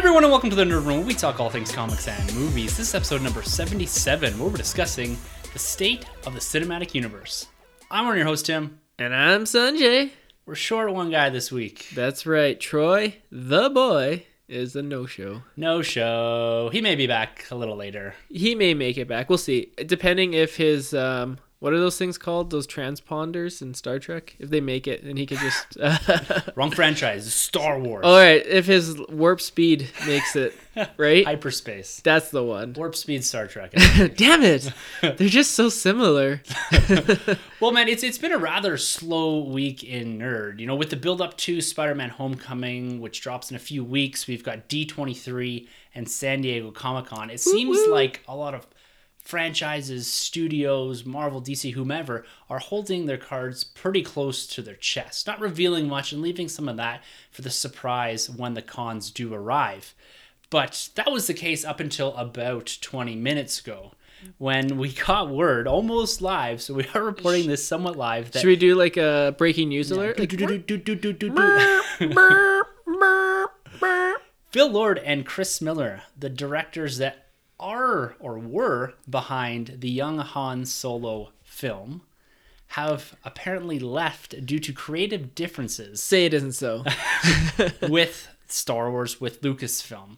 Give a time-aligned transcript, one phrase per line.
[0.00, 0.96] Everyone, and welcome to the Nerd Room.
[0.96, 2.74] where We talk all things comics and movies.
[2.74, 5.18] This is episode number 77, where we're discussing
[5.52, 7.48] the state of the cinematic universe.
[7.90, 8.80] I'm one of your host, Tim.
[8.98, 10.10] And I'm Sunjay.
[10.46, 11.90] We're short one guy this week.
[11.94, 12.58] That's right.
[12.58, 15.42] Troy, the boy, is a no show.
[15.54, 16.70] No show.
[16.72, 18.14] He may be back a little later.
[18.30, 19.28] He may make it back.
[19.28, 19.70] We'll see.
[19.84, 22.50] Depending if his um what are those things called?
[22.50, 24.34] Those transponders in Star Trek?
[24.38, 25.76] If they make it and he could just
[26.56, 27.32] Wrong franchise.
[27.32, 28.04] Star Wars.
[28.04, 30.54] All right, if his warp speed makes it,
[30.96, 31.24] right?
[31.24, 32.00] Hyperspace.
[32.02, 32.72] That's the one.
[32.72, 33.72] Warp speed Star Trek.
[34.16, 34.72] Damn it.
[35.02, 36.40] They're just so similar.
[37.60, 40.60] well, man, it's it's been a rather slow week in nerd.
[40.60, 44.26] You know, with the build up to Spider-Man Homecoming, which drops in a few weeks,
[44.26, 47.28] we've got D23 and San Diego Comic-Con.
[47.28, 48.66] It seems like a lot of
[49.30, 55.38] franchises, studios, Marvel, DC, whomever, are holding their cards pretty close to their chest, not
[55.38, 59.94] revealing much and leaving some of that for the surprise when the cons do arrive.
[60.50, 63.92] But that was the case up until about 20 minutes ago
[64.38, 66.60] when we got word almost live.
[66.60, 68.32] So we are reporting this somewhat live.
[68.32, 70.16] That Should we do like a breaking news alert?
[74.50, 77.29] Phil Lord and Chris Miller, the directors that
[77.60, 82.02] are or were behind the young Han Solo film,
[82.68, 86.84] have apparently left due to creative differences say it isn't so.
[87.88, 90.16] with Star Wars, with Lucasfilm.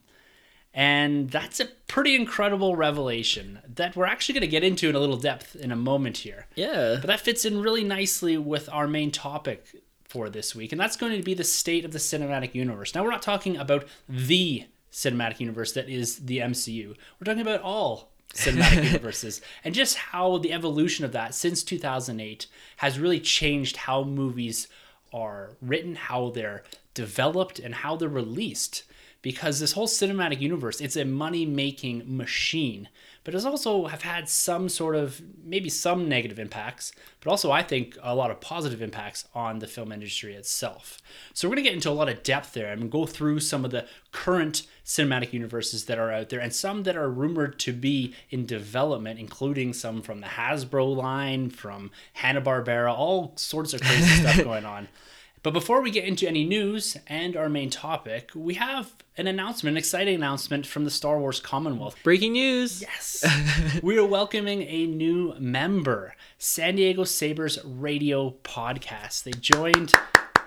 [0.74, 4.98] And that's a pretty incredible revelation that we're actually going to get into in a
[4.98, 6.46] little depth in a moment here.
[6.54, 6.96] Yeah.
[7.00, 9.66] But that fits in really nicely with our main topic
[10.04, 12.94] for this week, and that's going to be the state of the cinematic universe.
[12.94, 16.94] Now, we're not talking about the cinematic universe that is the MCU.
[17.18, 22.46] We're talking about all cinematic universes and just how the evolution of that since 2008
[22.78, 24.68] has really changed how movies
[25.12, 26.62] are written, how they're
[26.94, 28.84] developed, and how they're released.
[29.20, 32.88] Because this whole cinematic universe, it's a money making machine,
[33.22, 37.62] but it's also have had some sort of maybe some negative impacts, but also I
[37.62, 41.00] think a lot of positive impacts on the film industry itself.
[41.34, 43.70] So we're gonna get into a lot of depth there and go through some of
[43.70, 48.14] the current cinematic universes that are out there and some that are rumored to be
[48.30, 54.04] in development, including some from the Hasbro line, from Hanna Barbera, all sorts of crazy
[54.20, 54.88] stuff going on.
[55.42, 59.74] But before we get into any news and our main topic, we have an announcement,
[59.74, 61.96] an exciting announcement from the Star Wars Commonwealth.
[62.04, 62.80] Breaking news.
[62.80, 63.24] Yes.
[63.82, 69.24] we are welcoming a new member, San Diego Sabers Radio Podcast.
[69.24, 69.92] They joined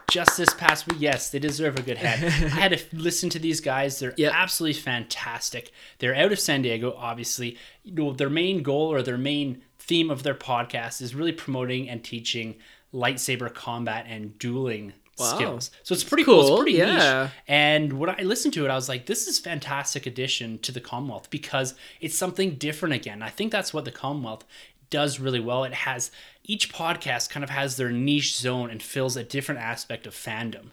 [0.10, 0.98] just this past week.
[1.00, 2.24] Yes, they deserve a good head.
[2.54, 4.00] I had to listen to these guys.
[4.00, 4.32] They're Yep.
[4.36, 5.72] absolutely fantastic.
[6.00, 7.58] They're out of San Diego, obviously.
[7.84, 11.90] You know, their main goal or their main theme of their podcast is really promoting
[11.90, 12.56] and teaching
[12.94, 15.34] lightsaber combat and dueling Wow.
[15.36, 15.72] skills.
[15.84, 16.42] So it's pretty cool.
[16.42, 17.24] It's pretty yeah.
[17.24, 17.32] niche.
[17.48, 20.82] And when I listened to it, I was like, this is fantastic addition to the
[20.82, 23.22] Commonwealth because it's something different again.
[23.22, 24.44] I think that's what the Commonwealth
[24.90, 25.64] does really well.
[25.64, 26.12] It has
[26.44, 30.72] each podcast kind of has their niche zone and fills a different aspect of fandom.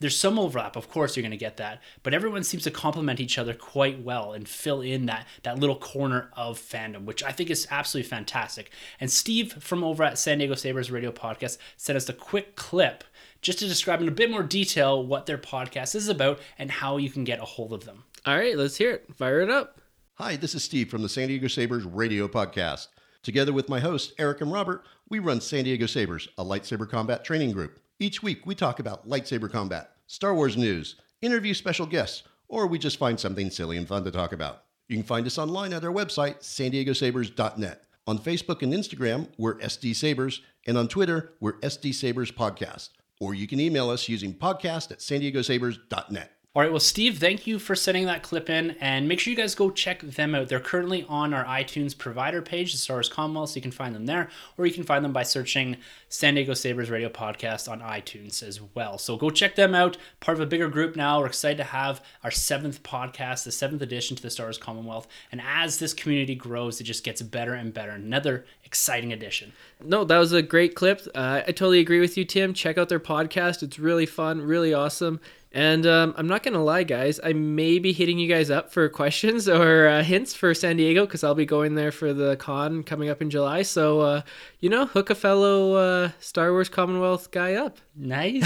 [0.00, 3.20] There's some overlap, of course, you're going to get that, but everyone seems to complement
[3.20, 7.30] each other quite well and fill in that that little corner of fandom, which I
[7.30, 8.70] think is absolutely fantastic.
[9.00, 13.04] And Steve from over at San Diego Sabers Radio Podcast sent us a quick clip
[13.40, 16.96] just to describe in a bit more detail what their podcast is about and how
[16.96, 18.04] you can get a hold of them.
[18.26, 19.14] All right, let's hear it.
[19.14, 19.80] Fire it up.
[20.14, 22.88] Hi, this is Steve from the San Diego Sabers radio podcast.
[23.24, 27.24] Together with my hosts, Eric and Robert, we run San Diego Sabers, a lightsaber combat
[27.24, 27.80] training group.
[27.98, 32.78] Each week, we talk about lightsaber combat, Star Wars news, interview special guests, or we
[32.78, 34.64] just find something silly and fun to talk about.
[34.88, 37.84] You can find us online at our website, san diegosabres.net.
[38.06, 42.90] On Facebook and Instagram, we're SD Sabers, and on Twitter, we're SD Sabers Podcast.
[43.20, 46.30] Or you can email us using podcast at san diegosabres.net.
[46.56, 49.36] All right, well, Steve, thank you for sending that clip in, and make sure you
[49.36, 50.46] guys go check them out.
[50.46, 53.92] They're currently on our iTunes provider page, the Star Wars Commonwealth, so you can find
[53.92, 55.78] them there, or you can find them by searching
[56.08, 58.98] San Diego Sabers Radio Podcast on iTunes as well.
[58.98, 59.96] So go check them out.
[60.20, 61.18] Part of a bigger group now.
[61.18, 65.08] We're excited to have our seventh podcast, the seventh edition to the Star Wars Commonwealth,
[65.32, 67.90] and as this community grows, it just gets better and better.
[67.90, 69.52] Another exciting edition.
[69.82, 71.00] No, that was a great clip.
[71.16, 72.54] Uh, I totally agree with you, Tim.
[72.54, 73.64] Check out their podcast.
[73.64, 75.18] It's really fun, really awesome.
[75.54, 77.20] And um, I'm not gonna lie, guys.
[77.22, 81.06] I may be hitting you guys up for questions or uh, hints for San Diego
[81.06, 83.62] because I'll be going there for the con coming up in July.
[83.62, 84.22] So uh,
[84.60, 87.78] you know, hook a fellow uh, Star Wars Commonwealth guy up.
[87.96, 88.42] Nice.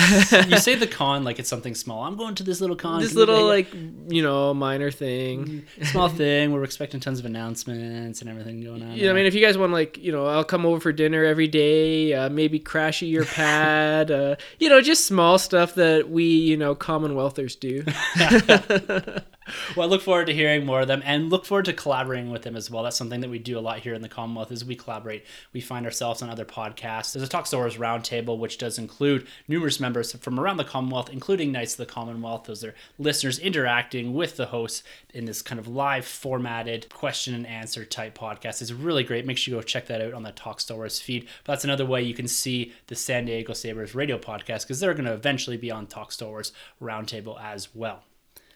[0.47, 2.05] you say the con like it's something small.
[2.05, 3.01] I'm going to this little con.
[3.01, 5.65] This little like you know minor thing.
[5.85, 6.53] small thing.
[6.53, 8.97] We're expecting tons of announcements and everything going on.
[8.97, 10.93] Yeah, know, I mean, if you guys want, like, you know, I'll come over for
[10.93, 12.13] dinner every day.
[12.13, 14.11] Uh, maybe crash at your pad.
[14.11, 17.85] uh, you know, just small stuff that we, you know, Commonwealthers do.
[19.77, 22.43] well, I look forward to hearing more of them and look forward to collaborating with
[22.43, 22.83] them as well.
[22.83, 25.25] That's something that we do a lot here in the Commonwealth is we collaborate.
[25.53, 27.13] We find ourselves on other podcasts.
[27.13, 31.53] There's a Talk Star Roundtable, which does include numerous members from around the Commonwealth, including
[31.53, 32.45] Knights of the Commonwealth.
[32.45, 37.47] Those are listeners interacting with the hosts in this kind of live formatted question and
[37.47, 38.63] answer type podcast.
[38.63, 39.27] It's really great.
[39.27, 41.27] Make sure you go check that out on the Talk Star feed.
[41.45, 44.95] But that's another way you can see the San Diego Sabers radio podcast because they're
[44.95, 46.43] going to eventually be on Talk Star
[46.81, 48.03] Roundtable as well.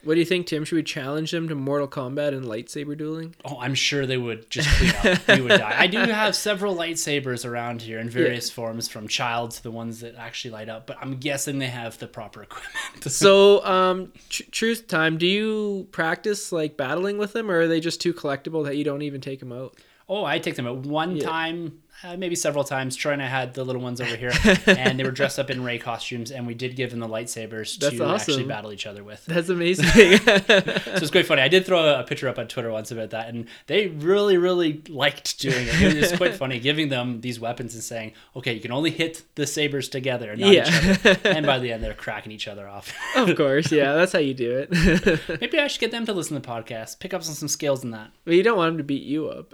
[0.03, 0.65] What do you think, Tim?
[0.65, 3.35] Should we challenge them to Mortal Kombat and lightsaber dueling?
[3.45, 5.27] Oh, I'm sure they would just clean up.
[5.27, 5.75] we would die.
[5.77, 10.01] I do have several lightsabers around here in various forms, from child to the ones
[10.01, 10.87] that actually light up.
[10.87, 13.03] But I'm guessing they have the proper equipment.
[13.11, 17.79] So, um, tr- truth time, do you practice, like, battling with them, or are they
[17.79, 19.75] just too collectible that you don't even take them out?
[20.09, 21.23] oh, I take them out one Yeah.
[21.25, 22.95] time, uh, maybe several times.
[22.95, 24.31] Troy and I had the little ones over here,
[24.65, 27.77] and they were dressed up in Rey costumes, and we did give them the lightsabers
[27.77, 29.25] That's to actually battle each other with.
[29.25, 29.85] That's amazing.
[29.85, 31.41] So it's quite funny.
[31.41, 34.81] I did throw a picture up on Twitter once about that, and they really, really
[34.89, 35.81] liked doing it.
[35.81, 39.23] It was quite funny, giving them these weapons and saying, "Okay, you can only hit
[39.35, 40.67] the sabers together, not Yeah.
[40.67, 42.93] each other." And by the end, they're cracking each other off.
[43.15, 45.41] of course, yeah, that's how you do it.
[45.41, 47.83] Maybe I should get them to listen to the podcast, pick up on some skills
[47.83, 48.11] in that.
[48.25, 49.51] but you don't want them to beat you up.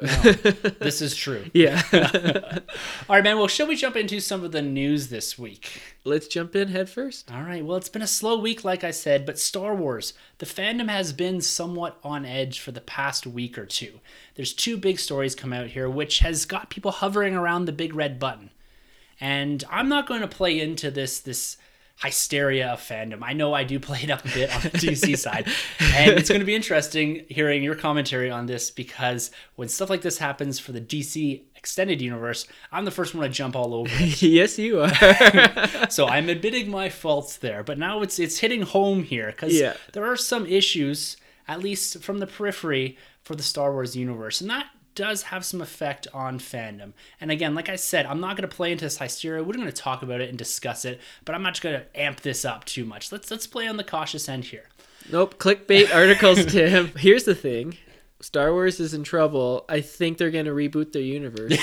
[0.79, 1.45] This is true.
[1.53, 1.81] yeah.
[3.09, 3.37] All right, man.
[3.37, 5.81] Well, shall we jump into some of the news this week?
[6.03, 7.31] Let's jump in head first.
[7.31, 7.63] All right.
[7.63, 11.13] Well, it's been a slow week, like I said, but Star Wars, the fandom has
[11.13, 13.99] been somewhat on edge for the past week or two.
[14.35, 17.93] There's two big stories come out here, which has got people hovering around the big
[17.93, 18.51] red button.
[19.19, 21.57] And I'm not going to play into this this
[22.01, 23.19] hysteria of fandom.
[23.21, 25.47] I know I do play it up a bit on the DC side,
[25.79, 30.01] and it's going to be interesting hearing your commentary on this because when stuff like
[30.01, 33.89] this happens for the DC extended universe, I'm the first one to jump all over.
[33.91, 34.21] it.
[34.21, 35.89] yes, you are.
[35.89, 39.73] so I'm admitting my faults there, but now it's it's hitting home here because Yeah.
[39.93, 41.17] there are some issues,
[41.49, 45.61] at least from the periphery, for the Star Wars universe, and that does have some
[45.61, 46.93] effect on fandom.
[47.21, 49.43] And again, like I said, I'm not going to play into this hysteria.
[49.43, 52.21] We're going to talk about it and discuss it, but I'm not going to amp
[52.21, 53.11] this up too much.
[53.11, 54.65] Let's let's play on the cautious end here.
[55.11, 56.91] nope, clickbait articles, Tim.
[56.97, 57.77] Here's the thing.
[58.21, 59.63] Star Wars is in trouble.
[59.69, 61.53] I think they're going to reboot their universe.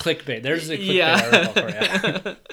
[0.00, 0.42] clickbait.
[0.42, 1.48] There's a clickbait Yeah.
[1.52, 2.36] article for you.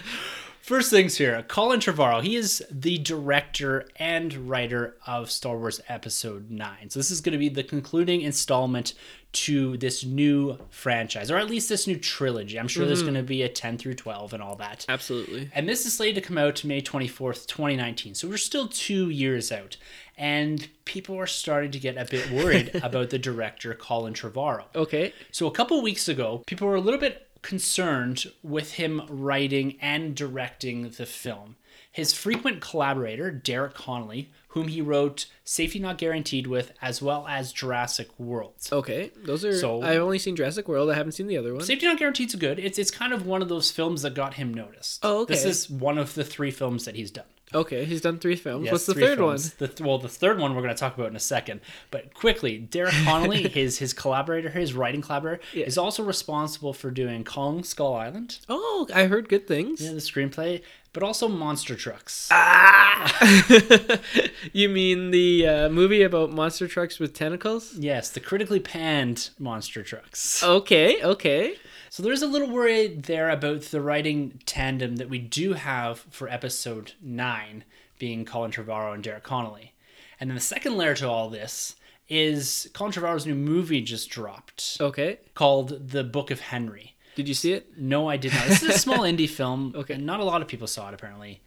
[0.68, 2.22] First things here, Colin Trevorrow.
[2.22, 6.90] He is the director and writer of Star Wars Episode 9.
[6.90, 8.94] So this is going to be the concluding installment
[9.32, 12.60] to this new franchise, or at least this new trilogy.
[12.60, 13.14] I'm sure there's mm-hmm.
[13.14, 14.86] going to be a 10 through 12 and all that.
[14.90, 15.50] Absolutely.
[15.54, 18.14] And this is slated to come out May 24th, 2019.
[18.16, 19.78] So we're still two years out.
[20.18, 24.66] And people are starting to get a bit worried about the director, Colin Trevorrow.
[24.76, 25.14] Okay.
[25.32, 30.16] So a couple weeks ago, people were a little bit concerned with him writing and
[30.16, 31.56] directing the film.
[31.92, 37.52] His frequent collaborator, Derek Connolly, whom he wrote Safety Not Guaranteed with, as well as
[37.52, 38.54] Jurassic World.
[38.72, 39.12] Okay.
[39.24, 39.58] Those are.
[39.58, 40.90] So- I've only seen Jurassic World.
[40.90, 41.64] I haven't seen the other one.
[41.64, 42.60] Safety Not Guaranteed's good.
[42.60, 45.00] It's it's kind of one of those films that got him noticed.
[45.04, 45.34] Oh, okay.
[45.34, 47.26] This is one of the three films that he's done.
[47.56, 48.66] Okay, he's done three films.
[48.66, 49.54] Yes, What's the third films.
[49.54, 51.62] The th- well, the third one we're going to talk about in a second.
[51.92, 55.66] But quickly, Derek Connolly, his his collaborator, his writing collaborator, Yeah.
[55.66, 58.40] is also responsible for doing Kong Skull Island.
[58.50, 59.82] Oh, I heard good things.
[59.82, 60.62] yeah, the screenplay,
[60.98, 62.28] but also Monster Trucks.
[62.32, 64.00] Ah!
[64.52, 67.76] you mean the uh, movie about monster trucks with tentacles?
[67.76, 70.42] yes, the critically panned Monster Trucks.
[70.42, 71.56] Okay, okay.
[71.92, 76.28] So there's a little worry there about the writing tandem that we do have for
[76.30, 77.64] episode nine,
[78.00, 79.74] being Colin Trevorrow and Derek Connolly.
[80.20, 81.76] And then the second layer to all this
[82.10, 85.20] is Colin Trevorrow's new movie just dropped Okay.
[85.36, 86.96] called The Book of Henry.
[87.18, 87.76] Did you see it?
[87.76, 88.46] No, I did not.
[88.46, 89.74] This is a small indie film.
[89.76, 89.98] Okay.
[89.98, 91.42] Not a lot of people saw it apparently.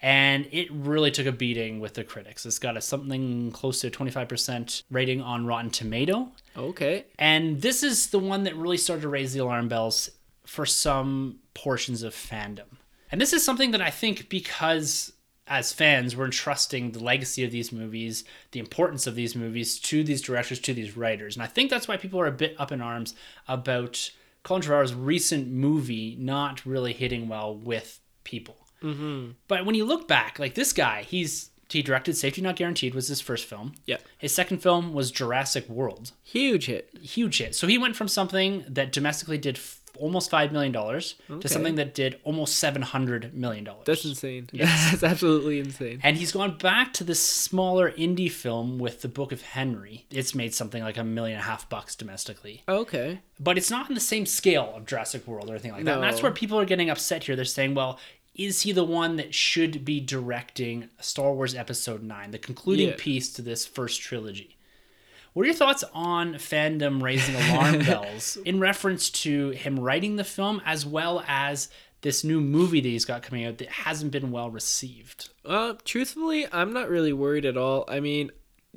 [0.00, 2.46] And it really took a beating with the critics.
[2.46, 6.28] It's got a something close to a 25% rating on Rotten Tomato.
[6.56, 7.06] Okay.
[7.18, 10.10] And this is the one that really started to raise the alarm bells
[10.46, 12.76] for some portions of fandom.
[13.10, 15.12] And this is something that I think because
[15.48, 20.04] as fans we're entrusting the legacy of these movies, the importance of these movies to
[20.04, 21.34] these directors, to these writers.
[21.34, 23.16] And I think that's why people are a bit up in arms
[23.48, 24.10] about
[24.46, 28.56] Colin Trevorrow's recent movie not really hitting well with people.
[28.80, 29.32] Mm-hmm.
[29.48, 33.08] But when you look back, like this guy, he's he directed Safety Not Guaranteed was
[33.08, 33.74] his first film.
[33.86, 33.96] Yeah.
[34.18, 36.96] His second film was Jurassic World, Huge hit.
[37.02, 37.56] huge hit.
[37.56, 39.58] So he went from something that domestically did
[39.96, 41.40] almost five million dollars Okay.
[41.40, 43.84] to something that did almost seven hundred million dollars.
[43.86, 44.48] That's insane.
[44.52, 44.90] Yes.
[44.90, 46.00] That's absolutely insane.
[46.02, 50.06] And he's gone back to this smaller indie film with The Book of Henry.
[50.10, 52.62] It's made something like a million and a half bucks domestically.
[52.68, 53.20] Okay.
[53.38, 55.94] But it's not on the same scale of Jurassic World or anything like that.
[55.94, 57.36] And that's where people are getting upset here.
[57.36, 57.98] They're saying, well,
[58.34, 62.94] is he the one that should be directing Star Wars Episode 9, the concluding Yeah.
[62.98, 64.55] piece to this first trilogy?
[65.36, 70.24] What are your thoughts on fandom raising alarm bells in reference to him writing the
[70.24, 71.68] film as well as
[72.00, 75.28] this new movie that he's got coming out that hasn't been well received?
[75.44, 77.84] Uh, truthfully, I'm not really worried at all.
[77.86, 78.30] I mean,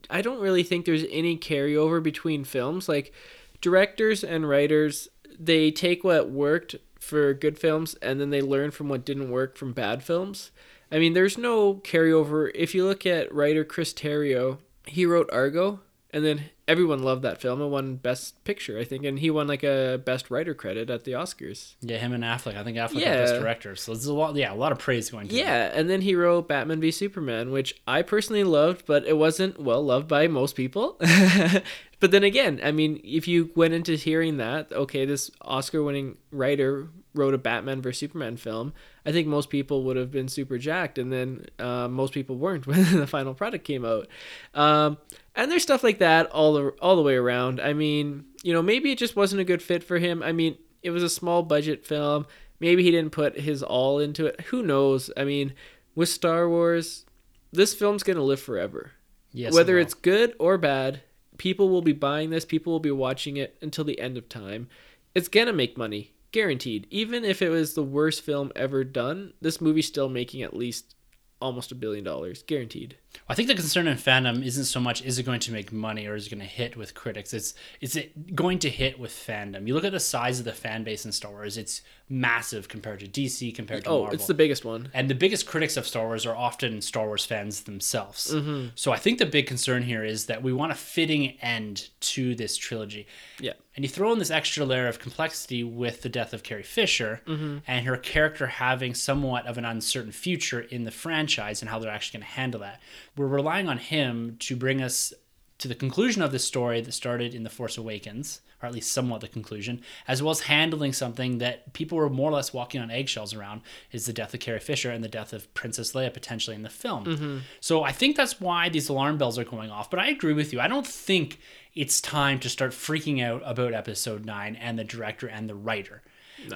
[0.09, 2.89] I don't really think there's any carryover between films.
[2.89, 3.13] Like,
[3.61, 5.07] directors and writers,
[5.39, 9.55] they take what worked for good films and then they learn from what didn't work
[9.55, 10.51] from bad films.
[10.91, 12.51] I mean, there's no carryover.
[12.53, 15.79] If you look at writer Chris Terrio, he wrote Argo,
[16.11, 17.61] and then everyone loved that film.
[17.61, 21.03] and won Best Picture, I think, and he won like a Best Writer credit at
[21.03, 21.75] the Oscars.
[21.81, 22.55] Yeah, him and Affleck.
[22.57, 23.15] I think Affleck got Yeah.
[23.17, 23.75] best director.
[23.75, 25.39] So there's a lot, yeah, a lot of praise going to him.
[25.45, 29.59] Yeah, and then he wrote Batman v Superman, which I personally loved, but it wasn't
[29.59, 30.97] well loved by most people.
[31.99, 36.87] but then again, I mean, if you went into hearing that, okay, this Oscar-winning writer
[37.15, 38.73] wrote a Batman v Superman film,
[39.05, 42.67] I think most people would have been super jacked, and then uh, most people weren't
[42.67, 44.07] when the final product came out.
[44.53, 44.97] Um,
[45.43, 47.59] and there's stuff like that all the all the way around.
[47.61, 50.21] I mean, you know, maybe it just wasn't a good fit for him.
[50.21, 52.25] I mean, it was a small budget film.
[52.59, 54.41] Maybe he didn't put his all into it.
[54.47, 55.09] Who knows?
[55.15, 55.53] I mean,
[55.95, 57.05] with Star Wars,
[57.51, 58.91] this film's gonna live forever.
[59.31, 61.01] Yes, Whether it's good or bad,
[61.37, 62.45] people will be buying this.
[62.45, 64.67] People will be watching it until the end of time.
[65.15, 66.87] It's gonna make money, guaranteed.
[66.89, 70.95] Even if it was the worst film ever done, this movie's still making at least
[71.41, 72.95] almost a billion dollars, guaranteed.
[73.27, 76.05] I think the concern in fandom isn't so much is it going to make money
[76.05, 77.33] or is it going to hit with critics.
[77.33, 79.67] It's is it going to hit with fandom?
[79.67, 82.99] You look at the size of the fan base in Star Wars; it's massive compared
[82.99, 84.15] to DC, compared to Oh, Marvel.
[84.15, 84.89] it's the biggest one.
[84.93, 88.33] and the biggest critics of Star Wars are often Star Wars fans themselves.
[88.33, 88.69] Mm-hmm.
[88.75, 92.35] So I think the big concern here is that we want a fitting end to
[92.35, 93.07] this trilogy.
[93.39, 93.53] Yeah.
[93.79, 97.21] And you throw in this extra layer of complexity with the death of Carrie Fisher
[97.25, 97.59] Mm-hmm.
[97.65, 101.89] and her character having somewhat of an uncertain future in the franchise and how they're
[101.89, 102.81] actually going to handle that.
[103.15, 105.13] We're relying on him to bring us
[105.59, 108.91] to the conclusion of this story that started in The Force Awakens, or at least
[108.91, 112.81] somewhat the conclusion, as well as handling something that people were more or less walking
[112.81, 113.61] on eggshells around
[113.91, 116.69] is the death of Carrie Fisher and the death of Princess Leia potentially in the
[116.69, 117.05] film.
[117.05, 117.37] Mm-hmm.
[117.59, 119.89] So I think that's why these alarm bells are going off.
[119.89, 120.59] But I agree with you.
[120.59, 121.39] I don't think
[121.75, 126.01] it's time to start freaking out about episode 9 and the director and the writer.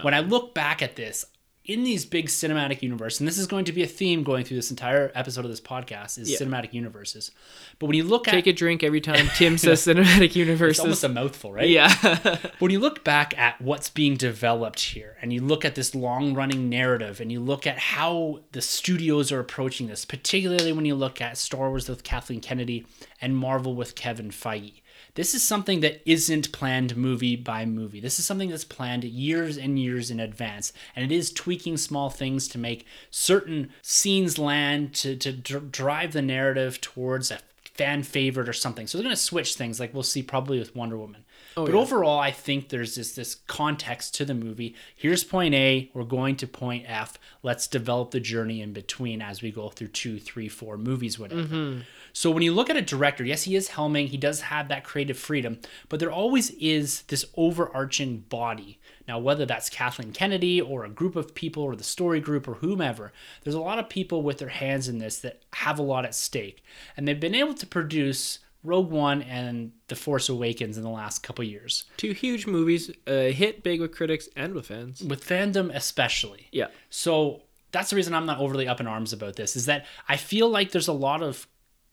[0.02, 1.26] When I look back at this,
[1.66, 4.58] in these big cinematic universe, and this is going to be a theme going through
[4.58, 6.38] this entire episode of this podcast, is Yeah.
[6.38, 7.32] cinematic universes.
[7.80, 11.04] But when you look Take at a drink every time Tim says cinematic it's almost
[11.06, 11.70] a mouthful, right?
[11.70, 11.94] yeah.
[12.02, 15.96] But when you look back at what's being developed here and you look at this
[15.96, 20.84] long running narrative and you look at how the studios are approaching this, particularly when
[20.86, 22.86] you look at Star Wars with Kathleen Kennedy
[23.22, 24.82] and Marvel with Kevin Feige,
[25.16, 28.00] this is something that isn't planned movie by movie.
[28.00, 30.74] This is something that's planned years and years in advance.
[30.96, 36.14] And it is tweaking small things to make certain scenes land, to, to dr- drive
[36.14, 37.40] the narrative towards a
[37.76, 38.88] fan favorite or something.
[38.88, 41.23] So they're going to switch things like we'll see probably with Wonder Woman.
[41.56, 41.82] Oh, but yeah.
[41.82, 44.76] overall, I think there's this this context to the movie.
[44.96, 45.92] Here's point A.
[45.94, 47.18] We're going to point F.
[47.44, 51.44] Let's develop the journey in between as we go through two, three, four movies, whatever.
[51.44, 51.82] Mm-hmm.
[52.14, 54.08] So when you look at a director, yes, he is helming.
[54.08, 58.80] He does have that creative freedom, but there always is this overarching body.
[59.08, 62.56] Now, whether that's Kathleen Kennedy or a group of people or the story group or
[62.56, 63.12] whomever,
[63.44, 66.16] there's a lot of people with their hands in this that have a lot at
[66.16, 66.64] stake,
[66.96, 71.24] and they've been able to produce Rogue One and The Force Awakens in the last
[71.24, 75.02] couple years, Two huge movies, uh, hit big with critics and with fans.
[75.02, 76.48] with fandom especially.
[76.52, 76.68] Yeah.
[76.90, 79.56] So that's the reason I'm not overly up in arms about this.
[79.56, 81.48] Is that I feel like there's a lot of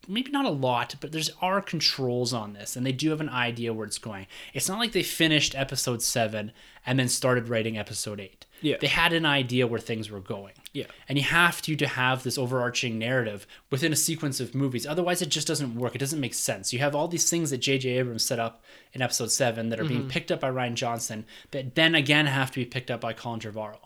[0.09, 3.29] maybe not a lot, but there's are controls on this, and they do have an
[3.29, 4.27] idea where it's going.
[4.55, 6.53] It's not like they finished episode seven
[6.87, 8.47] and then started writing episode eight.
[8.61, 8.77] Yeah.
[8.81, 10.53] They had an idea where things were going.
[10.73, 10.87] Yeah.
[11.09, 14.87] And you have to to have this overarching narrative within a sequence of movies.
[14.87, 15.95] Otherwise, it just doesn't work.
[15.95, 16.73] It doesn't make sense.
[16.73, 17.89] You have all these things that J.J.
[17.91, 18.63] Abrams set up
[18.93, 20.11] in episode seven that are being mm-hmm.
[20.11, 23.41] picked up by Rian Johnson that then again have to be picked up by Colin
[23.41, 23.79] Trevorrow.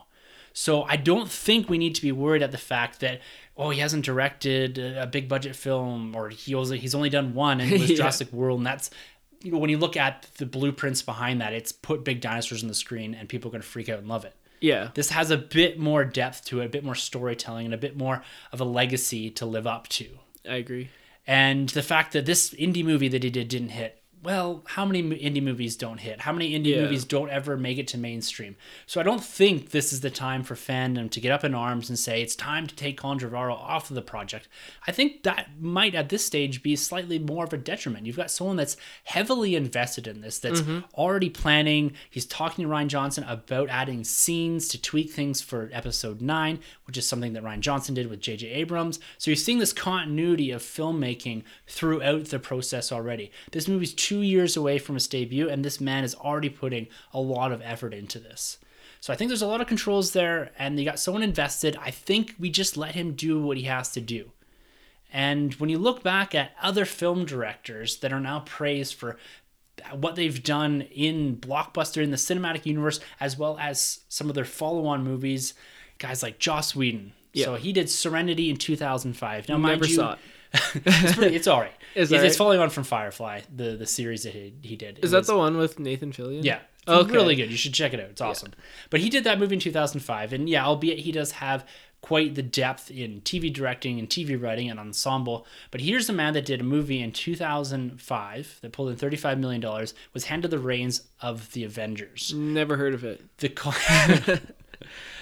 [0.53, 3.21] So I don't think we need to be worried at the fact that
[3.57, 7.35] oh he hasn't directed a a big budget film or he also, he's only done
[7.35, 7.97] one and it was Yeah.
[7.97, 8.91] Jurassic World and that's
[9.43, 12.69] you know when you look at the blueprints behind that it's put big dinosaurs on
[12.69, 14.35] the screen and people are going to freak out and love it.
[14.65, 14.89] Yeah.
[14.95, 17.99] This has a bit more depth to it, a bit more storytelling, and a bit
[17.99, 20.09] more of a legacy to live up to.
[20.49, 20.89] I agree.
[21.27, 24.03] And the fact that this indie movie that he did didn't hit.
[24.25, 26.23] Well, how many indie movies don't hit?
[26.23, 26.83] How many indie Yeah.
[26.83, 28.57] movies don't ever make it to mainstream?
[28.87, 31.91] So I don't think this is the time for fandom to get up in arms
[31.91, 34.49] and say it's time to take Trevorrow off of the project.
[34.87, 38.07] I think that might at this stage be slightly more of a detriment.
[38.07, 40.81] You've got someone that's heavily invested in this, that's mm-hmm.
[40.95, 41.93] already planning.
[42.09, 46.97] He's talking to Rian Johnson about adding scenes to tweak things for episode nine, which
[46.97, 48.49] is something that Rian Johnson did with J.J.
[48.49, 48.99] Abrams.
[49.19, 53.31] So you're seeing this continuity of filmmaking throughout the process already.
[53.53, 57.21] This movie's two years away from his debut, and this man is already putting a
[57.21, 58.59] lot of effort into this.
[59.01, 61.77] So I think there's a lot of controls there, and you got someone invested.
[61.81, 64.31] I think we just let him do what he has to do.
[65.13, 69.17] And when you look back at other film directors that are now praised for
[69.93, 74.45] what they've done in blockbuster in the cinematic universe, as well as some of their
[74.45, 75.55] follow-on movies,
[75.99, 77.15] guys like Joss Whedon.
[77.33, 77.47] Yeah.
[77.47, 79.49] So he did Serenity in 2005.
[79.49, 80.19] Now, mind Never you, saw it.
[80.55, 81.73] It's, pretty, it's all right.
[81.95, 84.99] Is it's, that it's following on from Firefly, the the series that he, he did.
[84.99, 86.45] It Is that was- the one with Nathan Fillion?
[86.45, 86.61] yeah.
[86.87, 87.13] It's Okay.
[87.13, 87.51] really good.
[87.51, 88.11] You should check it out.
[88.11, 88.53] It's awesome.
[88.91, 90.35] But he did that movie in 2005.
[90.35, 91.65] And yeah, albeit he does have
[92.03, 95.47] quite the depth in TV directing and TV writing and ensemble.
[95.71, 99.63] But here's a man that did a movie in 2005 that pulled in $35 million,
[100.13, 102.35] was handed the reins of the Avengers.
[102.35, 103.23] Never heard of it.
[103.39, 103.49] The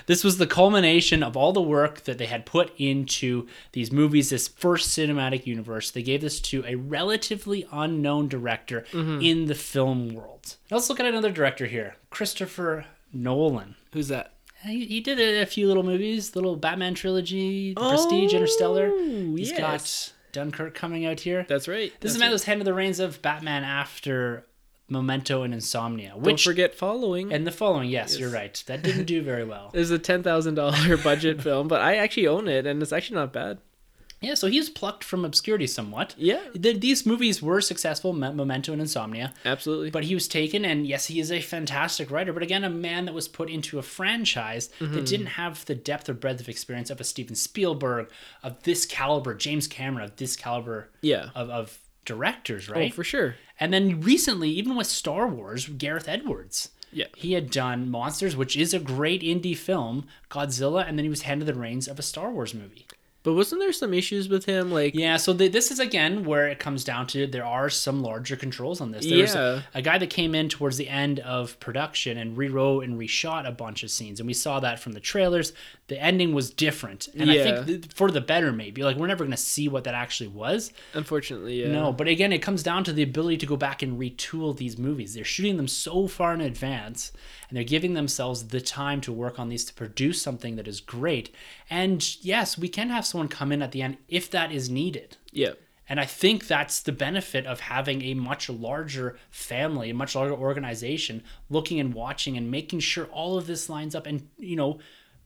[0.07, 4.31] this was the culmination of all the work that they had put into these movies,
[4.31, 5.91] this first cinematic universe.
[5.91, 9.21] They gave this to a relatively unknown director mm-hmm.
[9.21, 10.57] in the film world.
[10.71, 13.77] Now let's look at another director here, Christopher Nolan.
[13.93, 14.35] Who's that?
[14.65, 18.91] He, he did a, few little movies, little Batman trilogy, The Prestige, Interstellar.
[18.93, 19.59] Oh, He's yes.
[19.59, 21.45] got Dunkirk coming out here.
[21.49, 21.93] That's right.
[22.01, 22.31] this is a That's man right.
[22.31, 24.47] that was handed the reins of Batman after
[24.93, 27.33] Memento and Insomnia, Don't which forget following.
[27.33, 28.63] and the following, yes, you're right.
[28.67, 29.71] That didn't do very well.
[29.75, 33.17] It's a ten thousand dollar budget film, but I actually own it, and it's actually
[33.17, 33.59] not bad.
[34.21, 36.15] Yeah, so he's plucked from obscurity somewhat.
[36.17, 36.43] Yeah.
[36.55, 39.91] The, these movies were successful, Me- Memento and Insomnia, Absolutely.
[39.91, 43.07] but he was taken, and yes, he is a fantastic writer, but again, a man
[43.07, 44.95] that was put into a franchise Mm-hmm.
[44.95, 48.09] that didn't have the depth or breadth of experience of a Steven Spielberg,
[48.45, 51.31] of this caliber, James Cameron, of this caliber yeah.
[51.35, 52.93] of, of directors, oh, right?
[52.93, 53.37] Oh, for sure.
[53.59, 56.71] And then recently, even with Star Wars, Gareth Edwards.
[56.93, 57.07] Yeah.
[57.17, 61.23] He had done Monsters, which is a great indie film, Godzilla, and then he was
[61.23, 62.87] handed the reins of a Star Wars movie.
[63.25, 64.73] But wasn't there some issues with him?
[64.73, 68.03] Like, Yeah, so the, this is again where it comes down to there are some
[68.03, 69.07] larger controls on this.
[69.07, 69.63] There was Yeah.
[69.75, 73.47] a, a guy that came in towards the end of production and rewrote and reshot
[73.47, 75.53] a bunch of scenes, and we saw that from the trailers.
[75.89, 78.83] The ending was different, and I think th- for the better, maybe.
[78.83, 80.73] Like we're never going to see what that actually was.
[80.95, 81.71] unfortunately, yeah.
[81.71, 84.79] No, but again, it comes down to the ability to go back and retool these
[84.79, 85.15] movies.
[85.15, 87.13] They're shooting them so far in advance,
[87.49, 90.81] and they're giving themselves the time to work on these to produce something that is
[90.81, 91.35] great.
[91.69, 95.17] And yes, we can have someone come in at the end if that is needed.
[95.31, 95.53] Yeah.
[95.89, 100.35] And I think that's the benefit of having a much larger family, a much larger
[100.35, 104.79] organization looking and watching and making sure all of this lines up and, you know,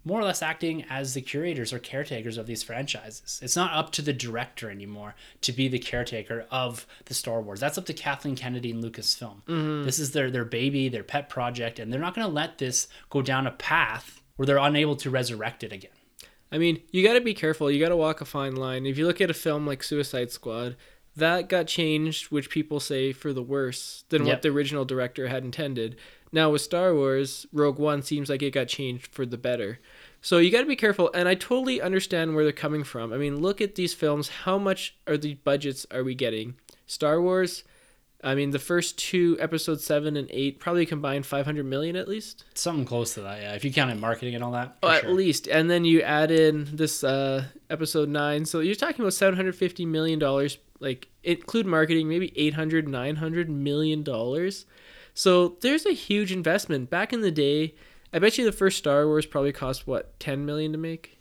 [0.06, 3.40] more or less acting as the curators or caretakers of these franchises.
[3.42, 7.58] It's not up to the director anymore to be the caretaker of the Star Wars.
[7.58, 9.42] That's up to Kathleen Kennedy and Lucasfilm.
[9.46, 9.84] Mm-hmm.
[9.84, 12.86] This is their their baby, their pet project, and they're not going to let this
[13.10, 15.90] go down a path where they're unable to resurrect it again.
[16.52, 17.70] I mean, you got to be careful.
[17.70, 18.86] You got to walk a fine line.
[18.86, 20.76] If you look at a film like Suicide Squad,
[21.16, 24.32] that got changed, which people say for the worse than Yep.
[24.34, 25.96] what the original director had intended.
[26.32, 29.78] Now with Star Wars, Rogue One seems like it got changed for the better.
[30.20, 33.12] So you got to be careful, and I totally understand where they're coming from.
[33.12, 34.28] I mean, look at these films.
[34.28, 36.54] How much are the budgets are we getting?
[36.86, 37.64] Star Wars.
[38.26, 42.08] I mean, the first two, episodes seven and eight, probably combined five hundred million at
[42.08, 42.44] least.
[42.54, 43.54] Something close to that, yeah.
[43.54, 44.76] If you count in marketing and all that.
[44.82, 45.14] Oh, at sure.
[45.14, 49.86] least and then you add in this uh episode 9 so you're talking about 750
[49.86, 54.66] million dollars like include marketing maybe 800 900 million dollars
[55.14, 57.74] so there's a huge investment back in the day
[58.12, 61.15] i bet you the first star wars probably cost what 10 million to make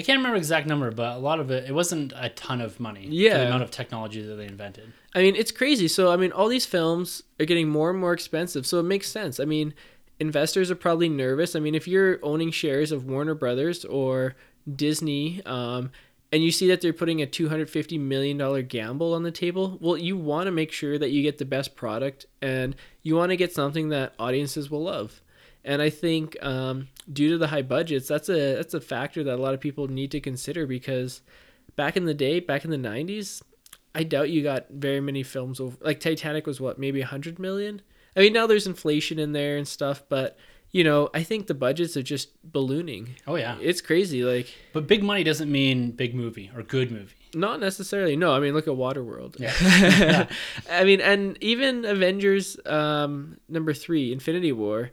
[0.00, 2.80] I can't remember exact number, but a lot of it it wasn't a ton of
[2.80, 3.04] money.
[3.06, 3.36] for Yeah.
[3.38, 4.92] the amount of technology that they invented.
[5.14, 5.88] I mean, it's crazy.
[5.88, 8.66] So, I mean, all these films are getting more and more expensive.
[8.66, 9.38] So, it makes sense.
[9.38, 9.74] I mean,
[10.18, 11.54] investors are probably nervous.
[11.54, 14.36] I mean, if you're owning shares of Warner Brothers or
[14.74, 15.90] Disney, um,
[16.32, 20.16] and you see that they're putting a $250 million gamble on the table, well, you
[20.16, 23.52] want to make sure that you get the best product and you want to get
[23.52, 25.20] something that audiences will love.
[25.64, 29.34] And I think um, due to the high budgets, that's a that's a factor that
[29.34, 31.22] a lot of people need to consider because
[31.76, 33.42] back in the day, back in the 90s,
[33.94, 37.82] I doubt you got very many films over like Titanic was what maybe 100 million.
[38.16, 40.36] I mean now there's inflation in there and stuff, but
[40.72, 43.16] you know, I think the budgets are just ballooning.
[43.26, 43.56] Oh yeah.
[43.60, 44.22] It's crazy.
[44.22, 47.16] Like, But big money doesn't mean big movie or good movie.
[47.34, 48.14] not necessarily.
[48.16, 49.34] No, I mean, look at Waterworld.
[49.40, 50.28] Yeah.
[50.70, 54.90] I mean, and even Avengers um, number three, Infinity War,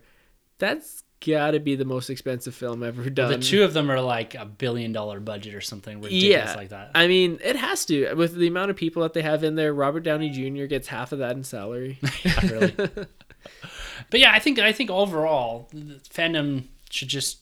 [0.58, 3.30] that's got to be the most expensive film ever done.
[3.30, 6.70] The two of them are like a billion dollar budget or something ridiculous yeah, like
[6.70, 6.90] that.
[6.94, 9.72] I mean, it has to with the amount of people that they have in there.
[9.74, 10.66] Robert Downey Jr.
[10.66, 11.98] gets half of that in salary.
[12.24, 12.70] yeah, really.
[14.10, 17.38] but yeah, I think I think overall the fandom should just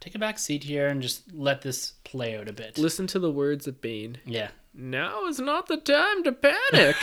[0.00, 2.76] take a back seat here and just let this play out a bit.
[2.76, 4.18] Listen to the words of Bane.
[4.24, 4.48] Yeah.
[4.74, 6.96] Now is not the time to panic.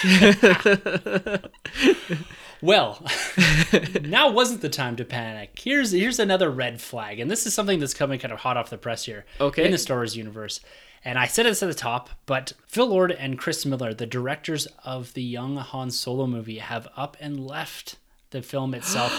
[2.62, 3.06] Well,
[4.02, 5.58] now wasn't the time to panic.
[5.60, 8.70] Here's here's another red flag, and this is something that's coming kind of hot off
[8.70, 9.26] the press here.
[9.40, 9.66] Okay.
[9.66, 10.60] In the Star Wars universe.
[11.06, 14.68] And I said this at the top, but Phil Lord and Chris Miller, the directors
[14.84, 17.98] of the young Han Solo movie, have up and left
[18.32, 19.14] the film itself.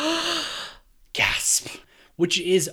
[1.14, 1.78] Gasp.
[2.16, 2.70] Which is,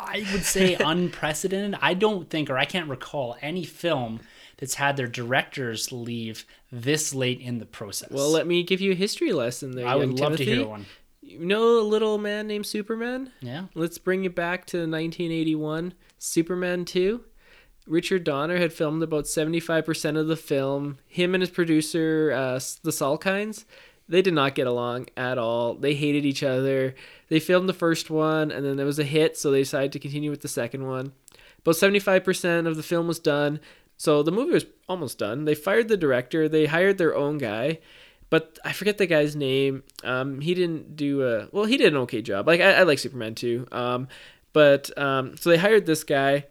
[0.00, 1.78] I would say, unprecedented.
[1.80, 4.20] I don't think, or I can't recall, any film
[4.58, 8.10] that's had their directors leave this late in the process.
[8.10, 9.86] well, let me give you a history lesson there.
[9.86, 10.86] I would love to hear one.
[11.22, 13.32] You know a little man named Superman?
[13.40, 13.64] Yeah.
[13.74, 15.94] Let's bring it back to 1981.
[16.18, 17.22] Superman 2.
[17.86, 20.98] Richard Donner had filmed about 75% of the film.
[21.06, 23.64] Him and his producer, uh, the Salkinds,
[24.08, 25.74] they did not get along at all.
[25.74, 26.94] They hated each other.
[27.28, 29.98] They filmed the first one, and then there was a hit, so they decided to
[29.98, 31.12] continue with the second one.
[31.60, 33.60] About 75% of the film was done,
[33.98, 35.44] so the movie was almost done.
[35.44, 37.80] They fired the director, they hired their own guy,
[38.30, 39.82] but I forget the guy's name.
[40.04, 41.64] Um, he didn't do a well.
[41.64, 42.46] He did an okay job.
[42.46, 43.66] Like I, I like Superman too.
[43.72, 44.08] Um,
[44.52, 46.46] but um, so they hired this guy,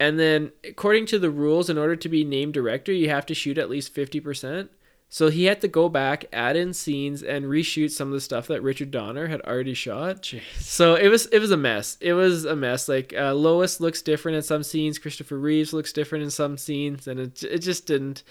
[0.00, 3.34] and then according to the rules, in order to be named director, you have to
[3.34, 4.70] shoot at least fifty percent.
[5.12, 8.46] So he had to go back, add in scenes, and reshoot some of the stuff
[8.46, 10.22] that Richard Donner had already shot.
[10.22, 10.40] Jeez.
[10.58, 11.98] So it was it was a mess.
[12.00, 12.88] It was a mess.
[12.88, 14.98] Like uh, Lois looks different in some scenes.
[14.98, 18.22] Christopher Reeves looks different in some scenes, and it it just didn't.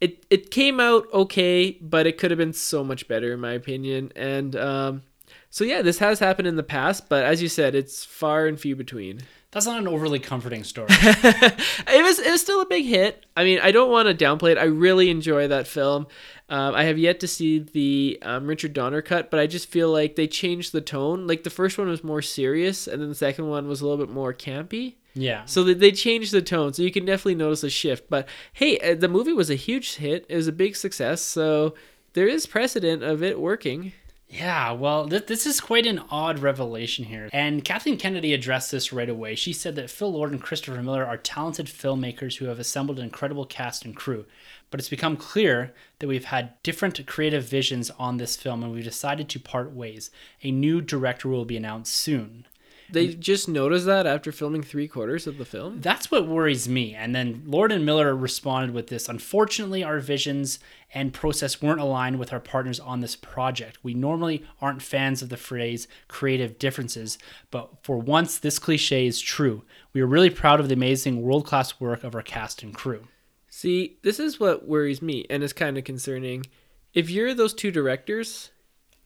[0.00, 3.52] It it came out okay, but it could have been so much better in my
[3.52, 4.10] opinion.
[4.16, 5.02] And um,
[5.50, 8.58] so yeah, this has happened in the past, but as you said, it's far and
[8.58, 9.20] few between.
[9.54, 10.88] That's not an overly comforting story.
[10.90, 13.24] it was it was still a big hit.
[13.36, 14.58] I mean, I don't want to downplay it.
[14.58, 16.08] I really enjoy that film.
[16.48, 19.92] Um, I have yet to see the um, Richard Donner cut, but I just feel
[19.92, 21.28] like they changed the tone.
[21.28, 24.04] Like the first one was more serious, and then the second one was a little
[24.04, 24.96] bit more campy.
[25.14, 25.44] yeah.
[25.44, 28.10] So they, they changed the tone, so you can definitely notice a shift.
[28.10, 30.26] But hey, uh, the movie was a huge hit.
[30.28, 31.74] It was a big success, so
[32.14, 33.92] there is precedent of it working.
[34.34, 37.28] Yeah, well, th- this is quite an odd revelation here.
[37.32, 39.36] And Kathleen Kennedy addressed this right away.
[39.36, 43.04] She said that Phil Lord and Christopher Miller are talented filmmakers who have assembled an
[43.04, 44.26] incredible cast and crew.
[44.70, 48.82] But it's become clear that we've had different creative visions on this film and we've
[48.82, 50.10] decided to part ways.
[50.42, 52.46] A new director will be announced soon.
[52.90, 55.80] They just noticed that after filming three quarters of the film.
[55.80, 56.94] That's what worries me.
[56.94, 60.58] And then Lord and Miller responded with this Unfortunately, our visions
[60.92, 63.78] and process weren't aligned with our partners on this project.
[63.82, 67.18] We normally aren't fans of the phrase creative differences,
[67.50, 69.64] but for once, this cliche is true.
[69.92, 73.08] We are really proud of the amazing world class work of our cast and crew.
[73.48, 76.46] See, this is what worries me and is kind of concerning.
[76.92, 78.50] If you're those two directors,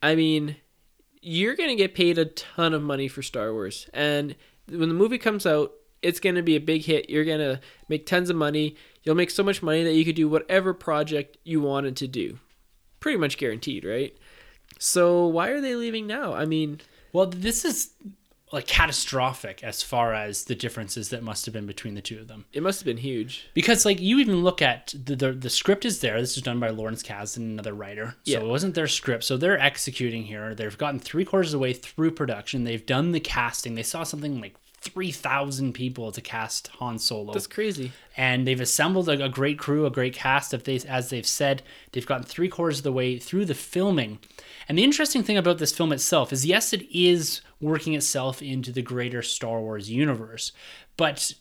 [0.02, 0.56] I mean,
[1.20, 3.88] you're going to get paid a ton of money for Star Wars.
[3.92, 4.36] And
[4.68, 7.10] when the movie comes out, it's going to be a big hit.
[7.10, 8.76] You're going to make tons of money.
[9.02, 12.38] You'll make so much money that you could do whatever project you wanted to do.
[13.00, 14.16] Pretty much guaranteed, right?
[14.78, 16.34] So why are they leaving now?
[16.34, 16.80] I mean,
[17.12, 17.90] Well, this is
[18.52, 22.28] like catastrophic as far as the differences that must have been between the two of
[22.28, 22.44] them.
[22.52, 23.48] it must have been huge.
[23.54, 26.20] Because like you even look at the the, the script is there.
[26.20, 28.16] This is done by Lawrence Kasdan, another writer.
[28.24, 28.38] So Yeah.
[28.40, 29.24] it wasn't their script.
[29.24, 30.54] So they're executing here.
[30.54, 32.64] They've gotten three quarters of the way through production.
[32.64, 33.74] They've done the casting.
[33.74, 37.92] They saw something like three thousand people to cast Han Solo That's crazy.
[38.16, 40.54] and they've assembled a, a great crew, a great cast.
[40.54, 41.62] If they, as they've said,
[41.92, 44.18] they've gotten three quarters of the way through the filming.
[44.68, 48.70] And the interesting thing about this film itself is, yes, it is working itself into
[48.70, 50.52] the greater Star Wars universe,
[50.96, 51.34] but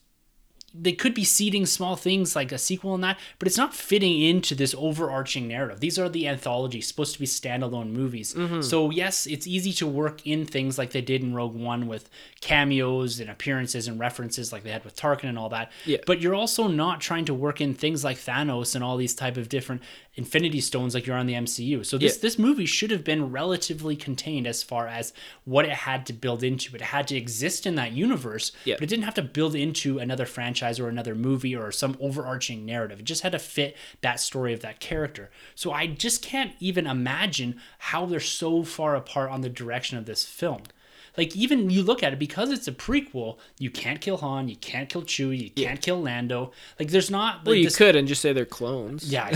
[0.79, 4.21] they could be seeding small things like a sequel and that, but it's not fitting
[4.21, 5.79] into this overarching narrative.
[5.79, 8.33] These are the anthologies, supposed to be standalone movies.
[8.33, 8.61] Mm-hmm.
[8.61, 12.09] So yes, it's easy to work in things like they did in Rogue One with
[12.41, 15.71] cameos and appearances and references like they had with Tarkin and all that.
[15.85, 15.97] Yeah.
[16.05, 19.37] But you're also not trying to work in things like Thanos and all these type
[19.37, 19.81] of different
[20.17, 21.83] Infinity Stones like you're on the MCU.
[21.85, 22.21] So this Yeah.
[22.23, 25.13] this movie should have been relatively contained as far as
[25.45, 26.75] what it had to build into.
[26.75, 28.75] It had to exist in that universe, Yeah.
[28.75, 32.65] but it didn't have to build into another franchise or another movie or some overarching
[32.65, 32.99] narrative.
[32.99, 35.29] It just had to fit that story of that character.
[35.53, 40.05] So I just can't even imagine how they're so far apart on the direction of
[40.05, 40.63] this film.
[41.17, 44.55] Like even you look at it because it's a prequel, you can't kill Han, you
[44.55, 46.51] can't kill Chewie, you can't kill Lando.
[46.79, 47.37] Like there's not.
[47.39, 49.11] Like, Well, you this- could and just say they're clones.
[49.11, 49.29] Yeah.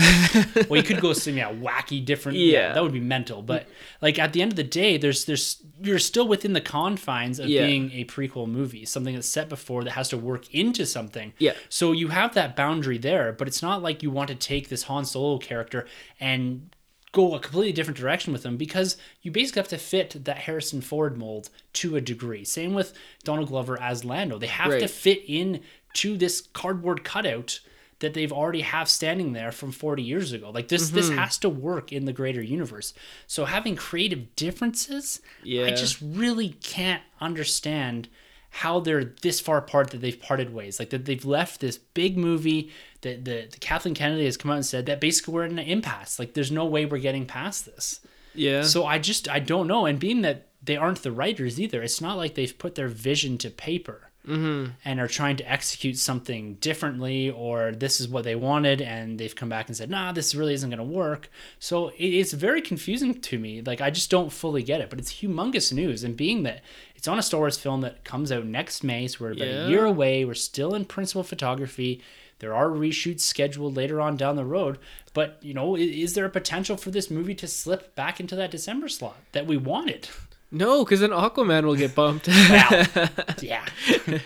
[0.68, 2.38] well, you could go some yeah wacky different.
[2.38, 2.52] Yeah.
[2.52, 2.72] Yeah.
[2.74, 3.42] that would be mental.
[3.42, 3.66] But
[4.00, 7.48] like at the end of the day, there's there's you're still within the confines of
[7.48, 7.66] Yeah.
[7.66, 11.32] being a prequel movie, something that's set before that has to work into something.
[11.38, 11.54] Yeah.
[11.68, 14.84] So you have that boundary there, but it's not like you want to take this
[14.84, 15.86] Han Solo character
[16.20, 16.70] and
[17.12, 20.80] go a completely different direction with them because you basically have to fit that Harrison
[20.80, 22.44] Ford mold to a degree.
[22.44, 24.38] Same with Donald Glover as Lando.
[24.38, 25.60] They have to fit in
[25.94, 27.60] to this cardboard cutout
[28.02, 30.50] that they've already have standing there from 40 years ago.
[30.50, 31.18] Like this this mm-hmm.
[31.18, 32.94] has to work in the greater universe.
[33.26, 35.66] So having creative differences, yeah.
[35.66, 38.08] I just really can't understand
[38.50, 40.78] how they're this far apart that they've parted ways.
[40.78, 42.70] Like that they've left this big movie
[43.02, 45.66] that the, the Kathleen Kennedy has come out and said that basically we're in an
[45.66, 46.18] impasse.
[46.18, 48.00] Like there's no way we're getting past this.
[48.34, 48.62] Yeah.
[48.62, 49.86] So I just I don't know.
[49.86, 53.36] And being that they aren't the writers either, it's not like they've put their vision
[53.38, 54.70] to paper mm-hmm.
[54.84, 59.34] and are trying to execute something differently, or this is what they wanted, and they've
[59.34, 62.62] come back and said, "Nah, this really isn't going to work." So it, it's very
[62.62, 63.62] confusing to me.
[63.62, 64.90] Like I just don't fully get it.
[64.90, 66.62] But it's humongous news, and being that
[66.94, 69.66] it's on a Star Wars film that comes out next May, so we're about Yeah.
[69.66, 70.24] a year away.
[70.24, 72.00] We're still in principal photography.
[72.42, 74.80] There are reshoots scheduled later on down the road,
[75.14, 78.50] but you know, is there a potential for this movie to slip back into that
[78.50, 80.08] December slot that we wanted?
[80.50, 82.28] no, because then Aquaman will get bumped.
[83.42, 83.64] Yeah.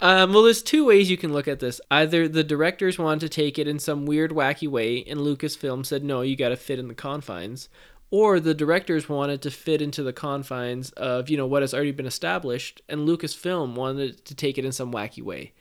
[0.00, 1.80] Um, well, there's two ways you can look at this.
[1.90, 6.04] Either the directors wanted to take it in some weird, wacky way, and Lucasfilm said,
[6.04, 7.68] no, you got to fit in the confines.
[8.10, 11.92] Or the directors wanted to fit into the confines of, you know, what has already
[11.92, 15.52] been established, and Lucasfilm wanted to take it in some wacky way.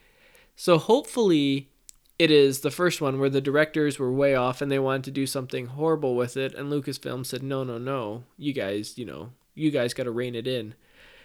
[0.55, 1.69] So hopefully
[2.23, 5.11] it is the first one where the directors were way off and they wanted to
[5.11, 9.31] do something horrible with it, and Lucasfilm said, no, no, no, you guys, you know,
[9.55, 10.73] you guys got to rein it in.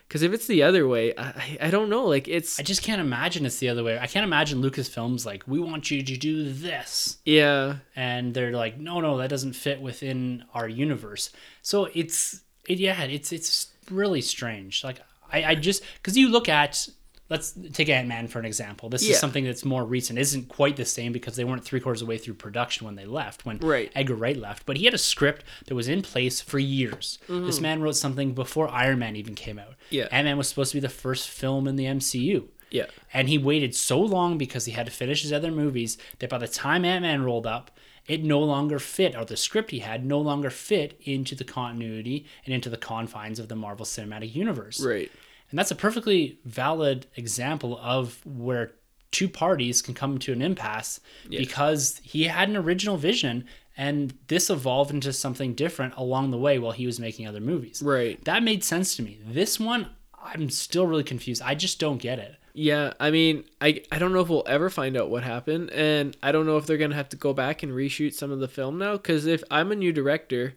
[0.08, 2.06] Because if it's the other way, I, I don't know.
[2.06, 3.98] Like it's I just can't imagine it's the other way.
[3.98, 7.18] I can't imagine Lucasfilm's like, we want you to do this.
[7.26, 11.30] yeah, And they're like, no, no, that doesn't fit within our universe.
[11.62, 14.82] So it's, it, yeah, it's, it's really strange.
[14.82, 16.88] Like, I, I just, because you look at,
[17.31, 18.88] let's take Ant Man for an example.
[18.88, 19.12] This Yeah.
[19.12, 20.19] is something that's more recent.
[20.19, 22.95] Isn't quite the same because they weren't three quarters of the way through production when
[22.97, 23.91] they left, when Right.
[23.95, 24.64] Edgar Wright left.
[24.67, 27.19] But he had a script that was in place for years.
[27.29, 29.71] This man wrote something before Iron Man even came out.
[29.73, 29.95] Mm-hmm.
[29.95, 30.09] Yeah.
[30.11, 32.49] Ant Man was supposed to be the first film in the MCU.
[32.71, 36.29] yeah, And he waited so long because he had to finish his other movies that
[36.29, 37.71] by the time Ant Man rolled up,
[38.07, 42.27] it no longer fit, or the script he had no longer fit into the continuity
[42.45, 44.81] and into the confines of the Marvel Cinematic Universe.
[44.81, 45.11] right.
[45.50, 48.72] And that's a perfectly valid example of where
[49.11, 54.50] two parties can come to an impasse because he had an original vision and this
[54.50, 57.80] evolved into something different along the way while he was making other movies.
[57.82, 58.22] Right.
[58.24, 59.18] That made sense to me.
[59.24, 59.88] This one,
[60.22, 61.40] I'm still really confused.
[61.42, 62.34] I just don't get it.
[62.54, 66.16] Yeah, I mean, I I don't know if we'll ever find out what happened, and
[66.24, 68.48] I don't know if they're gonna have to go back and reshoot some of the
[68.48, 68.96] film now.
[68.96, 70.54] Because if I'm a new director,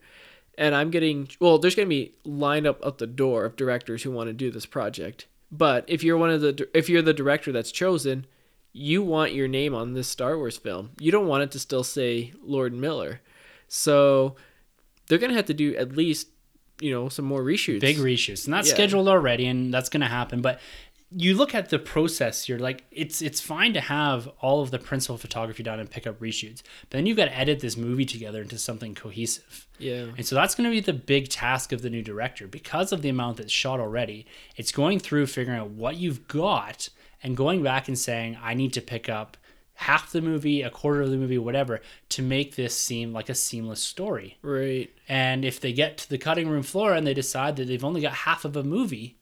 [0.57, 4.11] and I'm getting well, there's gonna be lined up at the door of directors who
[4.11, 5.27] want to do this project.
[5.51, 8.25] But if you're one of the if you're the director that's chosen,
[8.73, 10.91] you want your name on this Star Wars film.
[10.99, 13.21] You don't want it to still say Lord Miller.
[13.67, 14.35] So
[15.07, 16.27] they're gonna have to do at least
[16.79, 17.79] you know some more reshoots.
[17.81, 18.73] big reshoots and that's Yeah.
[18.73, 20.59] scheduled already and that's going to happen but
[21.13, 24.79] you look at the process you're like it's it's fine to have all of the
[24.79, 28.05] principal photography done and pick up reshoots but then you've got to edit this movie
[28.05, 30.05] together into something cohesive Yeah.
[30.17, 33.01] and so that's going to be the big task of the new director because of
[33.01, 36.87] the amount that's shot already it's going through figuring out what you've got
[37.21, 39.35] and going back and saying i need to pick up
[39.75, 43.35] half the movie a quarter of the movie whatever to make this seem like a
[43.35, 44.89] seamless story Right.
[45.09, 47.99] and if they get to the cutting room floor and they decide that they've only
[48.01, 49.17] got half of a movie,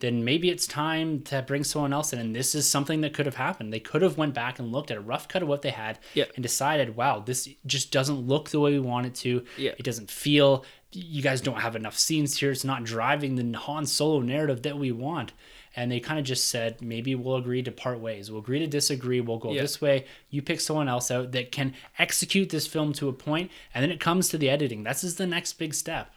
[0.00, 2.18] then maybe it's time to bring someone else in.
[2.18, 3.72] And this is something that could have happened.
[3.72, 5.98] They could have went back and looked at a rough cut of what they had
[6.14, 6.24] Yeah.
[6.34, 9.44] and decided, wow, this just doesn't look the way we want it to.
[9.56, 9.72] Yeah.
[9.78, 10.64] It doesn't feel.
[10.92, 12.50] You guys don't have enough scenes here.
[12.50, 15.32] It's not driving the Han Solo narrative that we want.
[15.76, 18.28] And they kind of just said, maybe we'll agree to part ways.
[18.28, 19.20] We'll agree to disagree.
[19.20, 19.62] We'll go Yeah.
[19.62, 20.04] this way.
[20.28, 23.92] You pick someone else out that can execute this film to a point, and then
[23.92, 24.82] it comes to the editing.
[24.82, 26.12] That's is the next big step,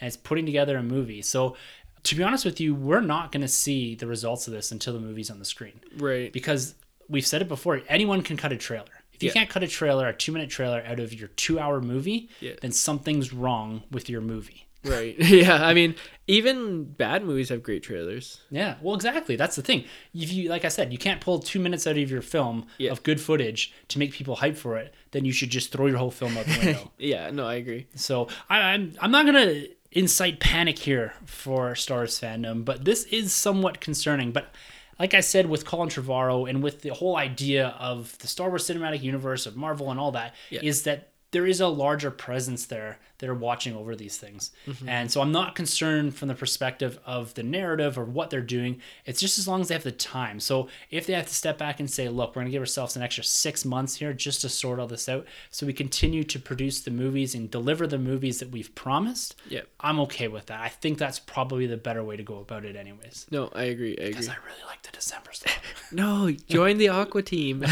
[0.00, 1.20] and it's putting together a movie.
[1.20, 1.56] So,
[2.04, 4.92] to be honest with you, we're not going to see the results of this until
[4.92, 6.32] the movie's on the screen Right.
[6.32, 6.74] because
[7.08, 7.82] we've said it before.
[7.88, 8.86] Anyone can cut a trailer.
[9.12, 9.34] If you Yeah.
[9.34, 12.52] can't cut a trailer, a two-minute trailer out of your two-hour movie, Yeah.
[12.60, 14.66] then something's wrong with your movie.
[14.84, 15.14] Right.
[15.20, 15.64] Yeah.
[15.64, 15.94] I mean,
[16.26, 18.40] even bad movies have great trailers.
[18.50, 19.36] Yeah, well, exactly.
[19.36, 19.84] That's the thing.
[20.12, 22.90] If you, like I said, you can't pull two minutes out of your film Yeah.
[22.90, 24.92] of good footage to make people hype for it.
[25.12, 26.90] Then you should just throw your whole film out the window.
[26.98, 27.30] Yeah.
[27.30, 27.86] No, I agree.
[27.94, 33.04] so I, I'm, I'm not gonna incite panic here for Star Wars fandom, but this
[33.04, 34.32] is somewhat concerning.
[34.32, 34.52] But
[34.98, 38.66] like I said with Colin Trevorrow and with the whole idea of the Star Wars
[38.66, 42.98] cinematic universe of Marvel and all that, is that there is a larger presence there
[43.22, 44.50] that are watching over these things.
[44.66, 44.88] Mm-hmm.
[44.88, 48.80] And so I'm not concerned from the perspective of the narrative or what they're doing.
[49.06, 50.40] It's just as long as they have the time.
[50.40, 52.96] So if they have to step back and say, look, we're going to give ourselves
[52.96, 56.38] an extra six months here just to sort all this out so we continue to
[56.40, 59.68] produce the movies and deliver the movies that we've promised, Yep.
[59.80, 60.60] I'm okay with that.
[60.60, 63.26] I think that's probably the better way to go about it, anyways.
[63.30, 63.90] No, I agree.
[63.90, 64.08] I agree.
[64.08, 65.52] Because I really like the December stuff.
[65.92, 67.64] No, join the Aqua team.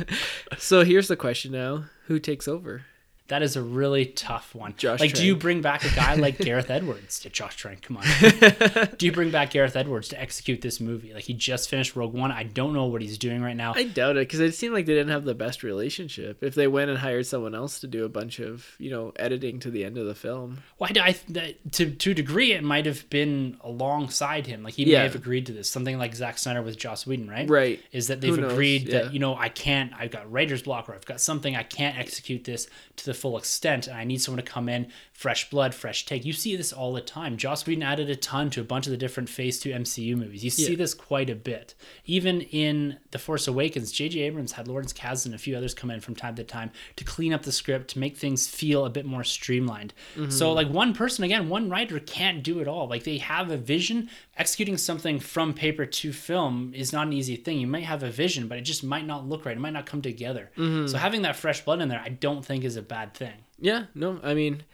[0.58, 2.82] so here's the question now: Who takes over?
[3.28, 4.74] That is a really tough one.
[4.76, 7.22] Josh like, do you bring back a guy like Gareth Edwards?
[7.24, 8.04] Yeah, Josh Trank, come on.
[8.98, 11.14] do you bring back Gareth Edwards to execute this movie?
[11.14, 12.30] Like, he just finished Rogue One.
[12.30, 13.72] I don't know what he's doing right now.
[13.74, 16.42] I doubt it because it seemed like they didn't have the best relationship.
[16.42, 19.58] If they went and hired someone else to do a bunch of you know editing
[19.60, 22.62] to the end of the film, Well, I, I that, to to a degree, it
[22.62, 24.62] might have been alongside him.
[24.62, 25.70] Like he may have agreed to this.
[25.70, 27.48] Something like Zack Snyder with Joss Whedon, right?
[27.48, 27.80] Right.
[27.90, 29.04] Is that they've agreed Yeah.
[29.04, 29.92] that you know I can't.
[29.98, 33.38] I've got writer's block, or I've got something I can't execute this to the full
[33.38, 36.24] extent, and I need someone to come in, fresh blood, fresh take.
[36.24, 37.36] You see this all the time.
[37.36, 40.42] Joss Whedon added a ton to a bunch of the different Phase Two MCU movies.
[40.44, 40.76] You see Yeah.
[40.76, 41.74] this quite a bit.
[42.04, 44.20] Even in The Force Awakens, J.J.
[44.20, 47.04] Abrams had Lawrence Kasdan and a few others come in from time to time to
[47.04, 49.94] clean up the script to make things feel a bit more streamlined.
[50.16, 50.30] Mm-hmm.
[50.30, 52.88] So, like one person, again, one writer can't do it all.
[52.88, 54.10] Like they have a vision.
[54.36, 57.60] Executing something from paper to film is not an easy thing.
[57.60, 59.56] You might have a vision, but it just might not look right.
[59.56, 60.50] It might not come together.
[60.58, 60.88] Mm-hmm.
[60.88, 63.34] So having that fresh blood in there, I don't think is a bad thing.
[63.60, 64.64] yeah, no, I mean,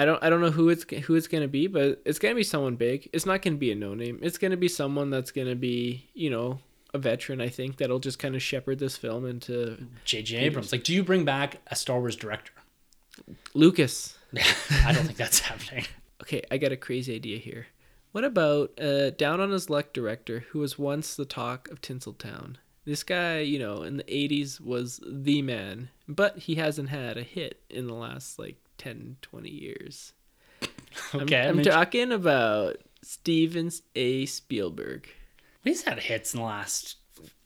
[0.00, 2.42] I don't, I don't know who it's who it's gonna be, but it's gonna be
[2.42, 3.10] someone big.
[3.12, 4.18] It's not gonna be a no name.
[4.22, 6.58] It's gonna be someone that's gonna be, you know,
[6.94, 7.38] a veteran.
[7.42, 10.38] I think that'll just kind of shepherd this film into J.J.
[10.38, 12.54] Abrams, like, do you bring back a Star Wars director?
[13.52, 14.16] Lucas.
[14.86, 15.84] I don't think that's happening.
[16.22, 17.66] Okay, I got a crazy idea here.
[18.12, 22.56] What about uh, down on his luck director who was once the talk of Tinseltown?
[22.86, 27.22] This guy, you know, in the 80s was the man, but he hasn't had a
[27.22, 30.12] hit in the last like 10, 20 years.
[31.14, 34.26] Okay, I'm, I'm, talking about Steven A.
[34.26, 35.08] Spielberg.
[35.62, 36.96] he's had hits in the last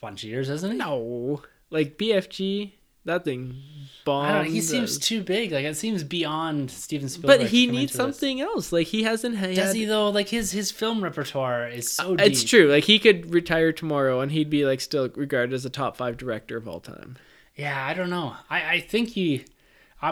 [0.00, 0.78] bunch of years, hasn't he?
[0.78, 2.72] No, like BFG,
[3.04, 4.44] that thing I bombed.
[4.44, 4.46] don't.
[4.46, 5.52] He seems too big.
[5.52, 7.40] Like it seems beyond Steven Spielberg.
[7.40, 8.18] but he needs into this.
[8.18, 8.72] something else.
[8.72, 9.54] Like he hasn't had.
[9.54, 10.08] Does he though?
[10.08, 12.26] Like his his film repertoire is so uh, deep.
[12.26, 12.70] It's true.
[12.70, 16.16] Like he could retire tomorrow and he'd be like still regarded as a top five
[16.16, 17.16] director of all time.
[17.56, 18.34] Yeah, I don't know.
[18.48, 19.44] I I think he.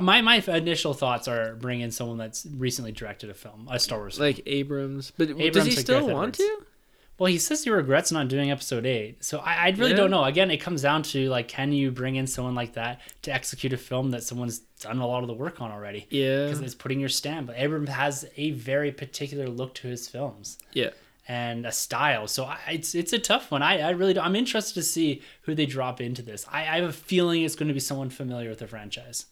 [0.00, 3.98] My my initial thoughts are bring in someone that's recently directed a film, a Star
[3.98, 4.16] Wars.
[4.16, 4.26] film.
[4.28, 6.58] Like Abrams, but does he still want to?
[7.18, 9.22] Well, he says he regrets not doing episode eight.
[9.22, 9.96] So I, I really Yeah.
[9.98, 10.24] don't know.
[10.24, 13.72] Again, it comes down to like, can you bring in someone like that to execute
[13.72, 16.06] a film that someone's done a lot of the work on already?
[16.10, 17.46] Yeah, Because it's putting your stamp.
[17.48, 20.58] But Abrams has a very particular look to his films.
[20.72, 20.90] yeah.
[21.28, 22.26] and a style.
[22.26, 23.62] So I, it's it's a tough one.
[23.62, 26.44] I, I really don't, I'm interested to see who they drop into this.
[26.50, 29.26] I, I have a feeling it's going to be someone familiar with the franchise.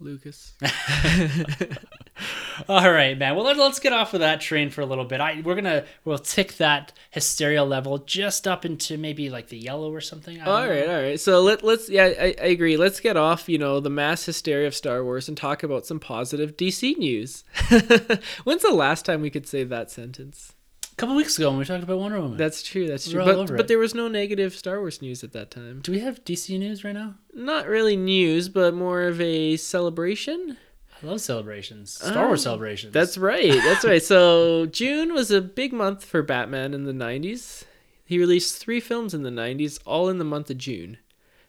[0.00, 0.54] Lucas.
[2.68, 3.34] All right, man.
[3.34, 5.20] Well, let, let's get off of that train for a little bit.
[5.20, 9.92] I we're gonna we'll tick that hysteria level just up into maybe like the yellow
[9.92, 10.40] or something.
[10.40, 10.68] All know.
[10.68, 11.20] right, all right.
[11.20, 12.76] So let let's yeah, I, I agree.
[12.76, 16.00] Let's get off you know the mass hysteria of Star Wars and talk about some
[16.00, 17.44] positive DC news.
[18.44, 20.54] When's the last time we could say that sentence?
[21.00, 22.36] A couple weeks ago when we talked about Wonder Woman.
[22.36, 22.86] That's true.
[22.86, 23.20] That's We're true.
[23.22, 23.68] all But over but it.
[23.68, 25.80] there was no negative Star Wars news at that time.
[25.82, 27.14] Do we have DC news right now?
[27.32, 30.58] Not really news, but more of a celebration.
[31.02, 31.92] I love celebrations.
[31.92, 32.92] Star um, Wars celebrations.
[32.92, 33.50] That's right.
[33.50, 34.02] That's right.
[34.02, 37.64] So June was a big month for Batman in the 90s.
[38.04, 40.98] He released three films in the 90s, all in the month of June.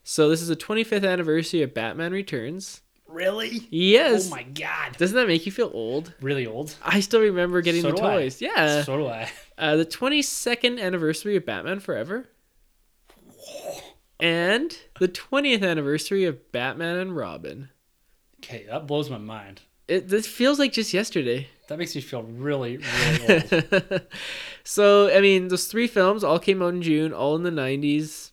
[0.01, 2.83] So this is the 25th anniversary of Batman Returns.
[3.11, 3.67] Really.
[3.69, 4.27] Yes.
[4.27, 4.97] Oh my god.
[4.97, 6.13] Doesn't that make you feel old?
[6.21, 6.75] Really old.
[6.83, 8.13] I still remember getting So the do I.
[8.15, 8.41] toys.
[8.41, 8.83] Yeah.
[8.83, 9.29] so do I.
[9.57, 12.29] Uh, the 22nd anniversary of Batman Forever.
[14.19, 17.69] And the 20th anniversary of Batman and Robin.
[18.39, 19.61] Okay, that blows my mind.
[19.87, 21.47] It this feels like just yesterday.
[21.67, 22.77] That makes me feel really,
[23.27, 24.01] really old.
[24.63, 28.31] so I mean, those three films all came out in June, all in the '90s.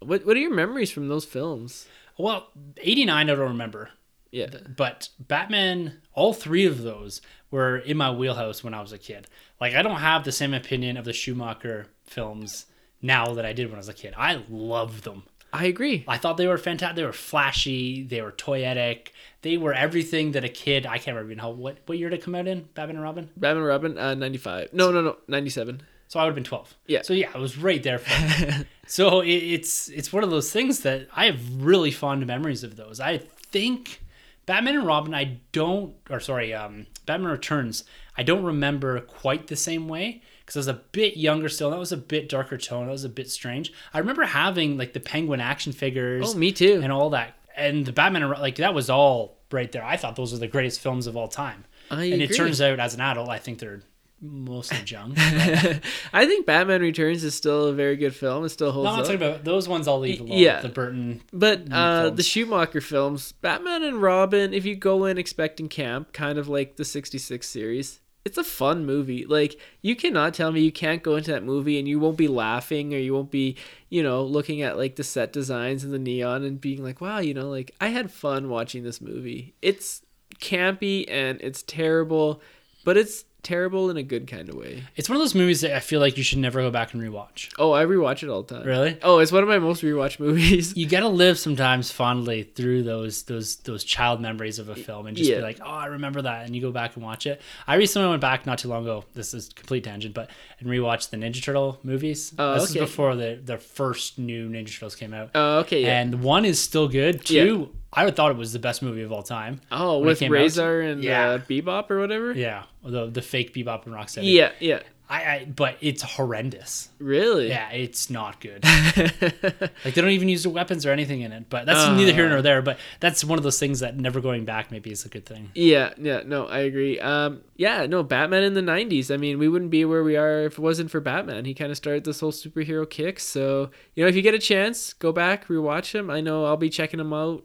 [0.00, 1.86] What What are your memories from those films?
[2.18, 2.48] well,
[2.78, 3.90] 89 I don't remember.
[4.30, 8.98] Yeah, But Batman, all three of those were in my wheelhouse when I was a
[8.98, 9.26] kid.
[9.60, 12.66] Like, I don't have the same opinion of the Schumacher films
[13.00, 14.14] now that I did when I was a kid.
[14.16, 15.22] I love them.
[15.50, 16.04] I agree.
[16.06, 16.96] I thought they were fantastic.
[16.96, 18.02] They were flashy.
[18.02, 19.08] They were toyetic.
[19.40, 20.84] They were everything that a kid.
[20.84, 23.02] I can't remember even how what what year did it come out in Batman and
[23.02, 23.30] Robin.
[23.34, 24.74] Batman and Robin, uh, '95.
[24.74, 25.80] No, no, no, '97.
[26.08, 26.74] So I would have been twelve.
[26.86, 27.00] Yeah.
[27.00, 28.00] So yeah, I was right there.
[28.90, 32.76] So it, it's it's one of those things that I have really fond memories of
[32.76, 33.00] those.
[33.00, 34.00] I think
[34.48, 37.84] Batman and Robin, I don't, or sorry, um, Batman Returns,
[38.16, 41.70] I don't remember quite the same way because I was a bit younger still.
[41.70, 42.86] That was a bit darker tone.
[42.86, 43.74] That was a bit strange.
[43.92, 46.34] I remember having like the Penguin action figures.
[46.34, 46.80] Oh, me too.
[46.82, 49.84] And all that, and the Batman and like that was all right there.
[49.84, 51.66] I thought those were the greatest films of all time.
[51.90, 53.82] I and it turns out, as an adult, I think they're
[54.20, 55.14] mostly junk.
[55.18, 58.44] I think Batman Returns is still a very good film.
[58.44, 59.06] It still holds No, I'm not up.
[59.12, 59.86] talking about those ones.
[59.86, 60.38] I'll leave alone.
[60.38, 60.60] yeah.
[60.60, 61.22] the Burton.
[61.32, 66.38] But uh, the Schumacher films, Batman and Robin, if you go in expecting camp, kind
[66.38, 69.24] of like the 66 series, it's a fun movie.
[69.24, 72.28] Like, you cannot tell me you can't go into that movie and you won't be
[72.28, 73.56] laughing or you won't be,
[73.88, 77.20] you know, looking at like the set designs and the neon and being like, wow,
[77.20, 79.54] you know, like I had fun watching this movie.
[79.62, 80.02] It's
[80.40, 82.42] campy and it's terrible,
[82.84, 84.82] but it's terrible in a good kind of way.
[84.96, 87.02] It's one of those movies that I feel like you should never go back and
[87.02, 87.48] rewatch.
[87.58, 88.66] Oh, I rewatch it all the time.
[88.66, 88.98] Really?
[89.02, 90.76] Oh, it's one of my most rewatched movies.
[90.76, 95.16] You gotta live sometimes fondly through those those those child memories of a film and
[95.16, 95.36] just Yeah.
[95.36, 97.40] be like, oh, I remember that, and you go back and watch it.
[97.66, 99.04] I recently went back not too long ago.
[99.14, 100.30] This is complete tangent, but
[100.60, 102.34] and rewatched the Ninja Turtle movies.
[102.38, 102.80] Oh, this okay.
[102.80, 105.30] is before the the first new Ninja Turtles came out.
[105.34, 106.00] Oh, okay, yeah.
[106.00, 107.24] And one is still good.
[107.24, 109.60] Two, I would thought it was the best movie of all time.
[109.72, 110.38] oh, with came out.
[110.40, 111.30] Rahzar and Yeah.
[111.30, 112.32] uh, Bebop or whatever?
[112.32, 114.32] Yeah, the the fake Bebop and Rocksteady.
[114.32, 114.80] Yeah, yeah.
[115.10, 116.90] I, I but it's horrendous.
[116.98, 117.48] Really?
[117.48, 118.62] Yeah, it's not good.
[119.22, 121.46] like they don't even use the weapons or anything in it.
[121.48, 122.60] But that's neither here nor there.
[122.60, 125.50] But that's one of those things that never going back maybe is a good thing.
[125.54, 127.00] Yeah, yeah, no, I agree.
[127.00, 129.10] Um, yeah, no, Batman in the '90s.
[129.12, 131.46] I mean, we wouldn't be where we are if it wasn't for Batman.
[131.46, 133.18] He kind of started this whole superhero kick.
[133.18, 136.10] So, you know, if you get a chance, go back, rewatch him.
[136.10, 137.44] I know I'll be checking him out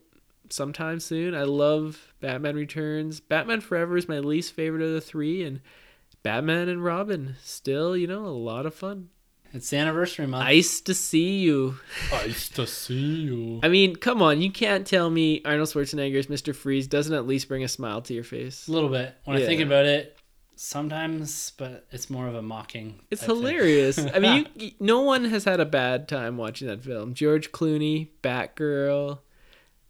[0.53, 1.35] sometime soon.
[1.35, 3.19] I love Batman Returns.
[3.19, 5.59] Batman Forever is my least favorite of the three, and
[6.21, 9.09] Batman and Robin still, you know, a lot of fun.
[9.53, 10.45] It's the anniversary month.
[10.45, 11.77] Nice to see you.
[12.11, 13.59] Nice to see you.
[13.61, 16.55] I mean, come on, you can't tell me Arnold Schwarzenegger's Mr.
[16.55, 18.67] Freeze doesn't at least bring a smile to your face.
[18.67, 20.17] A little bit when I think about it.
[20.55, 23.01] Sometimes, but it's more of a mocking.
[23.11, 23.97] It's hilarious.
[23.97, 27.13] I mean, you, no one has had a bad time watching that film.
[27.15, 29.19] George Clooney, Batgirl,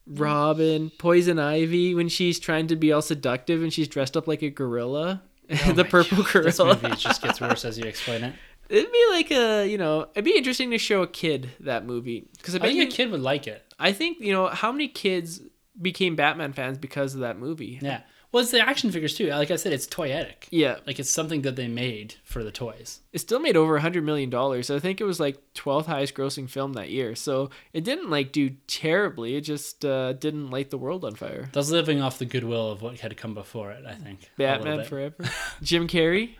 [0.08, 4.42] Robin, Poison Ivy when she's trying to be all seductive and she's dressed up like
[4.42, 5.22] a gorilla.
[5.68, 6.80] Oh the purple God, This gorilla.
[6.82, 8.34] movie just gets worse as you explain it.
[8.70, 12.30] It'd be like a, you know, it'd be interesting to show a kid that movie
[12.38, 13.62] because I I think you, a kid would like it.
[13.78, 15.42] I think you know how many kids
[15.80, 17.78] became Batman fans because of that movie.
[17.82, 18.02] Yeah.
[18.34, 19.28] Well, it's the action figures too.
[19.30, 20.48] Like I said, it's toyetic.
[20.50, 23.00] Yeah, Like it's something that they made for the toys.
[23.14, 24.70] it still made over a hundred million dollars.
[24.72, 27.14] I think it was like 12th highest grossing film that year.
[27.16, 29.36] So it didn't like do terribly.
[29.36, 31.50] It just uh, didn't light the world on fire.
[31.54, 33.86] That's living off the goodwill of what had come before it.
[33.88, 34.30] I think.
[34.38, 34.84] Batman.
[34.84, 35.16] Forever.
[35.62, 36.32] Jim Carrey.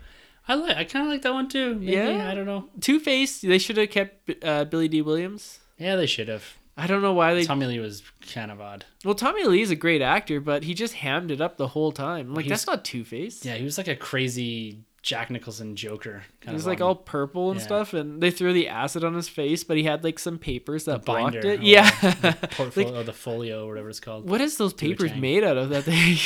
[0.48, 0.76] I like.
[0.76, 1.74] I kind of like that one too.
[1.76, 2.28] Maybe, Yeah?
[2.28, 2.68] I don't know.
[2.80, 3.40] Two Face.
[3.40, 5.60] They should have kept uh, Billy Dee Williams.
[5.78, 6.44] Yeah, they should have.
[6.76, 7.44] I don't know why they.
[7.44, 8.02] Tommy Lee was
[8.32, 8.84] kind of odd.
[9.04, 11.92] Well, Tommy Lee is a great actor, but he just hammed it up the whole
[11.92, 12.34] time.
[12.34, 13.44] Like He's- that's not Two Face.
[13.44, 16.24] Yeah, he was like a crazy Jack Nicholson Joker.
[16.40, 17.66] Kind He was of like on all purple and Yeah.
[17.66, 20.86] stuff, and they threw the acid on his face, but he had like some papers
[20.86, 21.60] that blocked binder it.
[21.60, 21.90] or Yeah.
[22.00, 24.28] the portfolio, Like, or the folio, or whatever it's called.
[24.28, 26.16] what is those papers made out of that they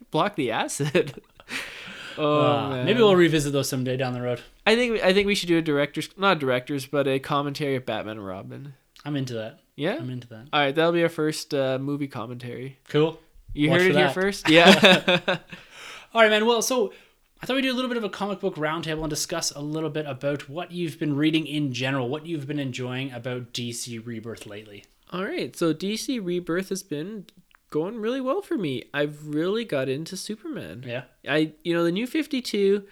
[0.10, 1.22] block the acid?
[2.18, 2.84] oh Uh, man.
[2.84, 4.40] maybe we'll revisit those someday down the road.
[4.66, 7.86] I think I think we should do a director's not directors, but a commentary of
[7.86, 8.74] Batman and Robin.
[9.04, 9.60] I'm into that.
[9.76, 9.96] Yeah.
[9.96, 10.46] I'm into that.
[10.52, 12.78] All right, that'll be our first uh, movie commentary.
[12.88, 13.20] Cool.
[13.52, 14.48] You Watch heard it here first.
[14.48, 15.38] Yeah.
[16.14, 16.46] All right, man.
[16.46, 16.92] Well, so
[17.42, 19.60] I thought we'd do a little bit of a comic book roundtable and discuss a
[19.60, 24.04] little bit about what you've been reading in general, what you've been enjoying about DC
[24.04, 24.84] Rebirth lately.
[25.10, 27.26] All right, so DC Rebirth has been
[27.70, 28.84] going really well for me.
[28.94, 30.84] I've really got into Superman.
[30.86, 31.02] Yeah.
[31.28, 32.84] I you know the new 52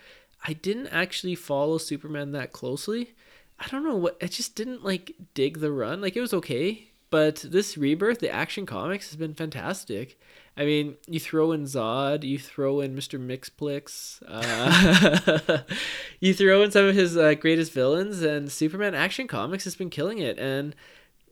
[0.45, 3.15] I didn't actually follow Superman that closely.
[3.63, 6.01] I don't know what I just didn't like dig the run.
[6.01, 10.19] Like it was okay, but this rebirth, the action comics has been fantastic.
[10.57, 13.19] I mean, you throw in Zod, you throw in Mr.
[13.19, 15.59] Mxyzptlk, uh,
[16.21, 19.91] you throw in some of his uh, greatest villains, and Superman Action Comics has been
[19.91, 20.39] killing it.
[20.39, 20.75] And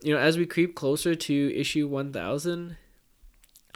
[0.01, 2.77] you know, as we creep closer to issue 1000,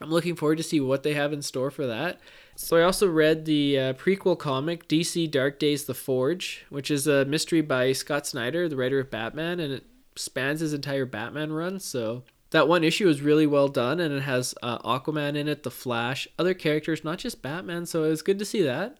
[0.01, 2.19] I'm looking forward to see what they have in store for that.
[2.55, 7.05] So I also read the uh, prequel comic DC Dark Days: The Forge, which is
[7.05, 9.85] a mystery by Scott Snyder, the writer of Batman, and it
[10.15, 11.79] spans his entire Batman run.
[11.79, 15.63] So that one issue is really well done, and it has uh, Aquaman in it,
[15.63, 17.85] The Flash, other characters, not just Batman.
[17.85, 18.97] So it was good to see that.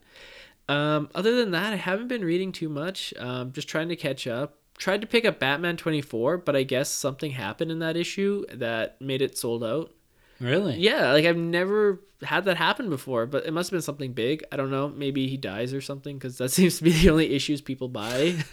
[0.68, 3.14] Um, other than that, I haven't been reading too much.
[3.18, 4.58] Um, just trying to catch up.
[4.76, 9.00] Tried to pick up Batman 24, but I guess something happened in that issue that
[9.00, 9.92] made it sold out.
[10.40, 10.78] Really?
[10.78, 14.42] Yeah, like I've never had that happen before, but it must have been something big.
[14.50, 14.88] I don't know.
[14.88, 18.36] Maybe he dies or something because that seems to be the only issues people buy.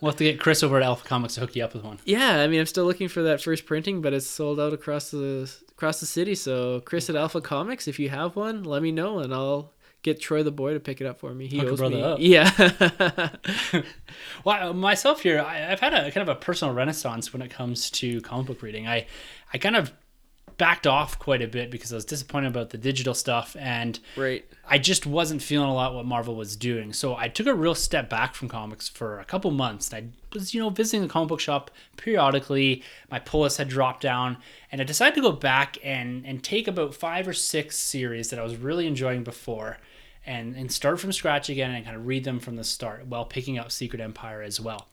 [0.00, 1.98] We'll have to get Chris over at Alpha Comics to hook you up with one.
[2.04, 5.10] yeah, I mean, I'm still looking for that first printing, but it's sold out across
[5.10, 6.34] the across the city.
[6.34, 9.72] So, Chris at Alpha Comics, if you have one, let me know and I'll
[10.02, 11.46] get Troy the boy to pick it up for me.
[11.46, 12.02] He Hook owes brother me.
[12.02, 12.18] up.
[12.20, 13.30] Yeah.
[14.44, 17.90] Well, myself here, I, I've had a kind of a personal renaissance when it comes
[17.92, 18.86] to comic book reading.
[18.88, 19.06] I,
[19.52, 19.92] I kind of
[20.60, 24.44] backed off quite a bit because I was disappointed about the digital stuff and right.
[24.68, 26.92] I just wasn't feeling a lot what Marvel was doing.
[26.92, 29.90] So I took a real step back from comics for a couple months.
[29.94, 30.04] I
[30.34, 32.82] was, you know, visiting the comic book shop periodically.
[33.10, 34.36] My pull-list had dropped down,
[34.70, 38.38] and I decided to go back and and take about five or six series that
[38.38, 39.78] I was really enjoying before,
[40.26, 43.24] and and start from scratch again and kind of read them from the start while
[43.24, 44.88] picking up Secret Empire as well.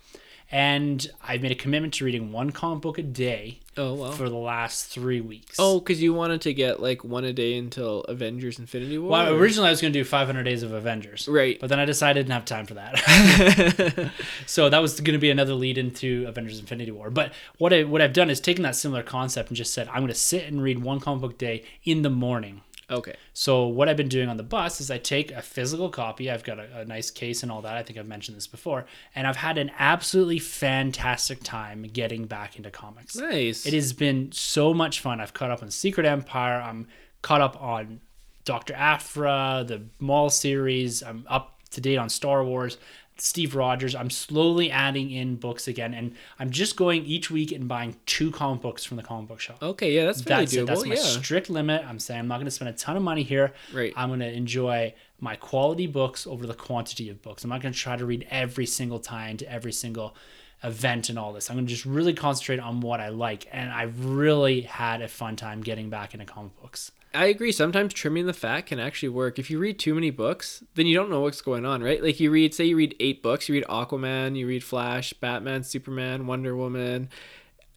[0.49, 4.11] And I've made a commitment to reading one comic book a day Oh wow.
[4.11, 5.57] for the last three weeks.
[5.59, 9.11] Oh, because you wanted to get like one a day until Avengers Infinity War?
[9.11, 11.27] Well, or- originally I was going to do 500 Days of Avengers.
[11.27, 11.59] Right.
[11.59, 14.11] But then I decided I didn't have time for that.
[14.45, 17.09] so that was going to be another lead into Avengers Infinity War.
[17.09, 19.97] But what, I, what I've done is taken that similar concept and just said, I'm
[19.97, 22.61] going to sit and read one comic book day in the morning.
[22.89, 23.15] Okay.
[23.33, 26.31] So what I've been doing on the bus is I take a physical copy.
[26.31, 27.75] I've got a, a nice case and all that.
[27.75, 28.85] I think I've mentioned this before.
[29.13, 33.17] And I've had an absolutely fantastic time getting back into comics.
[33.17, 33.65] Nice.
[33.65, 35.19] It has been so much fun.
[35.19, 36.61] I've caught up on Secret Empire.
[36.61, 36.87] I'm
[37.21, 37.99] caught up on
[38.45, 41.03] Doctor Aphra, the Maul series.
[41.03, 42.77] I'm up to date on Star Wars.
[43.17, 43.95] Steve Rogers.
[43.95, 48.31] I'm slowly adding in books again, and I'm just going each week and buying two
[48.31, 49.61] comic books from the comic book shop.
[49.61, 50.61] Okay, yeah, that's fairly That's doable.
[50.61, 50.65] it.
[50.67, 51.01] That's my yeah.
[51.01, 51.85] strict limit.
[51.85, 53.53] I'm saying I'm not going to spend a ton of money here.
[53.73, 53.93] Right.
[53.95, 57.43] I'm going to enjoy my quality books over the quantity of books.
[57.43, 60.15] I'm not going to try to read every single time to every single
[60.63, 61.49] event and all this.
[61.49, 63.47] I'm going to just really concentrate on what I like.
[63.51, 66.91] And I really had a fun time getting back into comic books.
[67.17, 67.51] I agree.
[67.51, 69.39] Sometimes trimming the fat can actually work.
[69.39, 72.01] If you read too many books, then you don't know what's going on, right?
[72.01, 75.63] Like you read, say you read eight books, you read Aquaman, you read Flash, Batman,
[75.63, 77.09] Superman, Wonder Woman,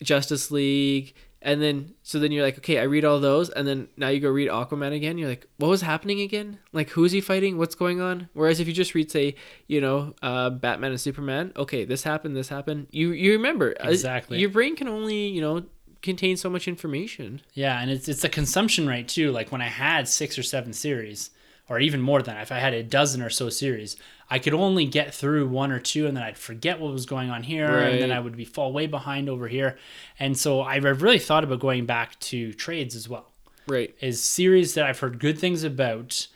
[0.03, 3.89] Justice League, and then so then you're like, okay, I read all those, and then
[3.97, 5.17] now you go read Aquaman again.
[5.17, 6.59] You're like, what was happening again?
[6.73, 7.57] Like who is he fighting?
[7.57, 8.29] What's going on?
[8.35, 9.37] Whereas if you just read, say,
[9.67, 12.89] you know, uh, Batman and Superman, okay, this happened, this happened.
[12.91, 14.39] You you remember Uh, Exactly.
[14.39, 15.65] Your brain can only you know
[16.03, 17.41] contain so much information.
[17.55, 19.31] Yeah, and it's it's a consumption rate too.
[19.31, 21.31] Like when I had six or seven series,
[21.69, 23.97] or even more than that, if I had a dozen or so series,
[24.29, 27.31] I could only get through one or two, and then I'd forget what was going
[27.31, 29.79] on here, and then I would be fall way behind over here.
[30.19, 33.27] And so I've really thought about going back to trades as well.
[33.67, 33.95] Right.
[34.01, 36.27] Is series that I've heard good things about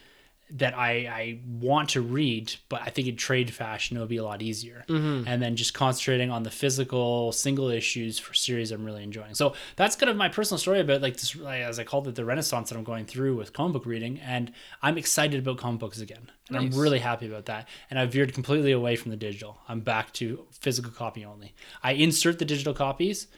[0.51, 4.25] that I, I want to read, but I think in trade fashion it'll be a
[4.25, 4.85] lot easier.
[4.89, 5.27] Mm-hmm.
[5.27, 9.35] And then just concentrating on the physical single issues for series I'm really enjoying.
[9.35, 12.15] So that's kind of my personal story about like this, like, as I called it,
[12.15, 14.21] the renaissance that I'm going through with comic book reading.
[14.21, 16.31] And I'm excited about comic books again.
[16.49, 16.75] And Nice.
[16.75, 17.69] I'm really happy about that.
[17.91, 19.59] And I've veered completely away from the digital.
[19.67, 21.55] I'm back to physical copy only.
[21.83, 23.29] I insert the digital copies,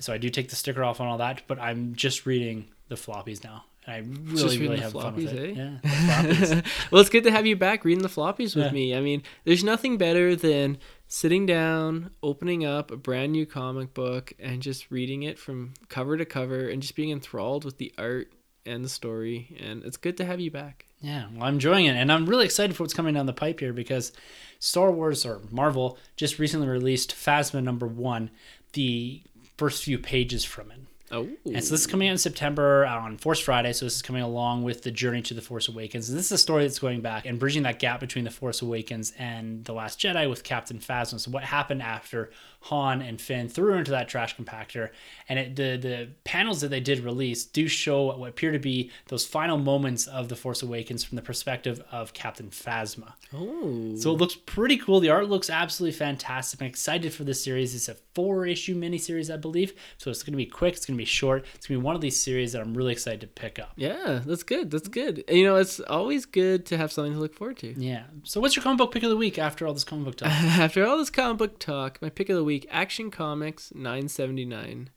[0.00, 2.96] so I do take the sticker off on all that, but I'm just reading the
[2.96, 3.64] floppies now.
[3.86, 5.56] I really, really have fun with floppies, it.
[5.58, 5.62] eh?
[5.62, 5.78] Yeah,
[6.22, 6.66] floppies.
[6.90, 8.70] well, it's good to have you back reading the floppies with Yeah.
[8.72, 8.94] me.
[8.96, 14.32] I mean, there's nothing better than sitting down, opening up a brand new comic book,
[14.40, 18.32] and just reading it from cover to cover and just being enthralled with the art
[18.64, 19.56] and the story.
[19.62, 20.86] And it's good to have you back.
[21.00, 23.60] Yeah, well, I'm enjoying it, and I'm really excited for what's coming down the pipe
[23.60, 24.12] here because
[24.58, 28.30] Star Wars or Marvel just recently released Phasma number one,
[28.72, 29.22] the
[29.58, 30.78] first few pages from it.
[31.12, 33.72] Oh, And so this is coming out in September uh, on Force Friday.
[33.72, 36.08] So this is coming along with the Journey to the Force Awakens.
[36.08, 38.60] And this is a story that's going back and bridging that gap between the Force
[38.60, 41.20] Awakens and the Last Jedi with Captain Phasma.
[41.20, 42.30] So what happened after
[42.66, 44.90] Han and Finn threw her into that trash compactor?
[45.28, 48.90] And it, the the panels that they did release do show what appear to be
[49.08, 53.12] those final moments of the Force Awakens from the perspective of Captain Phasma.
[53.34, 55.00] oh, So it looks pretty cool.
[55.00, 56.60] The art looks absolutely fantastic.
[56.60, 57.74] I'm excited for this series.
[57.74, 59.74] It's a four issue miniseries, I believe.
[59.98, 60.74] So it's going to be quick.
[60.74, 61.44] It's going to be short.
[61.54, 63.72] It's going to be one of these series that I'm really excited to pick up.
[63.76, 64.70] yeah, that's good.
[64.70, 65.24] That's good.
[65.28, 67.74] You know, it's always good to have something to look forward to.
[67.78, 68.04] Yeah.
[68.24, 70.28] So what's your comic book pick of the week after all this comic book talk?
[70.66, 74.90] After all this comic book talk, my pick of the week, Action Comics 979.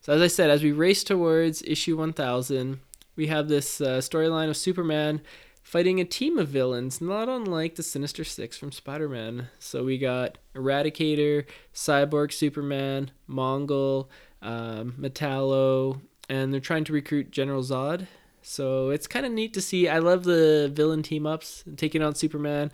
[0.00, 2.80] So as I said, as we race towards issue 1000,
[3.16, 5.22] we have this uh, storyline of Superman
[5.62, 9.48] fighting a team of villains, not unlike the Sinister Six from Spider-Man.
[9.58, 11.44] So we got Eradicator,
[11.74, 14.06] Cyborg Superman, Mongul,
[14.42, 18.06] um, Metallo, and they're trying to recruit General Zod.
[18.42, 19.88] So it's kind of neat to see.
[19.88, 22.70] I love the villain team ups taking on Superman.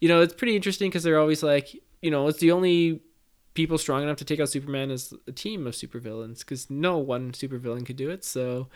[0.00, 3.00] You know, it's pretty interesting because they're always like, you know, it's the only
[3.56, 7.32] people strong enough to take out Superman as a team of supervillains because no one
[7.32, 8.24] supervillain could do it.
[8.24, 8.68] So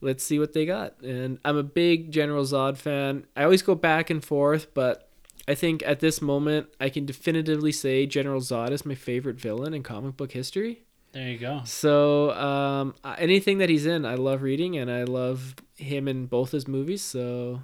[0.00, 1.00] let's see what they got.
[1.00, 3.26] And I'm a big General Zod fan.
[3.36, 5.08] I always go back and forth, but
[5.48, 9.72] I think at this moment I can definitively say General Zod is my favorite villain
[9.72, 10.82] in comic book history.
[11.12, 11.62] There you go.
[11.64, 16.50] So um, anything that he's in, I love reading, and I love him in both
[16.50, 17.02] his movies.
[17.02, 17.62] So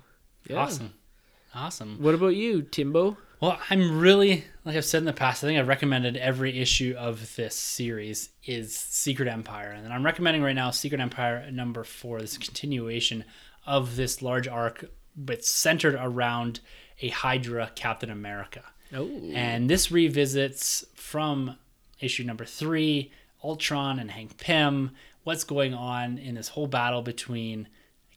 [0.49, 0.59] yeah.
[0.59, 0.95] Awesome.
[1.53, 1.97] Awesome.
[2.01, 3.17] What about you, Timbo?
[3.41, 6.95] Well, I'm really, like I've said in the past, I think I've recommended every issue
[6.99, 9.71] of this series is Secret Empire.
[9.71, 13.25] And I'm recommending right now Secret Empire number four, this continuation
[13.67, 14.85] of this large arc,
[15.17, 16.61] but centered around
[17.01, 18.63] a Hydra Captain America.
[18.95, 21.57] Oh, And this revisits from
[21.99, 23.11] issue number three
[23.43, 24.91] Ultron and Hank Pym,
[25.25, 27.69] what's going on in this whole battle between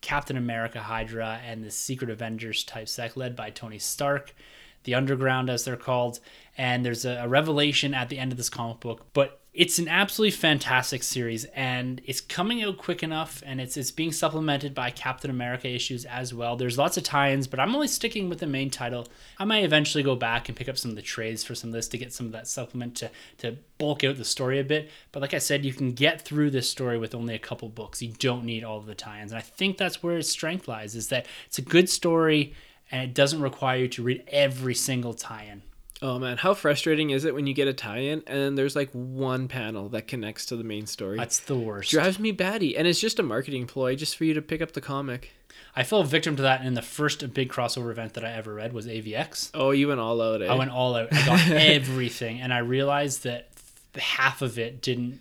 [0.02, 4.36] Captain America Hydra and the Secret Avengers type sect led by Tony Stark,
[4.84, 6.20] the Underground as they're called.
[6.58, 9.88] And there's a, a revelation at the end of this comic book, but it's an
[9.88, 14.90] absolutely fantastic series and it's coming out quick enough and it's it's being supplemented by
[14.90, 16.56] Captain America issues as well.
[16.56, 19.08] There's lots of tie-ins, but I'm only sticking with the main title.
[19.38, 21.74] I might eventually go back and pick up some of the trades for some of
[21.76, 24.90] this to get some of that supplement to to bulk out the story a bit.
[25.12, 28.02] But like I said, you can get through this story with only a couple books.
[28.02, 29.32] You don't need all of the tie-ins.
[29.32, 32.56] And I think that's where its strength lies is that it's a good story
[32.94, 35.64] and it doesn't require you to read every single tie-in.
[36.04, 38.92] oh man, how frustrating is it when you get a tie-in and then there's like
[38.92, 41.18] one panel that connects to the main story?
[41.18, 41.90] That's the worst.
[41.92, 44.74] drives me batty, and it's just a marketing ploy just for you to pick up
[44.74, 45.32] the comic.
[45.76, 48.74] I fell victim to that in the first big crossover event that I ever read
[48.74, 49.50] was AVX.
[49.56, 50.44] Oh, you went all out.
[50.44, 50.46] Eh?
[50.46, 51.08] I went all out.
[51.12, 53.50] I got everything, and I realized that
[53.96, 55.20] half of it didn't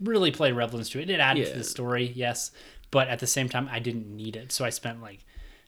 [0.00, 1.10] really play relevance to it.
[1.10, 2.50] It added to the story, yes,
[2.90, 4.50] but at the same time, I didn't need it.
[4.50, 5.24] So I spent like,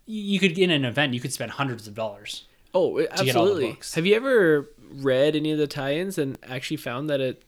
[0.07, 2.45] you could in an event, you could spend hundreds of dollars.
[2.73, 3.79] Oh, get all the absolutely.
[3.95, 7.43] Have you ever read any of the tie-ins and actually found that it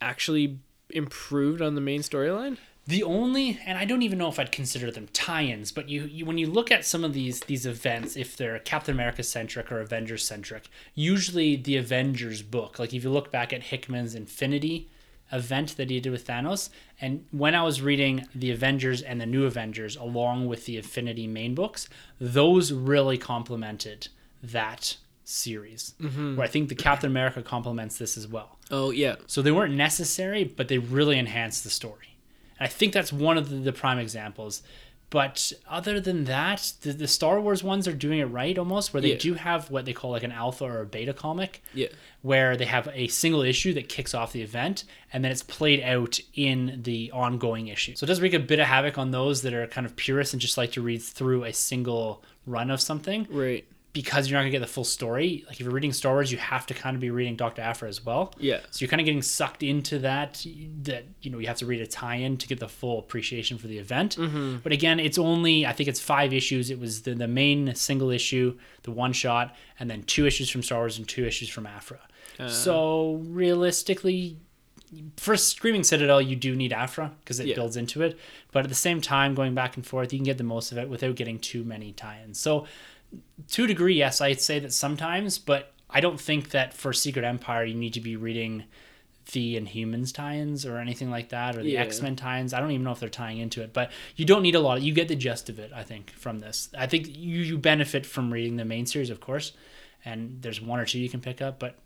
[0.00, 0.58] actually
[0.90, 2.56] improved on the main storyline?
[2.86, 6.24] The only, and I don't even know if I'd consider them tie-ins, but you, you
[6.24, 9.80] when you look at some of these these events, if they're Captain America centric or
[9.80, 14.88] Avengers centric, usually the Avengers book, like if you look back at Hickman's Infinity
[15.32, 16.70] event that he did with Thanos,
[17.00, 21.26] and when I was reading the Avengers and the New Avengers along with the Infinity
[21.26, 21.88] main books,
[22.20, 24.08] those really complemented
[24.42, 25.94] that series.
[26.00, 26.36] Mm-hmm.
[26.36, 28.58] Where I think the Captain America complements this as well.
[28.70, 32.16] Oh yeah, So they weren't necessary, but they really enhanced the story.
[32.58, 34.62] And I think that's one of the, the prime examples.
[35.10, 39.00] But other than that, the, the Star Wars ones are doing it right almost, where
[39.00, 39.18] they Yeah.
[39.18, 41.88] do have what they call like an alpha or a beta comic, yeah.
[42.22, 45.82] where they have a single issue that kicks off the event and then it's played
[45.82, 47.96] out in the ongoing issue.
[47.96, 50.32] So it does wreak a bit of havoc on those that are kind of purists
[50.32, 53.64] and just like to read through a single run of something Right.
[53.92, 55.42] Because you're not gonna get the full story.
[55.48, 57.88] Like if you're reading Star Wars, you have to kind of be reading Doctor Aphra
[57.88, 58.32] as well.
[58.38, 58.60] Yeah.
[58.70, 60.46] So you're kind of getting sucked into that.
[60.84, 63.66] That you know you have to read a tie-in to get the full appreciation for
[63.66, 64.16] the event.
[64.16, 64.58] Mm-hmm.
[64.62, 66.70] But again, it's only I think it's five issues.
[66.70, 70.62] It was the the main single issue, the one shot, and then two issues from
[70.62, 72.00] Star Wars and two issues from Aphra.
[72.38, 72.48] Uh.
[72.48, 74.36] so realistically.
[75.18, 77.54] For Screaming Citadel, you do need Aphra because it Yeah.
[77.54, 78.18] builds into it.
[78.50, 80.78] But at the same time, going back and forth, you can get the most of
[80.78, 82.40] it without getting too many tie-ins.
[82.40, 82.66] So
[83.48, 87.24] to a degree, yes, I'd say that sometimes, but I don't think that for Secret
[87.24, 88.64] Empire you need to be reading
[89.32, 91.82] the Inhumans tie-ins or anything like that, or the Yeah.
[91.82, 92.52] X Men tie-ins.
[92.52, 94.82] I don't even know if they're tying into it, but you don't need a lot.
[94.82, 96.68] You get the gist of it, I think, from this.
[96.76, 99.52] I think you you benefit from reading the main series, of course,
[100.04, 101.78] and there's one or two you can pick up, but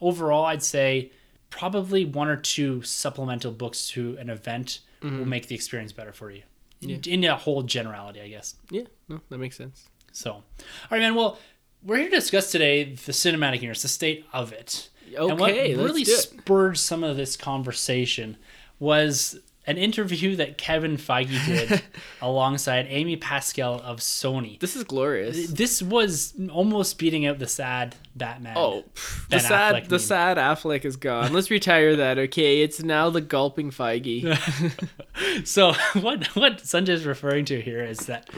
[0.00, 1.10] overall, I'd say
[1.50, 5.28] probably one or two supplemental books to an event will mm-hmm.
[5.28, 6.42] make the experience better for you.
[6.82, 8.56] In a whole generality, I guess.
[8.70, 8.82] Yeah.
[9.08, 9.88] No, that makes sense.
[10.14, 10.42] So, all
[10.90, 11.14] right, man.
[11.14, 11.38] Well,
[11.82, 14.88] we're here to discuss today the cinematic universe, the state of it.
[15.28, 15.50] and what
[15.84, 18.36] really spurred some of this conversation
[18.78, 21.82] was an interview that Kevin Feige did
[22.22, 24.60] alongside Amy Pascal of Sony.
[24.60, 25.48] This is glorious.
[25.50, 28.54] This was almost beating out the sad Batman.
[28.56, 29.98] Oh, pff, the sad, Affleck the meme.
[30.00, 31.32] sad Affleck is gone.
[31.32, 32.18] Let's retire that.
[32.18, 34.24] Okay, it's now the gulping Feige.
[35.44, 38.28] So what what Sunjay is referring to here is that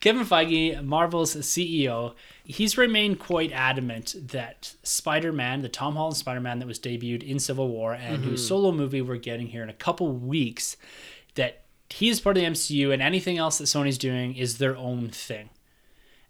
[0.00, 2.14] Kevin Feige, Marvel's CEO,
[2.44, 7.68] he's remained quite adamant that Spider-Man, the Tom Holland Spider-Man that was debuted in Civil
[7.68, 8.48] War and whose mm-hmm.
[8.48, 10.76] solo movie we're getting here in a couple weeks,
[11.34, 14.76] that he is part of the MCU and anything else that Sony's doing is their
[14.76, 15.48] own thing.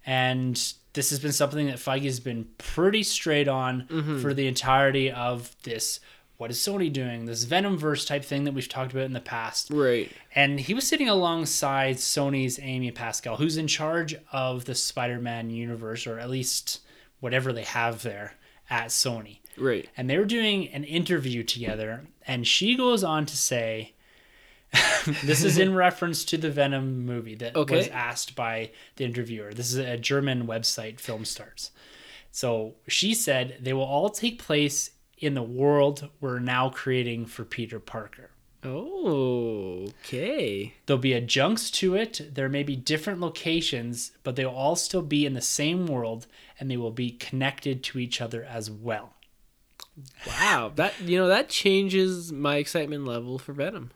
[0.07, 0.55] And
[0.93, 4.21] this has been something that Feige has been pretty straight on mm-hmm.
[4.21, 6.01] for the entirety of this.
[6.45, 7.24] What is Sony doing?
[7.24, 9.70] This Venomverse type thing that we've talked about in the past.
[9.70, 10.12] right.
[10.34, 15.49] And he was sitting alongside Sony's Amy Pascal, who's in charge of the Spider Man
[15.49, 16.80] universe, or at least
[17.20, 18.34] whatever they have there
[18.68, 19.38] at Sony.
[19.57, 19.88] Right.
[19.97, 23.95] And they were doing an interview together, and she goes on to say,
[25.24, 29.55] this is in reference to the Venom movie that was asked by the interviewer.
[29.55, 31.70] This is a German website, Film Stars.
[32.30, 37.45] So she said they will all take place in the world we're now creating for
[37.45, 38.31] Peter Parker.
[38.65, 40.75] Oh, okay.
[40.87, 42.35] There'll be adjuncts to it.
[42.35, 46.27] There may be different locations, but they'll all still be in the same world
[46.59, 49.15] and they will be connected to each other as well.
[50.27, 53.93] Wow, that you know that changes my excitement level for Venom.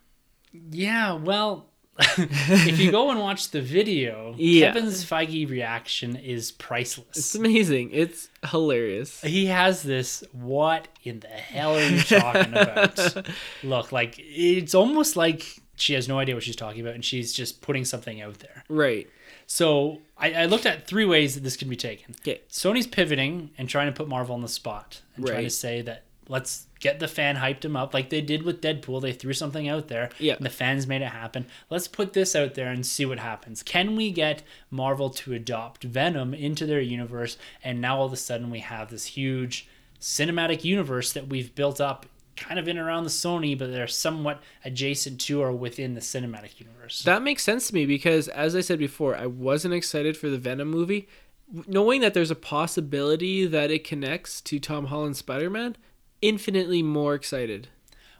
[0.52, 4.72] Yeah, well, if you go and watch the video, Yeah.
[4.72, 7.16] Kevin's Feige reaction is priceless.
[7.16, 7.90] It's amazing.
[7.92, 9.20] It's hilarious.
[9.20, 13.26] He has this, what in the hell are you talking about?
[13.62, 17.32] Look, like, it's almost like she has no idea what she's talking about and she's
[17.32, 18.64] just putting something out there.
[18.68, 19.08] Right.
[19.46, 22.14] So I, I looked at three ways that this can be taken.
[22.20, 22.42] Okay.
[22.50, 26.04] Sony's pivoting and trying to put Marvel on the spot and trying to say that
[26.28, 29.02] let's get the fan hyped him up like they did with Deadpool.
[29.02, 30.10] They threw something out there.
[30.18, 30.34] Yeah.
[30.34, 31.46] And the fans made it happen.
[31.70, 33.62] Let's put this out there and see what happens.
[33.62, 37.36] Can we get Marvel to adopt Venom into their universe?
[37.64, 39.68] And now all of a sudden we have this huge
[40.00, 42.06] cinematic universe that we've built up
[42.36, 46.60] kind of in around the Sony, but they're somewhat adjacent to or within the cinematic
[46.60, 47.02] universe.
[47.02, 50.38] That makes sense to me because, as I said before, I wasn't excited for the
[50.38, 51.08] Venom movie.
[51.66, 55.76] Knowing that there's a possibility that it connects to Tom Holland's Spider Man,
[56.22, 57.68] infinitely more excited.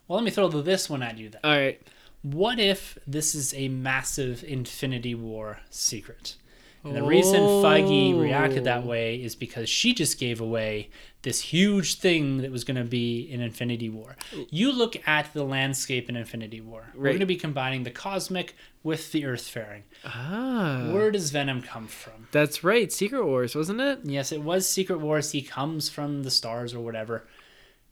[0.07, 1.40] well, let me throw this one at you then.
[1.44, 1.80] All right.
[2.22, 6.36] What if this is a massive Infinity War secret?
[6.84, 8.86] And the reason Feige reacted that Oh.
[8.86, 10.88] way is because she just gave away
[11.22, 14.16] this huge thing that was going to be in Infinity War.
[14.49, 16.90] You look at the landscape in Infinity War.
[16.94, 19.82] We're going to be combining the cosmic with the earthfaring.
[20.05, 20.88] Ah.
[20.92, 22.28] Where does Venom come from?
[22.32, 22.90] That's right.
[22.90, 23.99] Secret Wars, wasn't it?
[24.05, 25.32] Yes, it was Secret Wars.
[25.32, 27.26] He comes from the stars or whatever.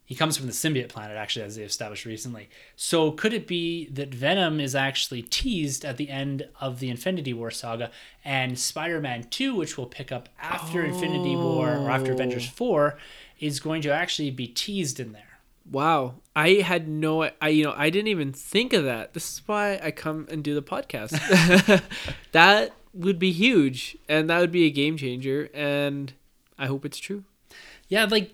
[0.07, 2.49] He comes from the symbiote planet, actually, as they established recently.
[2.77, 7.35] So, could it be that Venom is actually teased at the end of the Infinity
[7.35, 7.91] War saga,
[8.25, 12.97] and Spider Man 2, which will pick up after Infinity War or after Avengers 4,
[13.41, 15.41] is going to actually be teased in there?
[15.71, 16.15] Wow.
[16.35, 19.15] I had no I you know, I didn't even think of that.
[19.15, 21.83] This is why I come and do the podcast.
[22.33, 26.13] that would be huge and that would be a game changer and
[26.59, 27.25] I hope it's true.
[27.89, 28.32] Yeah, like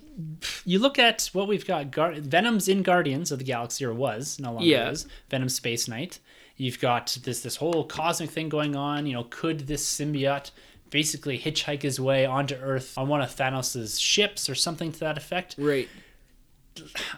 [0.65, 1.91] you look at what we've got.
[1.91, 4.91] Gar- Venom's in Guardians of the Galaxy, or was no longer Yeah.
[4.91, 5.07] is.
[5.31, 6.19] Venom Space Knight.
[6.57, 9.07] You've got this this whole cosmic thing going on.
[9.07, 10.51] You know, could this symbiote
[10.91, 15.17] basically hitchhike his way onto Earth on one of Thanos' ships or something to that
[15.17, 15.55] effect?
[15.59, 15.89] Right.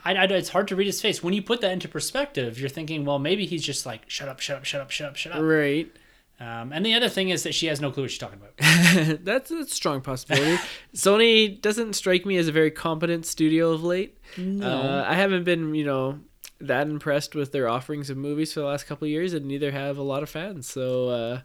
[0.05, 1.23] I, I, it's hard to read his face.
[1.23, 4.41] When you put that into perspective, you're thinking, well, maybe he's just like, shut up,
[4.41, 5.43] shut up, shut up, shut up, shut up.
[5.43, 5.93] Right.
[6.41, 9.21] Um, and the other thing is that she has no clue what she's talking about.
[9.25, 10.61] that's a strong possibility.
[10.95, 14.19] Sony doesn't strike me as a very competent studio of late.
[14.37, 14.69] No.
[14.69, 16.19] Uh, I haven't been, you know,
[16.61, 19.71] that impressed with their offerings of movies for the last couple of years, and neither
[19.71, 20.67] have a lot of fans.
[20.67, 21.41] So, uh,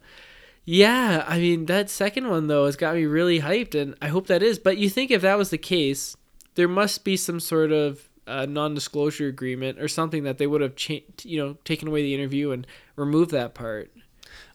[0.66, 4.28] yeah, I mean, that second one, though, has got me really hyped, and I hope
[4.28, 4.60] that is.
[4.60, 6.16] But you think if that was the case,
[6.56, 10.76] there must be some sort of uh, non-disclosure agreement or something that they would have,
[10.76, 13.92] cha- you know, taken away the interview and removed that part.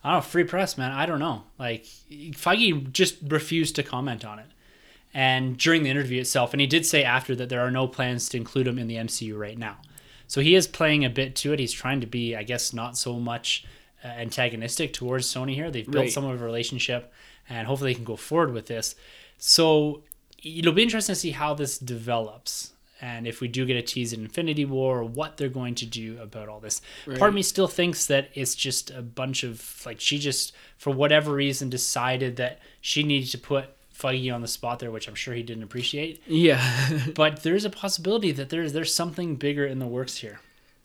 [0.04, 0.92] I don't know, free press, man.
[0.92, 1.44] I don't know.
[1.58, 4.46] Like Feige just refused to comment on it.
[5.14, 8.28] And during the interview itself, and he did say after that there are no plans
[8.30, 9.78] to include him in the MCU right now.
[10.26, 11.58] So he is playing a bit to it.
[11.58, 13.64] He's trying to be, I guess, not so much
[14.04, 15.70] uh, antagonistic towards Sony here.
[15.70, 16.12] They've built Right.
[16.12, 17.12] some of a relationship,
[17.48, 18.96] and hopefully they can go forward with this.
[19.38, 20.02] So
[20.42, 22.72] it'll be interesting to see how this develops.
[23.04, 26.18] And if we do get a tease in Infinity War, what they're going to do
[26.22, 26.80] about all this.
[27.04, 30.88] Part of me still thinks that it's just a bunch of like she just for
[30.88, 35.14] whatever reason decided that she needed to put Feige on the spot there, which I'm
[35.14, 36.22] sure he didn't appreciate.
[36.26, 36.62] Yeah.
[37.14, 40.40] But there's a possibility that there's there's something bigger in the works here.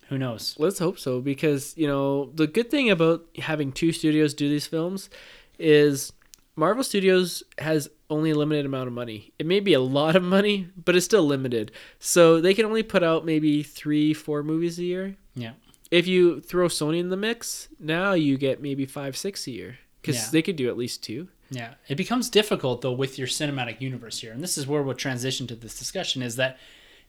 [0.09, 0.57] Who knows?
[0.59, 4.67] Let's hope so because, you know, the good thing about having two studios do these
[4.67, 5.09] films
[5.57, 6.11] is
[6.59, 9.31] Marvel Studios has only a limited amount of money.
[9.39, 11.71] It may be a lot of money, but it's still limited.
[11.99, 15.15] So they can only put out maybe 3 4 movies a year.
[15.35, 15.53] Yeah.
[15.89, 19.79] If you throw Sony in the mix, now you get maybe 5 6 a year
[20.03, 20.27] cuz Yeah.
[20.31, 21.29] they could do at least 2.
[21.51, 24.93] Yeah, it becomes difficult though with your cinematic universe here, and this is where we'll
[24.95, 26.59] transition to this discussion: is that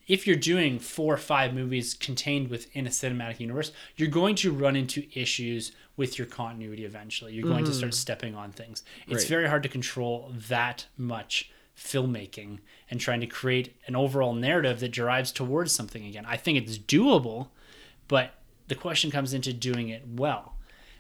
[0.07, 4.51] if you're doing four or five movies contained within a cinematic universe, you're going to
[4.51, 7.35] run into issues with your continuity eventually.
[7.35, 7.95] You're going to start mm.
[7.95, 8.83] stepping on things.
[9.07, 9.29] It's Right.
[9.29, 14.93] very hard to control that much filmmaking and trying to create an overall narrative that
[14.93, 16.25] drives towards something again.
[16.27, 17.49] I think it's doable,
[18.09, 18.33] but
[18.69, 20.55] the question comes into doing it well.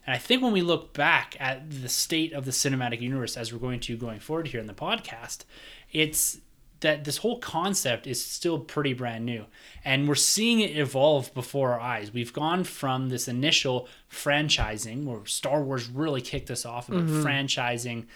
[0.06, 3.54] And I think when we look back at the state of the cinematic universe as
[3.54, 5.44] we're going to going forward here in the podcast,
[5.92, 6.40] it's
[6.80, 9.44] that this whole concept is still pretty brand new
[9.84, 12.12] and we're seeing it evolve before our eyes.
[12.12, 17.26] We've gone from this initial franchising where Star Wars really kicked us off about mm-hmm.
[17.26, 18.06] franchising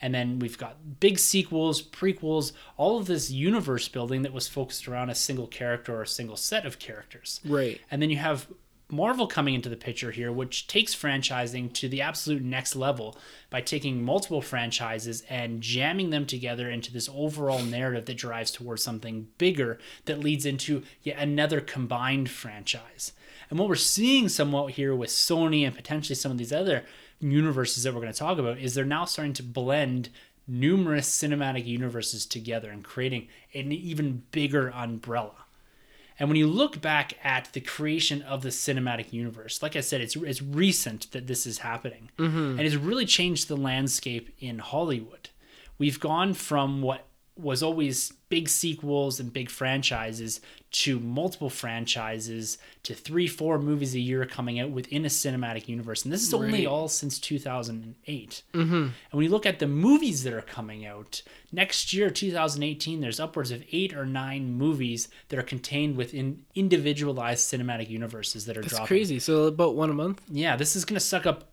[0.00, 4.88] and then we've got big sequels, prequels, all of this universe building that was focused
[4.88, 7.40] around a single character or a single set of characters.
[7.44, 7.80] Right.
[7.90, 8.46] And then you have
[8.90, 13.16] Marvel coming into the picture here, which takes franchising to the absolute next level
[13.48, 18.82] by taking multiple franchises and jamming them together into this overall narrative that drives towards
[18.82, 23.12] something bigger that leads into yet another combined franchise.
[23.48, 26.84] And what we're seeing somewhat here with Sony and potentially some of these other
[27.20, 30.10] universes that we're going to talk about is they're now starting to blend
[30.46, 35.43] numerous cinematic universes together and creating an even bigger umbrella.
[36.18, 40.00] And when you look back at the creation of the cinematic universe, like I said,
[40.00, 42.58] it's it's recent that this is happening, mm-hmm.
[42.58, 45.30] and it's really changed the landscape in Hollywood.
[45.78, 47.06] We've gone from what
[47.36, 50.40] was always big sequels and big franchises
[50.72, 56.02] to multiple franchises to three, four movies a year coming out within a cinematic universe,
[56.02, 58.42] and this is only all since 2008.
[58.52, 58.74] Mm-hmm.
[58.74, 61.22] And when you look at the movies that are coming out
[61.52, 67.48] next year, 2018, there's upwards of eight or nine movies that are contained within individualized
[67.48, 68.86] cinematic universes that are It's dropping.
[68.88, 69.20] crazy.
[69.20, 70.22] So about one a month.
[70.28, 71.52] Yeah, this is going to suck up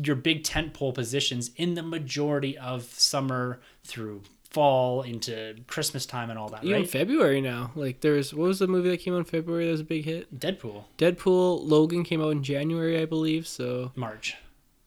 [0.00, 4.22] your big tent pole positions in the majority of summer through
[4.52, 6.90] fall into Christmas time and all that, Even right?
[6.90, 7.72] February now.
[7.74, 10.04] Like there's what was the movie that came out in February that was a big
[10.04, 10.38] hit?
[10.38, 13.46] Deadpool, Deadpool, Logan came out in January, I believe.
[13.46, 14.36] So March.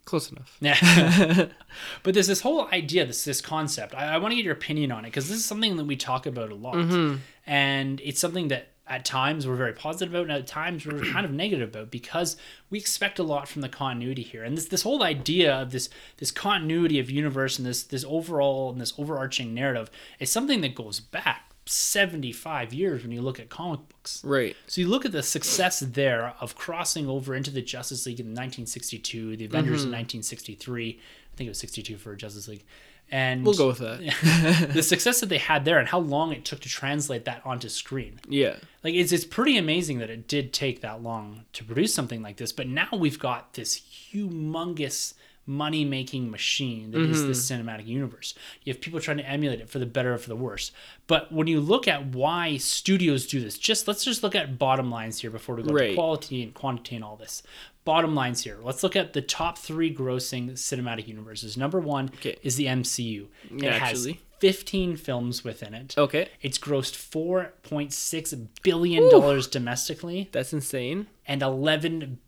[0.05, 0.57] close enough.
[0.61, 0.75] Yeah.
[2.03, 3.95] but there's this whole idea, this this concept.
[3.95, 5.95] I, I want to get your opinion on it because this is something that we
[5.95, 6.75] talk about a lot.
[6.75, 7.17] Mm-hmm.
[7.47, 11.25] And it's something that at times we're very positive about and at times we're kind
[11.25, 12.37] of negative about because
[12.69, 14.43] we expect a lot from the continuity here.
[14.43, 18.71] And this this whole idea of this this continuity of universe and this this overall
[18.71, 23.49] and this overarching narrative is something that goes back 75 years when you look at
[23.49, 24.23] comic books.
[24.23, 24.55] Right.
[24.67, 28.27] So you look at the success there of crossing over into the Justice League in
[28.27, 29.93] 1962, the Avengers mm-hmm.
[29.93, 30.99] in 1963.
[31.33, 32.63] I think it was 62 for Justice League.
[33.11, 34.69] And We'll go with that.
[34.73, 37.69] the success that they had there and how long it took to translate that onto
[37.69, 38.19] screen.
[38.27, 38.57] Yeah.
[38.83, 42.37] Like it's it's pretty amazing that it did take that long to produce something like
[42.37, 45.13] this, but now we've got this humongous
[45.47, 47.69] money making machine that is the mm-hmm.
[47.69, 48.33] cinematic universe.
[48.63, 50.71] You have people trying to emulate it for the better or for the worse.
[51.07, 54.89] But when you look at why studios do this, just let's just look at bottom
[54.89, 57.43] lines here before we go to quality and quantity and all this.
[57.85, 58.57] Bottom lines here.
[58.61, 61.55] Let's look at the top three grossing cinematic universes.
[61.55, 62.35] Number one Okay.
[62.43, 63.27] is the MCU.
[63.51, 64.07] It has
[64.39, 65.95] 15 films within it.
[65.97, 66.29] Okay.
[66.41, 68.33] It's grossed four point six
[68.63, 71.07] billion dollars domestically That's insane.
[71.27, 72.19] and eleven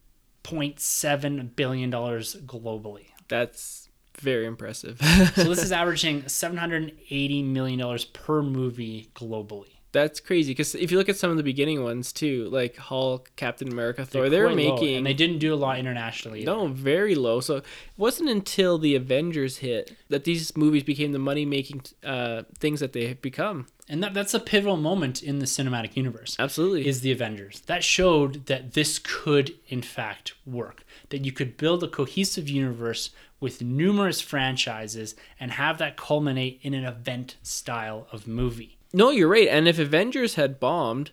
[0.44, 3.08] point seven billion dollars globally.
[3.28, 3.90] That's
[4.20, 5.00] very impressive.
[5.36, 9.77] So this is averaging seven hundred and eighty million dollars per movie globally.
[9.98, 13.32] That's crazy because if you look at some of the beginning ones too, like Hulk,
[13.36, 16.42] Captain America, Thor, they were Quite low, making and they didn't do a lot internationally.
[16.42, 16.52] either.
[16.52, 17.40] no very low.
[17.40, 17.66] So it
[17.98, 22.94] wasn't until the Avengers hit that these movies became the money making uh, things that
[22.94, 23.68] they have become.
[23.90, 26.36] and that, that's a pivotal moment in the cinematic universe.
[26.38, 26.86] Absolutely.
[26.88, 27.62] is the Avengers.
[27.66, 30.84] That showed that this could, in fact, work.
[31.10, 36.74] That you could build a cohesive universe with numerous franchises and have that culminate in
[36.74, 38.77] an event style of movie.
[38.94, 39.48] No, you're right.
[39.48, 41.12] And if Avengers had bombed,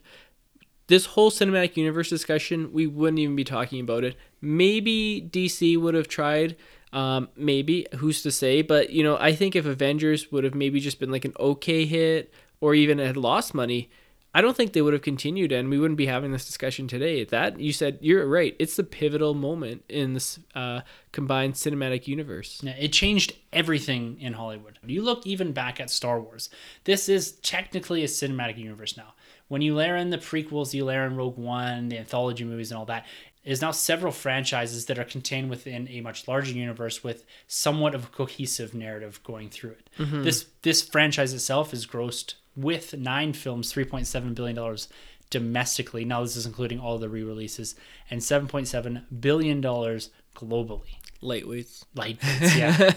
[0.87, 4.17] this whole cinematic universe discussion, we wouldn't even be talking about it.
[4.41, 6.57] Maybe DC would have tried.
[6.93, 8.63] Um, maybe who's to say?
[8.63, 11.87] But you know, I think if Avengers would have maybe just been like an okay
[11.87, 13.91] hit, or even had lost money,
[14.35, 17.25] I don't think they would have continued, and we wouldn't be having this discussion today.
[17.25, 18.57] That you said, you're right.
[18.59, 20.81] It's the pivotal moment in this uh,
[21.13, 22.61] combined cinematic universe.
[22.63, 24.79] Yeah, It changed everything in Hollywood.
[24.85, 26.51] You look even back at Star Wars.
[26.83, 29.15] This is technically a cinematic universe now.
[29.47, 32.79] When you layer in the prequels, you layer in Rogue One, the anthology movies, and
[32.79, 33.07] all that,
[33.45, 38.05] there's now several franchises that are contained within a much larger universe with somewhat of
[38.05, 39.91] a cohesive narrative going through it.
[40.25, 44.89] This this franchise itself has grossed with nine films, three point seven billion dollars
[45.31, 46.05] domestically.
[46.05, 47.75] Now this is including all the re-releases,
[48.11, 52.93] and seven point seven billion dollars globally Lightweights, Lightweights, yeah.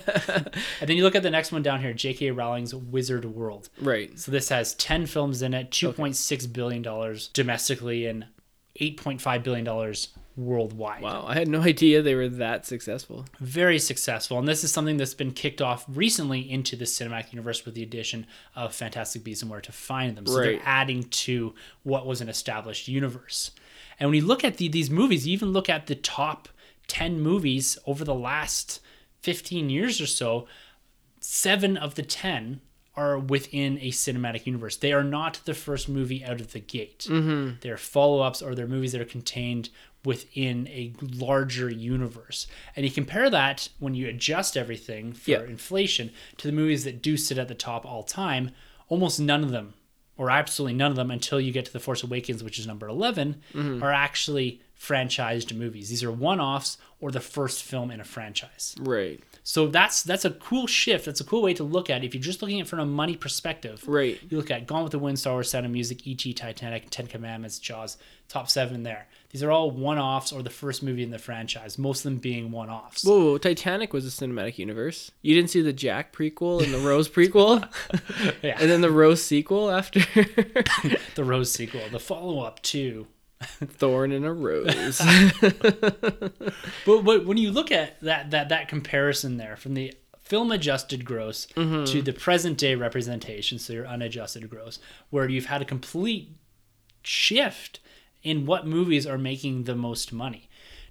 [0.82, 2.32] and then you look at the next one down here, J.K.
[2.32, 3.70] Rowling's Wizard World.
[3.82, 4.18] right?
[4.20, 8.26] So this has 10 films in it, $2.6 billion domestically, and
[8.80, 9.66] $8.5 billion
[10.38, 11.01] worldwide.
[11.01, 13.25] Wow, I had no idea they were that successful.
[13.39, 14.38] Very successful.
[14.39, 17.83] And this is something that's been kicked off recently into the cinematic universe with the
[17.83, 20.27] addition of Fantastic Beasts and Where to Find Them.
[20.27, 20.43] So Right.
[20.45, 23.51] they're adding to what was an established universe.
[23.99, 26.47] And when you look at the, these movies, you even look at the top
[26.88, 28.79] 10 movies over the last
[29.23, 30.47] 15 years or so,
[31.19, 32.61] seven of the 10
[32.95, 34.75] are within a cinematic universe.
[34.75, 37.05] They are not the first movie out of the gate.
[37.09, 37.57] Mm-hmm.
[37.61, 39.69] They're follow ups or they're movies that are contained
[40.05, 42.47] within a larger universe.
[42.75, 47.17] And you compare that when you adjust everything for inflation to the movies that do
[47.17, 48.51] sit at the top all time,
[48.89, 49.73] almost none of them,
[50.17, 52.87] or absolutely none of them until you get to The Force Awakens, which is number
[52.87, 53.83] 11, mm-hmm.
[53.83, 55.89] are actually franchised movies.
[55.89, 58.75] These are one offs or the first film in a franchise.
[58.79, 59.21] Right.
[59.43, 61.05] So that's that's a cool shift.
[61.05, 62.07] That's a cool way to look at it.
[62.07, 64.19] If you're just looking at it from a money perspective, Right.
[64.29, 67.07] you look at Gone with the Wind, Star Wars, Sound of Music, E.T., Titanic, Ten
[67.07, 69.07] Commandments, Jaws, top seven there.
[69.32, 71.78] These are all one-offs or the first movie in the franchise.
[71.78, 73.03] Most of them being one-offs.
[73.03, 75.11] Whoa, whoa, Titanic was a cinematic universe.
[75.21, 77.67] You didn't see the Jack prequel and the Rose prequel,
[78.41, 79.99] yeah, and then the Rose sequel after
[81.15, 83.07] the Rose sequel, the follow-up to.
[83.39, 84.99] Thorn and a Rose.
[84.99, 89.93] But, but when you look at that that that comparison there from the
[90.28, 91.86] film adjusted gross mm-hmm.
[91.86, 96.36] to the present day representation, so your unadjusted gross, where you've had a complete
[97.03, 97.80] shift
[98.28, 100.49] in what movies are making the most money.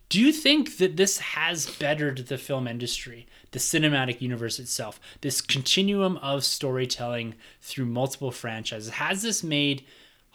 [0.08, 5.40] Do you think that this has bettered the film industry, the cinematic universe itself, this
[5.40, 8.90] continuum of storytelling through multiple franchises?
[8.90, 9.84] Has this made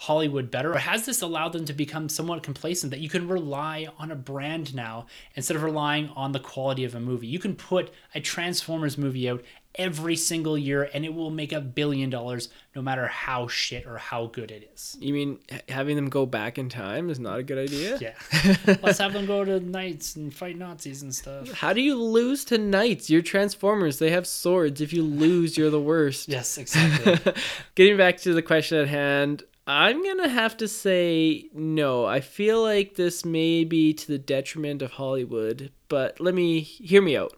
[0.01, 3.87] Hollywood better, or has this allowed them to become somewhat complacent that you can rely
[3.99, 7.27] on a brand now instead of relying on the quality of a movie?
[7.27, 9.43] You can put a Transformers movie out
[9.75, 13.97] every single year and it will make a billion dollars no matter how shit or
[13.97, 14.97] how good it is.
[14.99, 15.37] you mean
[15.69, 17.97] having them go back in time is not a good idea?
[18.01, 18.75] Yeah.
[18.81, 21.51] Let's have them go to knights and fight Nazis and stuff.
[21.51, 23.09] How do you lose to knights?
[23.09, 23.99] You're Transformers.
[23.99, 24.81] They have swords.
[24.81, 26.27] If you lose, you're the worst.
[26.27, 27.33] Yes, exactly.
[27.75, 32.05] Getting back to the question at hand, I'm to have to say no.
[32.05, 37.01] I feel like this may be to the detriment of Hollywood, but let me hear
[37.01, 37.37] me out.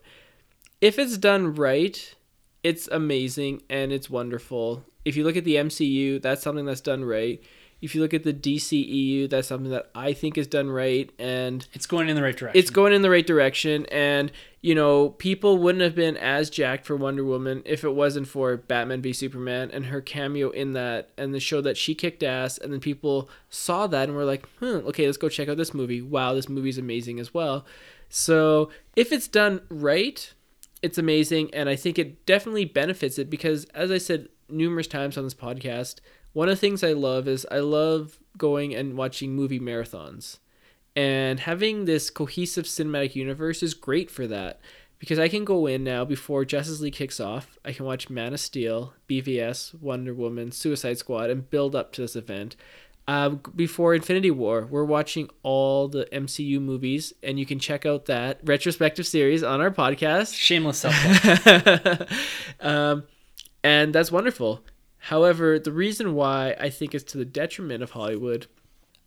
[0.80, 2.16] If it's done right,
[2.64, 4.86] it's amazing and it's wonderful.
[5.06, 7.44] If you look at the MCU, that's something that's done right.
[7.84, 11.68] If you look at the DCEU, that's something that I think is done right and
[11.74, 12.60] it's going in the right direction.
[12.60, 14.32] it's going in the right direction and
[14.62, 18.56] you know people wouldn't have been as jacked for wonder woman if it wasn't for
[18.56, 22.58] batman v superman and her cameo in that and the show that she kicked ass
[22.58, 25.74] and then people saw that and were like hmm okay let's go check out this
[25.74, 27.66] movie wow this movie's amazing as well
[28.10, 30.34] so if it's done right
[30.82, 35.18] it's amazing and i think it definitely benefits it because as i said numerous times
[35.18, 35.96] on this podcast
[36.34, 40.40] one of the things i love is i love going and watching movie marathons
[40.96, 44.60] and having this cohesive cinematic universe is great for that
[45.04, 47.58] because I can go in now before Justice League kicks off.
[47.66, 52.02] I can watch Man of Steel, BVS, Wonder Woman, Suicide Squad, and build up to
[52.02, 52.56] this event.
[53.06, 58.06] Um, before Infinity War, we're watching all the MCU movies, and you can check out
[58.06, 60.96] that retrospective series on our podcast Shameless self
[62.62, 63.04] um,
[63.62, 64.64] and that's wonderful.
[65.08, 68.48] However, the reason why I think it's to the detriment of Hollywood,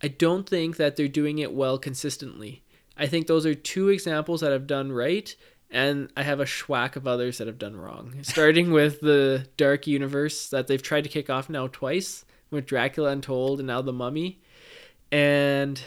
[0.02, 2.62] I don't think that they're doing it well consistently.
[2.98, 5.34] I think those are two examples that have done right,
[5.70, 8.16] and I have a schwack of others that have done wrong.
[8.22, 13.08] Starting with the Dark Universe that they've tried to kick off now twice with Dracula
[13.08, 14.38] Untold and now The Mummy,
[15.10, 15.80] and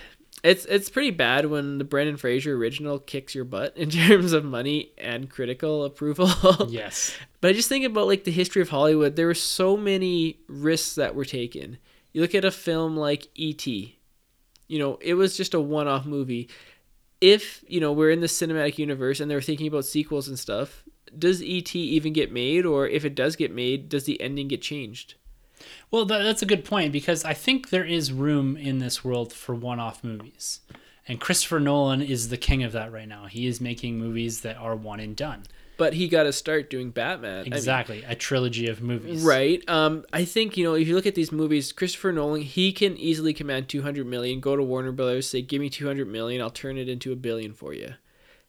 [0.44, 4.46] it's it's pretty bad when the Brendan Fraser original kicks your butt in terms of
[4.46, 6.30] money and critical approval.
[6.70, 7.16] yes.
[7.42, 9.16] But I just think about like the history of Hollywood.
[9.16, 11.78] There were so many risks that were taken.
[12.14, 13.98] You look at a film like E.T.
[14.68, 16.50] You know, it was just a one-off movie.
[17.22, 20.84] If you know we're in the cinematic universe and they're thinking about sequels and stuff,
[21.18, 21.78] does E.T.
[21.78, 25.16] even get made, or if it does get made, does the ending get changed?
[25.92, 29.34] Well, that, that's a good point because I think there is room in this world
[29.34, 30.60] for one off movies.
[31.08, 33.26] And Christopher Nolan is the king of that right now.
[33.26, 35.44] He is making movies that are one and done.
[35.76, 37.40] But he got to start doing Batman.
[37.40, 38.04] I mean, Exactly.
[38.06, 39.24] a trilogy of movies.
[39.24, 39.68] Right.
[39.70, 42.98] Um, I think you know if you look at these movies, Christopher Nolan, he can
[42.98, 44.42] easily command two hundred million.
[44.42, 47.16] Go to Warner Brothers, say, "Give me two hundred million, I'll turn it into a
[47.16, 47.94] billion for you."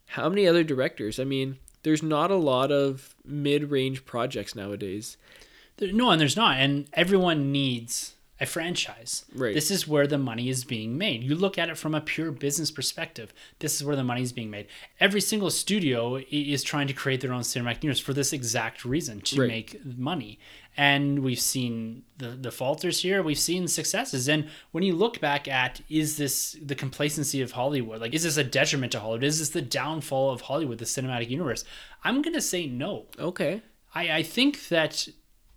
[0.06, 1.20] How many other directors?
[1.20, 5.16] I mean, there's not a lot of mid-range projects nowadays.
[5.80, 6.58] No, and there's not.
[6.58, 9.26] And everyone needs a franchise.
[9.34, 9.52] Right.
[9.54, 11.22] This is where the money is being made.
[11.22, 13.34] You look at it from a pure business perspective.
[13.58, 14.66] This is where the money is being made.
[14.98, 19.20] Every single studio is trying to create their own cinematic universe for this exact reason
[19.22, 19.48] to Right.
[19.48, 20.38] make money.
[20.74, 23.22] And we've seen the, the falters here.
[23.22, 24.26] We've seen successes.
[24.26, 28.00] And when you look back at is this the complacency of Hollywood?
[28.00, 29.24] Like, is this a detriment to Hollywood?
[29.24, 31.62] Is this the downfall of Hollywood, the cinematic universe?
[32.04, 33.04] I'm going to say no.
[33.18, 33.60] Okay.
[33.94, 35.08] I, I think that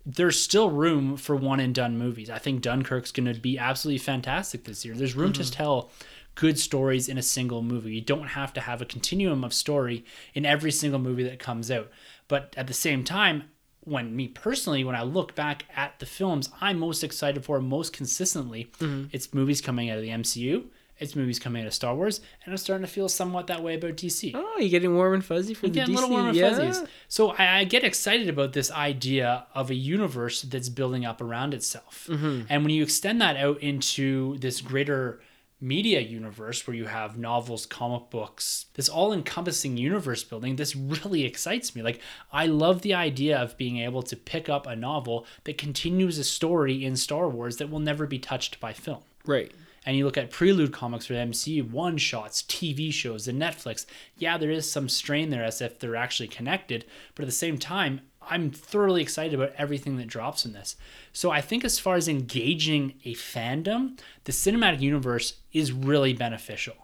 [0.06, 2.28] there's still room for one and done movies.
[2.28, 4.94] I think Dunkirk's going to be absolutely fantastic this year.
[4.94, 5.52] There's room to mm-hmm.
[5.52, 5.90] tell
[6.34, 7.94] good stories in a single movie.
[7.94, 11.70] You don't have to have a continuum of story in every single movie that comes
[11.70, 11.90] out.
[12.28, 13.44] But at the same time,
[13.80, 17.92] when me personally, when I look back at the films I'm most excited for most
[17.92, 19.06] consistently, mm-hmm.
[19.12, 20.64] it's movies coming out of the MCU,
[20.98, 23.74] it's movies coming out of Star Wars, and I'm starting to feel somewhat that way
[23.74, 24.32] about DC.
[24.34, 25.98] Oh, you're getting warm and fuzzy for the Getting DC?
[25.98, 26.50] a little warm and yeah.
[26.50, 26.88] fuzzies.
[27.08, 31.54] So I, I get excited about this idea of a universe that's building up around
[31.54, 32.06] itself.
[32.10, 32.42] Mm-hmm.
[32.48, 35.20] And when you extend that out into this greater
[35.60, 41.24] media universe where you have novels, comic books, this all encompassing universe building, this really
[41.24, 41.82] excites me.
[41.82, 42.00] Like,
[42.32, 46.24] I love the idea of being able to pick up a novel that continues a
[46.24, 49.52] story in Star Wars that will never be touched by film Right.
[49.86, 53.86] And you look at prelude comics for the MCU, one shots, TV shows, and Netflix,
[54.16, 57.58] yeah, there is some strain there as if they're actually connected, but at the same
[57.58, 60.76] time, I'm thoroughly excited about everything that drops in this.
[61.12, 66.76] So I think as far as engaging a fandom, the cinematic universe is really beneficial.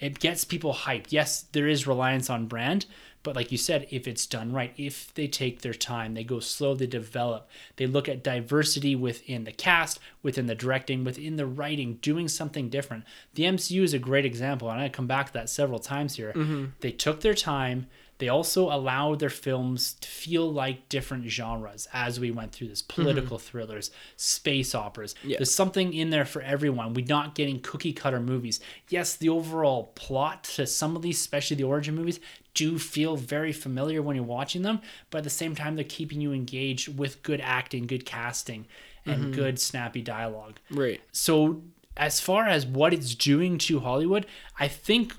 [0.00, 1.06] It gets people hyped.
[1.10, 2.86] Yes, there is reliance on brand,
[3.22, 6.40] but like you said, if it's done right, if they take their time, they go
[6.40, 11.46] slow, they develop, they look at diversity within the cast, within the directing, within the
[11.46, 13.04] writing, doing something different.
[13.34, 16.32] The MCU is a great example, and I come back to that several times here.
[16.32, 16.66] Mm-hmm.
[16.80, 17.86] They took their time.
[18.18, 22.80] They also allowed their films to feel like different genres as we went through this
[22.82, 23.02] mm-hmm.
[23.02, 25.16] political thrillers, space operas.
[25.24, 25.38] Yeah.
[25.38, 26.94] There's something in there for everyone.
[26.94, 28.60] We're not getting cookie cutter movies.
[28.88, 32.20] Yes, the overall plot to some of these, especially the origin movies,
[32.54, 34.80] do feel very familiar when you're watching them,
[35.10, 38.66] but at the same time, they're keeping you engaged with good acting, good casting,
[39.04, 40.58] and good snappy dialogue.
[40.70, 41.00] Right.
[41.12, 41.62] So,
[41.96, 44.26] as far as what it's doing to Hollywood,
[44.58, 45.14] I think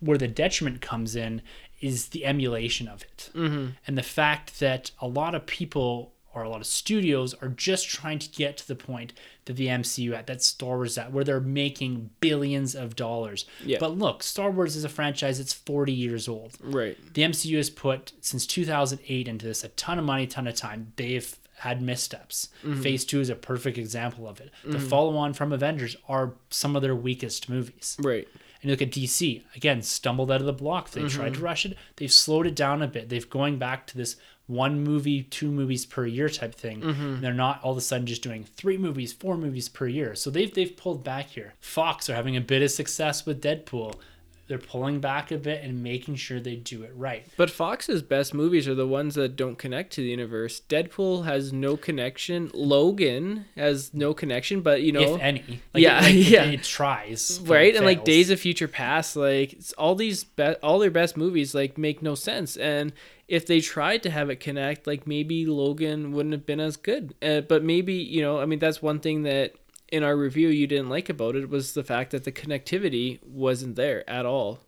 [0.00, 1.42] where the detriment comes in
[1.80, 3.30] is the emulation of it.
[3.34, 3.68] Mm-hmm.
[3.86, 7.88] And the fact that a lot of people or a lot of studios are just
[7.88, 9.12] trying to get to the point
[9.46, 13.46] that the MCU at, that Star Wars at, where they're making billions of dollars.
[13.64, 13.78] Yeah.
[13.80, 16.56] But look, Star Wars is a franchise that's 40 years old.
[16.62, 16.96] Right.
[17.14, 20.92] The MCU has put since 2008 into this a ton of money, ton of time.
[20.96, 22.48] They've had missteps.
[22.64, 22.80] Mm-hmm.
[22.80, 24.50] Phase two is a perfect example of it.
[24.64, 24.86] The mm-hmm.
[24.86, 27.96] follow on from Avengers are some of their weakest movies.
[28.00, 28.26] Right.
[28.62, 30.90] And you look at DC, again, stumbled out of the block.
[30.90, 31.08] They mm-hmm.
[31.08, 31.76] tried to rush it.
[31.96, 33.08] They've slowed it down a bit.
[33.08, 34.16] They've going back to this
[34.50, 36.82] one movie, two movies per year type thing.
[36.82, 40.14] And they're not all of a sudden just doing three movies, four movies per year.
[40.14, 41.54] So they've they've pulled back here.
[41.60, 43.94] Fox are having a bit of success with Deadpool.
[44.50, 47.24] They're pulling back a bit and making sure they do it right.
[47.36, 50.60] But Fox's best movies are the ones that don't connect to the universe.
[50.68, 52.50] Deadpool has no connection.
[52.52, 55.60] Logan has no connection, but you know, if any.
[55.72, 56.44] Like, Yeah, it, like, yeah.
[56.46, 57.38] It, tries.
[57.44, 57.72] right?
[57.72, 58.04] it And like.
[58.04, 62.02] Days of Future Past, like it's all these be- all their best movies like make
[62.02, 62.56] no sense.
[62.56, 62.92] And
[63.28, 67.14] if they tried to have it connect, like maybe Logan wouldn't have been as good.
[67.22, 69.54] Uh, but maybe you know, I mean, that's one thing that
[69.90, 73.76] in our review you didn't like about it was the fact that the connectivity wasn't
[73.76, 74.60] there at all.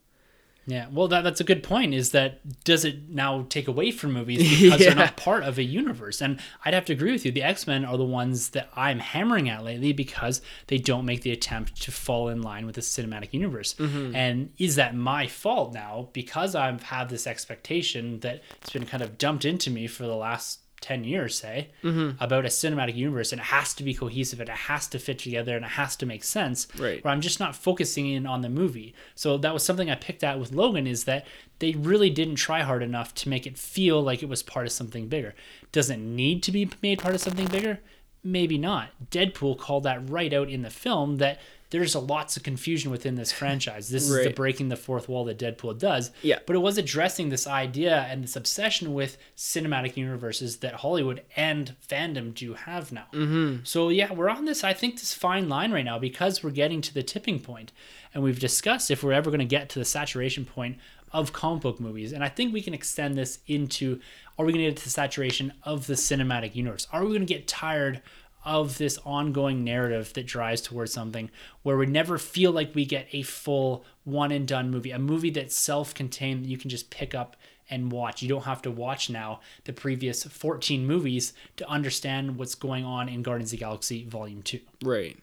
[0.65, 1.93] Yeah, well, that, that's a good point.
[1.93, 4.87] Is that does it now take away from movies because Yeah.
[4.91, 6.21] they're not part of a universe?
[6.21, 7.33] And I'd have to agree with you.
[7.33, 11.23] The X Men are the ones that I'm hammering at lately because they don't make
[11.23, 13.75] the attempt to fall in line with the cinematic universe.
[13.75, 14.15] Mm-hmm.
[14.15, 19.03] And is that my fault now because I've had this expectation that it's been kind
[19.03, 22.23] of dumped into me for the last 10 years say mm-hmm.
[22.23, 25.19] about a cinematic universe and it has to be cohesive and it has to fit
[25.19, 27.03] together and it has to make sense Right.
[27.03, 28.95] where I'm just not focusing in on the movie.
[29.15, 31.27] So that was something I picked out with Logan is that
[31.61, 34.73] they really didn't try hard enough to make it feel like it was part of
[34.73, 35.35] something bigger.
[35.71, 37.79] Does it need to be made part of something bigger?
[38.25, 38.91] Maybe not.
[39.11, 41.41] Deadpool called that right out in the film that
[41.73, 43.89] there's a lots of confusion within this franchise.
[43.89, 46.11] This is the breaking the fourth wall that Deadpool does.
[46.21, 46.39] Yeah.
[46.47, 51.75] But it was addressing this idea and this obsession with cinematic universes that Hollywood and
[51.89, 53.07] fandom do have now.
[53.15, 53.65] Mm-hmm.
[53.65, 54.63] So yeah, we're on this.
[54.63, 57.73] I think this fine line right now because we're getting to the tipping point,
[58.13, 60.77] and we've discussed if we're ever going to get to the saturation point
[61.11, 63.99] of comic book movies, and I think we can extend this into:
[64.39, 66.87] Are we going to get to the saturation of the cinematic universe?
[66.93, 68.03] Are we going to get tired?
[68.45, 71.31] Of this ongoing narrative that drives towards something
[71.63, 75.31] where we never feel like we get a full one and done movie, a movie
[75.31, 77.37] that's self contained that you can just pick up
[77.71, 78.21] and watch.
[78.21, 83.09] You don't have to watch now the previous 14 movies to understand what's going on
[83.09, 84.61] in Guardians of the Galaxy Volume 2.
[84.85, 85.17] Right.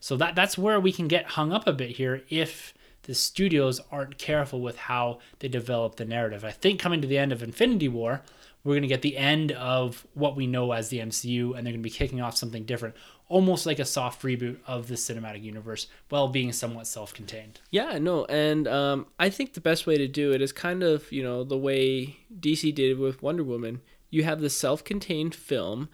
[0.00, 2.74] So that that's where we can get hung up a bit here if
[3.04, 6.44] the studios aren't careful with how they develop the narrative.
[6.44, 8.22] I think coming to the end of Infinity War,
[8.64, 11.72] we're going to get the end of what we know as the MCU and they're
[11.72, 12.94] going to be kicking off something different,
[13.28, 17.60] almost like a soft reboot of the cinematic universe while being somewhat self-contained.
[17.70, 21.10] Yeah, no, and um, I think the best way to do it is kind of
[21.10, 23.80] you know the way DC did with Wonder Woman.
[24.10, 25.88] You have the self-contained film,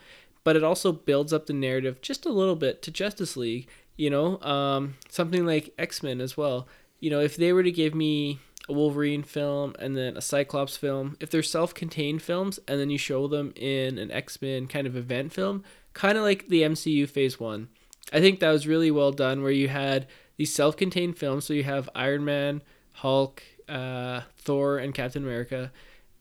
[0.45, 3.69] but it also builds up the narrative just a little bit to Justice League.
[3.97, 6.69] You know, um, something like X Men as well.
[7.01, 10.77] You know, if they were to give me a Wolverine film and then a Cyclops
[10.77, 14.97] film, if they're self-contained films and then you show them in an X-Men kind of
[14.97, 15.65] event film,
[15.95, 17.69] kind of like the MCU Phase 1.
[18.13, 21.65] I think that was really well done where you had these self-contained films so you
[21.65, 22.63] have Iron Man,
[22.95, 25.73] Hulk, uh, Thor and Captain America.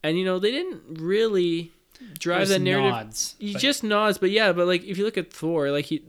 [0.04, 1.72] And you know, they didn't really
[2.20, 2.92] drive that narrative.
[2.92, 5.86] nods, He but- just nods, but yeah, but like if you look at Thor, like
[5.86, 6.04] he,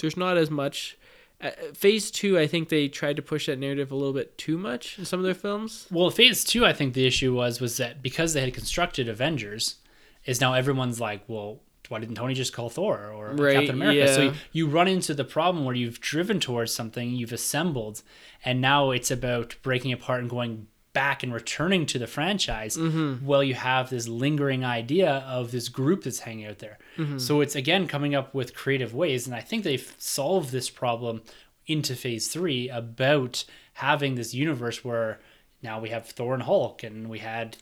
[0.00, 0.96] there's not as much.
[1.42, 4.56] Uh, phase two, I think they tried to push that narrative a little bit too
[4.56, 5.88] much in some of their films.
[5.90, 9.76] Well, phase two, I think the issue was was that because they had constructed Avengers,
[10.24, 14.14] is now everyone's like, well, why didn't Tony just call Thor or Right, Captain America?
[14.14, 18.02] So you, you run into the problem where you've driven towards something, you've assembled,
[18.44, 22.76] and now it's about breaking apart and going back and returning to the franchise.
[22.76, 23.24] Mm-hmm.
[23.24, 26.78] Well, you have this lingering idea of this group that's hanging out there.
[26.98, 27.18] Mm-hmm.
[27.18, 31.22] So it's again coming up with creative ways, and I think they've solved this problem
[31.66, 33.44] into phase three about
[33.74, 35.20] having this universe where
[35.62, 37.56] now we have Thor and Hulk, and we had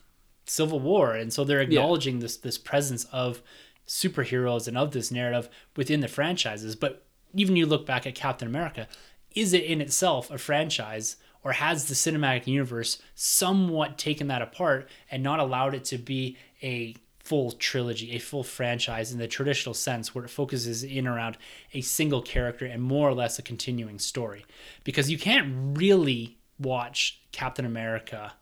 [0.47, 3.43] Civil War, and so they're acknowledging this this presence of
[3.87, 6.75] superheroes and of this narrative within the franchises.
[6.75, 7.05] But
[7.35, 8.89] even you look back at Captain America,
[9.35, 14.89] is it in itself a franchise, or has the cinematic universe somewhat taken that apart
[15.11, 19.75] and not allowed it to be a full trilogy, a full franchise in the traditional
[19.75, 21.39] sense, where it focuses in around
[21.73, 24.45] a single character and more or less a continuing story?
[24.85, 28.33] Because you can't really watch Captain America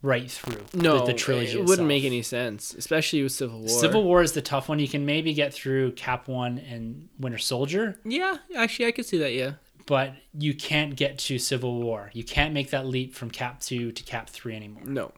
[0.00, 1.58] right through No, the, the trilogy.
[1.58, 3.68] it wouldn't make any sense, especially with Civil War.
[3.68, 4.78] Civil War is the tough one.
[4.78, 9.18] You can maybe get through Cap One and Winter Soldier, Yeah, actually, I could see
[9.18, 9.32] that.
[9.32, 9.52] Yeah,
[9.86, 12.10] but you can't get to Civil War.
[12.12, 14.84] You can't make that leap from Cap Two to Cap Three anymore.
[14.84, 15.12] no,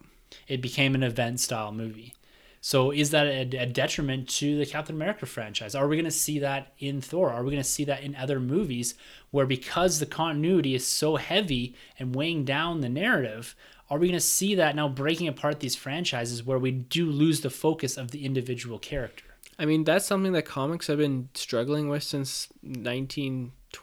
[0.47, 2.13] It became an event style movie.
[2.59, 5.75] So is that a, a detriment to the Captain America franchise?
[5.75, 7.29] Are we going to see that in Thor?
[7.31, 8.95] Are we going to see that in other movies
[9.31, 13.55] where because the continuity is so heavy and weighing down the narrative,
[13.89, 17.39] are we going to see that now breaking apart these franchises where we do lose
[17.41, 19.23] the focus of the individual character?
[19.59, 22.47] I mean that's something that comics have been struggling with since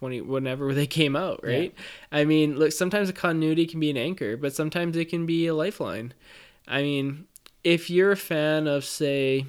[0.00, 1.74] 1920, whenever they came out, right?
[2.12, 5.46] I mean, look, sometimes a continuity can be an anchor, but sometimes it can be
[5.46, 6.14] a lifeline.
[6.66, 7.26] I mean,
[7.62, 9.46] if you're a fan of, say,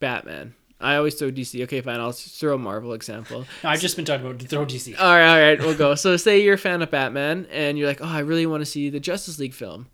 [0.00, 0.54] Batman.
[0.80, 1.62] I always throw DC.
[1.62, 1.98] Okay, fine.
[1.98, 3.46] I'll throw a Marvel example.
[3.62, 4.94] No, I've just been talking about throw DC.
[5.00, 5.94] All right, all right, we'll go.
[5.94, 8.66] So, say you're a fan of Batman, and you're like, "Oh, I really want to
[8.66, 9.88] see the Justice League film,"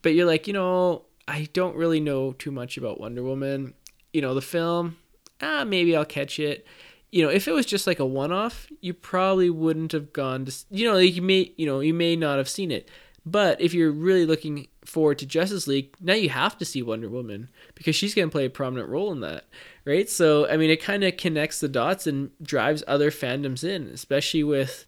[0.00, 3.74] but you're like, you know, I don't really know too much about Wonder Woman.
[4.12, 4.96] You know, the film,
[5.40, 6.66] ah, maybe I'll catch it.
[7.12, 10.52] You know, if it was just like a one-off, you probably wouldn't have gone to.
[10.70, 12.88] You know, like you may, you know, you may not have seen it.
[13.24, 17.08] But if you're really looking forward to Justice League, now you have to see Wonder
[17.08, 19.44] Woman because she's going to play a prominent role in that,
[19.84, 20.10] right?
[20.10, 24.42] So, I mean, it kind of connects the dots and drives other fandoms in, especially
[24.42, 24.86] with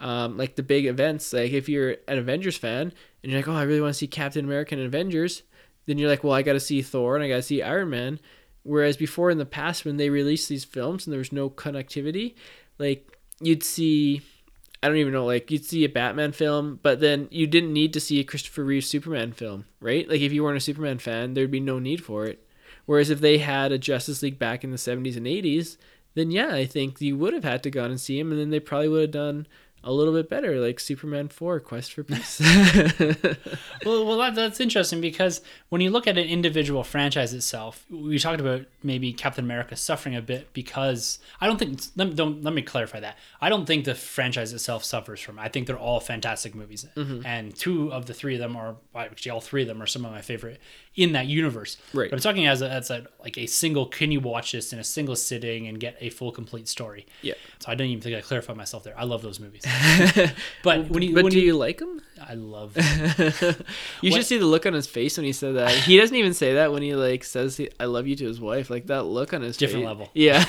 [0.00, 1.32] um, like the big events.
[1.32, 2.92] Like if you're an Avengers fan
[3.22, 5.44] and you're like, oh, I really want to see Captain America and Avengers,
[5.86, 7.90] then you're like, well, I got to see Thor and I got to see Iron
[7.90, 8.18] Man.
[8.62, 12.34] Whereas before in the past, when they released these films and there was no connectivity,
[12.78, 14.22] like you'd see,
[14.82, 17.92] I don't even know, like you'd see a Batman film, but then you didn't need
[17.94, 20.08] to see a Christopher Reeve Superman film, right?
[20.08, 22.44] Like if you weren't a Superman fan, there'd be no need for it.
[22.84, 25.76] Whereas if they had a Justice League back in the 70s and 80s,
[26.14, 28.50] then yeah, I think you would have had to gone and see him, and then
[28.50, 29.46] they probably would have done
[29.84, 32.40] a little bit better, like Superman 4 Quest for Peace.
[33.84, 38.18] well, well, that, that's interesting because when you look at an individual franchise itself, we
[38.18, 41.80] talked about maybe Captain America suffering a bit because I don't think.
[41.96, 43.16] Let me, don't, let me clarify that.
[43.40, 45.38] I don't think the franchise itself suffers from.
[45.38, 45.42] it.
[45.42, 47.24] I think they're all fantastic movies, Mm-hmm.
[47.26, 50.04] and two of the three of them are actually all three of them are some
[50.04, 50.60] of my favorite
[50.96, 51.76] in that universe.
[51.94, 52.10] Right.
[52.10, 53.86] But I'm talking as a, as a like a single.
[53.86, 57.06] Can you watch this in a single sitting and get a full complete story?
[57.22, 57.34] yeah.
[57.60, 58.94] So I don't even think I clarified myself there.
[58.98, 59.62] I love those movies.
[60.62, 62.00] but when you But when do you, you like him?
[62.26, 62.76] I love.
[64.02, 65.70] You What- should see the look on his face when he said that.
[65.70, 68.40] He doesn't even say that when he like says he, "I love you" to his
[68.40, 68.70] wife.
[68.70, 69.70] Like that look on his face.
[69.70, 69.88] Different face.
[69.88, 70.10] level.
[70.14, 70.44] Yeah.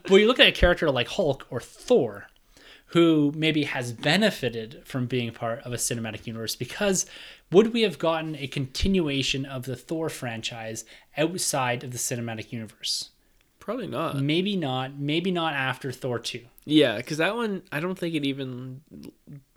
[0.08, 2.26] But you look at a character like Hulk or Thor,
[2.86, 7.06] who maybe has benefited from being part of a cinematic universe because
[7.52, 10.84] would we have gotten a continuation of the Thor franchise
[11.16, 13.10] outside of the cinematic universe?
[13.70, 14.16] Probably not.
[14.16, 14.98] Maybe not.
[14.98, 16.44] Maybe not after Thor 2.
[16.64, 18.80] Yeah, because that one, I don't think it even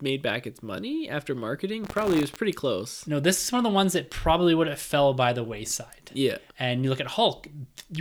[0.01, 1.85] made back its money after marketing.
[1.85, 3.07] Probably was pretty close.
[3.07, 6.11] No, this is one of the ones that probably would have fell by the wayside.
[6.13, 6.37] Yeah.
[6.59, 7.47] And you look at Hulk,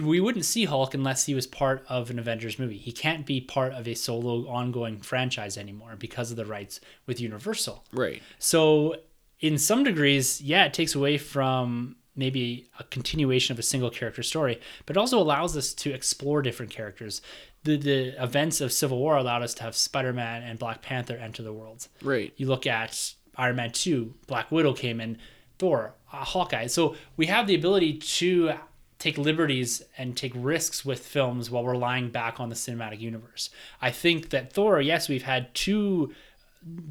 [0.02, 2.76] we wouldn't see Hulk unless he was part of an Avengers movie.
[2.76, 7.22] He can't be part of a solo ongoing franchise anymore because of the rights with
[7.22, 7.84] Universal.
[7.90, 8.22] Right.
[8.38, 8.96] So,
[9.40, 14.22] in some degrees, yeah, it takes away from maybe a continuation of a single character
[14.22, 17.22] story, but it also allows us to explore different characters.
[17.64, 21.14] The, the events of Civil War allowed us to have Spider Man and Black Panther
[21.14, 21.88] enter the world.
[22.02, 22.32] Right.
[22.36, 25.18] You look at Iron Man 2, Black Widow came in,
[25.58, 26.66] Thor, uh, Hawkeye.
[26.66, 28.54] So we have the ability to
[28.98, 33.50] take liberties and take risks with films while relying back on the cinematic universe.
[33.80, 36.14] I think that Thor, yes, we've had two.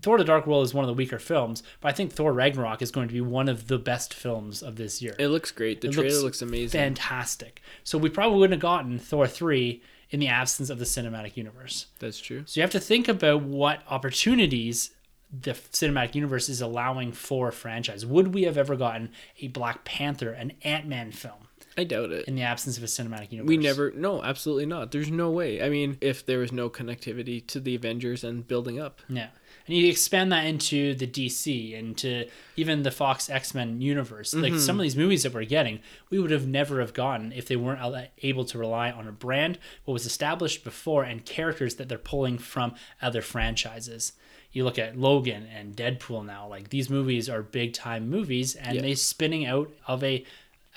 [0.02, 2.82] Thor: The Dark World is one of the weaker films, but I think Thor: Ragnarok
[2.82, 5.16] is going to be one of the best films of this year.
[5.20, 5.82] It looks great.
[5.82, 6.80] The It trailer looks looks, amazing.
[6.80, 7.62] Fantastic.
[7.84, 11.88] So we probably wouldn't have gotten Thor 3 in the absence of the cinematic universe.
[12.00, 12.44] That's true.
[12.46, 14.92] So you have to think about what opportunities
[15.32, 18.06] the cinematic universe is allowing for a franchise.
[18.06, 22.28] Would we have ever gotten a Black Panther, an Ant Man film I doubt it.
[22.28, 23.48] in the absence of a cinematic universe?
[23.48, 23.92] We never.
[23.92, 24.92] No, absolutely not.
[24.92, 25.62] There's no way.
[25.64, 29.00] I mean, if there was no connectivity to the Avengers and building up.
[29.08, 29.28] Yeah.
[29.68, 34.34] And you expand that into the DC, and to even the Fox X Men universe.
[34.34, 34.60] Like mm-hmm.
[34.60, 35.80] some of these movies that we're getting,
[36.10, 39.60] we would have never have gotten if they weren't able to rely on a brand,
[39.86, 44.14] what was established before, and characters that they're pulling from other franchises.
[44.52, 48.76] You look at Logan and Deadpool now; like these movies are big time movies, and
[48.76, 48.82] Yeah.
[48.82, 50.26] they spinning out of a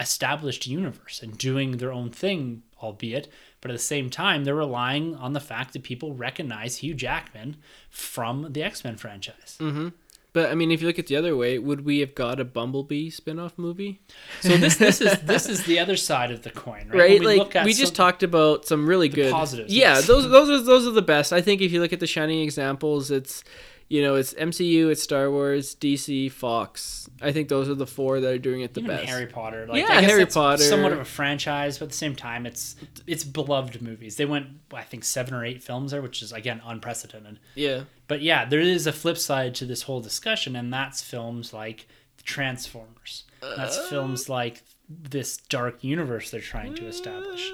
[0.01, 3.28] established universe and doing their own thing, albeit.
[3.64, 7.56] But at the same time, they're relying on the fact that people recognize Hugh Jackman
[7.88, 9.56] from the X Men franchise.
[9.58, 9.88] Mm-hmm.
[10.34, 12.44] But I mean, if you look at the other way, would we have got a
[12.44, 14.02] Bumblebee spin-off movie?
[14.42, 16.98] So this this is this is the other side of the coin, right?
[16.98, 20.28] Right, When like look at we just talked about some really good positives, Yeah, those
[20.28, 21.32] those are those are the best.
[21.32, 23.44] I think if you look at the shining examples, it's
[23.89, 27.09] you know it's MCU, it's Star Wars, DC, Fox.
[27.23, 29.09] I think those are the four that are doing it the even best.
[29.09, 29.66] Harry Potter.
[29.66, 30.62] Like, Yeah, Harry that's Potter.
[30.62, 34.16] Somewhat of a franchise, but at the same time, it's it's beloved movies.
[34.16, 37.39] They went, I think, seven or eight films there, which is again unprecedented.
[37.55, 41.52] Yeah, But yeah, there is a flip side to this whole discussion, and that's films
[41.52, 41.86] like
[42.24, 43.24] Transformers.
[43.40, 43.86] That's Uh.
[43.90, 47.51] films like this dark universe they're trying to establish.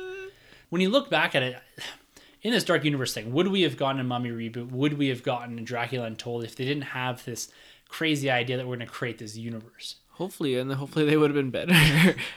[0.69, 1.57] When you look back at it,
[2.42, 4.70] in this dark universe thing, would we have gotten a Mummy reboot?
[4.70, 7.50] Would we have gotten a Dracula Untold if they didn't have this
[7.88, 9.96] crazy idea that we're going to create this universe?
[10.20, 11.72] hopefully, and hopefully they would have been better.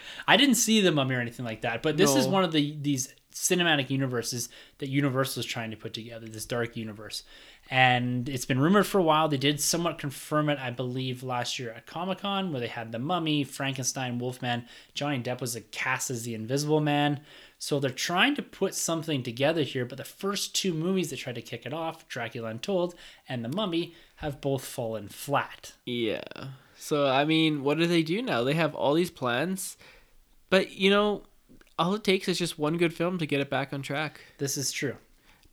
[0.27, 2.77] I didn't see the Mummy or anything like that, but this is one of the
[2.81, 4.47] these cinematic universes
[4.77, 6.25] that Universal is trying to put together.
[6.25, 7.23] This dark universe,
[7.69, 9.27] and it's been rumored for a while.
[9.27, 12.93] They did somewhat confirm it, I believe, last year at Comic Con, where they had
[12.93, 14.65] the Mummy, Frankenstein, Wolfman.
[14.93, 17.19] Johnny Depp was cast as the Invisible Man.
[17.63, 21.35] So they're trying to put something together here, but the first two movies that tried
[21.35, 22.93] to kick it off, Dracula Untold
[23.29, 25.71] and The Mummy, have both fallen flat.
[25.85, 26.25] Yeah.
[26.75, 28.43] So I mean, what do they do now?
[28.43, 29.77] They have all these plans,
[30.49, 31.23] but you know,
[31.79, 34.19] all it takes is just one good film to get it back on track.
[34.39, 34.97] This is true.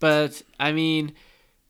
[0.00, 1.12] But I mean,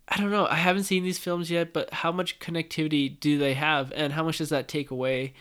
[0.09, 0.47] I don't know.
[0.47, 4.25] I haven't seen these films yet, but how much connectivity do they have and how
[4.25, 5.35] much does that take away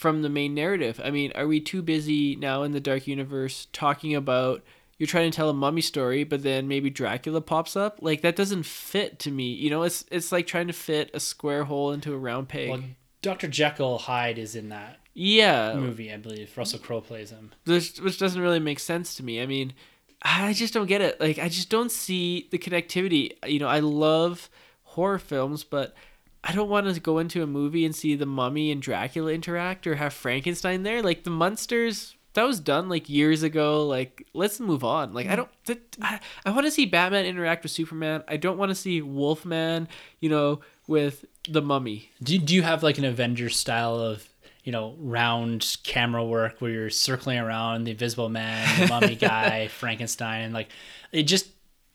[0.00, 1.00] from the main narrative?
[1.04, 4.62] I mean, are we too busy now in the dark universe talking about
[4.98, 7.98] you're trying to tell a mummy story, but then maybe Dracula pops up?
[8.00, 9.52] Like that doesn't fit to me.
[9.52, 12.70] You know, it's it's like trying to fit a square hole into a round peg.
[12.70, 12.82] Well,
[13.22, 13.48] Dr.
[13.48, 16.56] Jekyll Hyde is in that yeah, movie, I believe.
[16.56, 17.50] Russell Crowe plays him.
[17.64, 19.42] which, which doesn't really make sense to me.
[19.42, 19.74] I mean,
[20.22, 21.20] I just don't get it.
[21.20, 23.32] Like, I just don't see the connectivity.
[23.46, 24.48] You know, I love
[24.82, 25.94] horror films, but
[26.42, 29.86] I don't want to go into a movie and see the mummy and Dracula interact
[29.86, 31.02] or have Frankenstein there.
[31.02, 32.16] Like, the monsters.
[32.34, 33.86] That was done like years ago.
[33.86, 35.12] Like, let's move on.
[35.12, 35.36] Like, I mm.
[35.36, 35.48] don't.
[35.66, 38.22] That, I, I want to see Batman interact with Superman.
[38.28, 39.88] I don't want to see Wolfman,
[40.20, 42.10] you know, with the mummy.
[42.22, 44.28] Do, do you have like an Avengers style of,
[44.64, 49.68] you know, round camera work where you're circling around the Invisible Man, the Mummy guy,
[49.68, 50.68] Frankenstein, and like
[51.12, 51.48] it just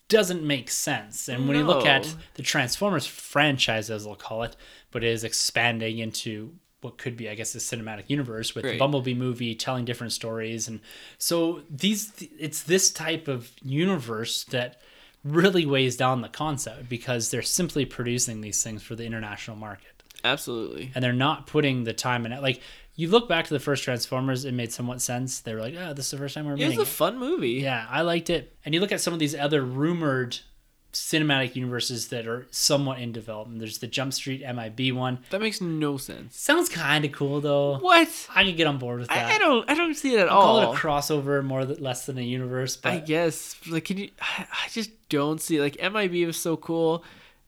[0.07, 1.27] doesn't make sense.
[1.27, 4.55] And when you look at the Transformers franchise, as they'll call it,
[4.91, 8.77] but it is expanding into what could be, I guess, a cinematic universe with the
[8.77, 10.79] Bumblebee movie telling different stories, and
[11.17, 14.81] so these it's this type of universe that
[15.23, 20.03] really weighs down the concept because they're simply producing these things for the international market
[20.23, 20.91] Absolutely.
[20.93, 22.43] and they're not putting the time in it.
[22.43, 22.61] Like
[22.95, 25.39] you look back to the first Transformers, it made somewhat sense.
[25.41, 27.17] They were like, "Oh, this is the first time we're It was a it." fun
[27.17, 27.51] movie.
[27.51, 28.55] Yeah, I liked it.
[28.63, 30.39] And you look at some of these other rumored
[30.93, 33.59] cinematic universes that are somewhat in development.
[33.59, 35.19] There's the Jump Street MIB one.
[35.29, 36.39] That makes no sense.
[36.39, 37.79] Sounds kind of cool though.
[37.79, 38.07] What?
[38.33, 39.29] I could get on board with that.
[39.31, 39.69] I, I don't.
[39.69, 40.71] I don't see it at Call all.
[40.71, 43.55] it a crossover more th- less than a universe, but I guess.
[43.69, 44.09] Like, can you?
[44.21, 45.59] I, I just don't see.
[45.59, 47.03] Like, MIB was so cool.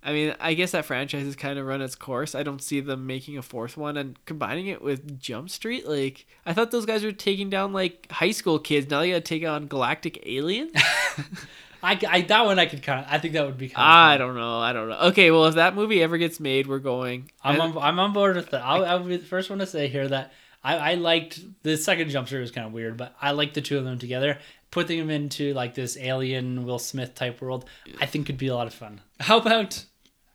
[0.07, 2.33] I mean, I guess that franchise has kind of run its course.
[2.33, 5.85] I don't see them making a fourth one and combining it with Jump Street.
[5.85, 8.89] Like, I thought those guys were taking down like high school kids.
[8.89, 10.71] Now they got to take on galactic aliens.
[11.83, 13.93] I, I that one I could kind of I think that would be kind of
[13.93, 14.59] I don't know.
[14.59, 14.97] I don't know.
[15.09, 17.29] Okay, well, if that movie ever gets made, we're going.
[17.43, 18.63] I'm on, I'm on board with that.
[18.63, 20.31] I'll, I'll be the first one to say here that
[20.63, 23.61] I, I liked the second jump street was kind of weird, but I liked the
[23.61, 24.39] two of them together.
[24.71, 27.65] Putting them into like this alien Will Smith type world,
[28.01, 29.01] I think could be a lot of fun.
[29.19, 29.85] How about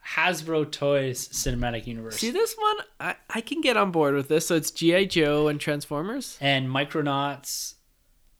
[0.07, 2.17] Hasbro Toys cinematic universe.
[2.17, 2.77] See this one?
[3.01, 4.47] I, I can get on board with this.
[4.49, 5.05] So it's G.I.
[5.07, 6.37] Joe and Transformers?
[6.41, 7.75] and Micronauts,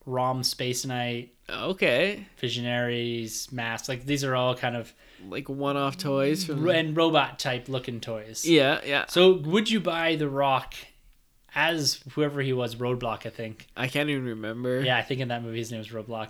[0.05, 2.25] Rom Space Knight, Okay.
[2.39, 3.87] Visionaries, Mask.
[3.89, 4.93] Like these are all kind of
[5.27, 6.67] Like one off toys from.
[6.69, 8.45] and robot type looking toys.
[8.45, 9.05] Yeah, yeah.
[9.07, 10.73] So would you buy The Rock
[11.55, 13.67] as whoever he was, Roadblock, I think.
[13.77, 14.81] I can't even remember.
[14.81, 16.29] Yeah, I think in that movie his name was Roadblock.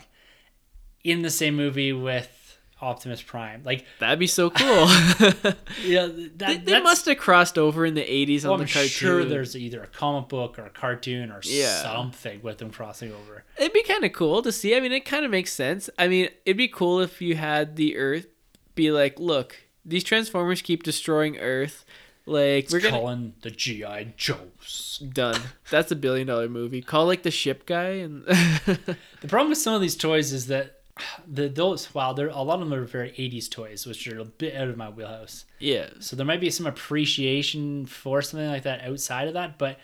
[1.04, 2.43] In the same movie with
[2.84, 3.62] Optimus Prime.
[3.64, 4.68] Like That'd be so cool.
[5.84, 8.72] yeah, that, they they must have crossed over in the 80s well, on oh, the
[8.72, 8.82] cartoon.
[8.82, 8.90] I'm cartoon.
[8.90, 11.82] sure there's either a comic book or a cartoon or Yeah.
[11.82, 13.44] something with them crossing over.
[13.58, 14.76] It'd be kind of cool to see.
[14.76, 15.90] I mean, it kind of makes sense.
[15.98, 18.28] I mean, it'd be cool if you had the Earth
[18.76, 19.56] be like, look,
[19.86, 21.86] these Transformers keep destroying Earth.
[22.26, 25.04] Like, we're gonna Calling the GI Joes.
[25.14, 25.42] done.
[25.70, 26.82] That's a billion dollar movie.
[26.82, 30.83] Call like the ship guy and The problem with some of these toys is that
[31.28, 34.26] the those wow, there a lot of them are very 80s toys, which are a
[34.26, 35.45] bit out of my wheelhouse.
[35.60, 39.80] yeah, So there might be some appreciation for something like that outside of that, but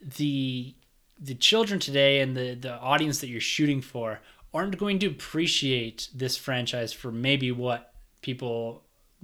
[0.00, 0.74] the
[1.20, 4.20] the children today and the the audience that you're shooting for
[4.52, 8.82] aren't going to appreciate this franchise for maybe what people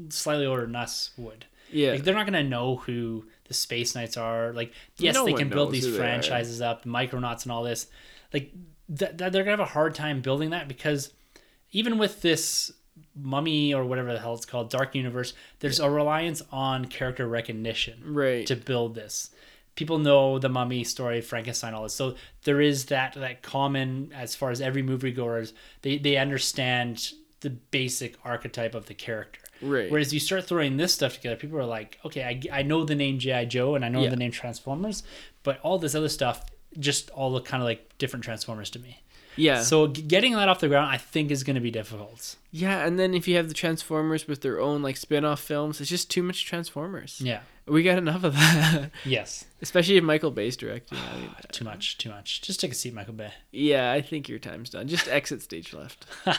[0.08, 1.44] slightly older than us would.
[1.70, 1.90] yeah.
[1.92, 4.52] Like they're not gonna know who the Space Knights are.
[4.52, 7.88] Like yes, No they can build these franchises up, Micronauts and all this.
[8.32, 8.52] Like
[8.96, 11.12] th- th- they're gonna have a hard time building that because
[11.72, 12.72] even with this
[13.14, 18.02] mummy or whatever the hell it's called, Dark Universe, there's a reliance on character recognition
[18.04, 18.46] right.
[18.46, 19.30] to build this.
[19.74, 21.94] People know the mummy story, Frankenstein, all this.
[21.94, 27.50] So there is that that common as far as every moviegoers, they they understand the
[27.50, 29.40] basic archetype of the character.
[29.62, 29.90] Right.
[29.90, 32.96] Whereas you start throwing this stuff together, people are like, okay, I, I know the
[32.96, 33.44] name G.I.
[33.44, 34.10] Joe and I know Yeah.
[34.10, 35.04] the name Transformers,
[35.44, 36.44] but all this other stuff
[36.78, 39.02] just all look kind of like different Transformers to me.
[39.38, 39.62] Yeah.
[39.62, 42.36] So g- getting that off the ground, I think, is going to be difficult.
[42.50, 45.90] yeah, and then if you have the Transformers with their own like spin-off films, it's
[45.90, 47.20] just too much Transformers.
[47.22, 47.40] Yeah.
[47.66, 48.90] We got enough of that.
[49.04, 49.44] Yes.
[49.60, 50.96] Especially if Michael Bay's directing.
[50.96, 51.98] I mean, Too much.
[51.98, 52.40] Too much.
[52.40, 53.30] Just take a seat, Michael Bay.
[53.52, 54.88] yeah, I think your time's done.
[54.88, 56.06] Just exit stage left.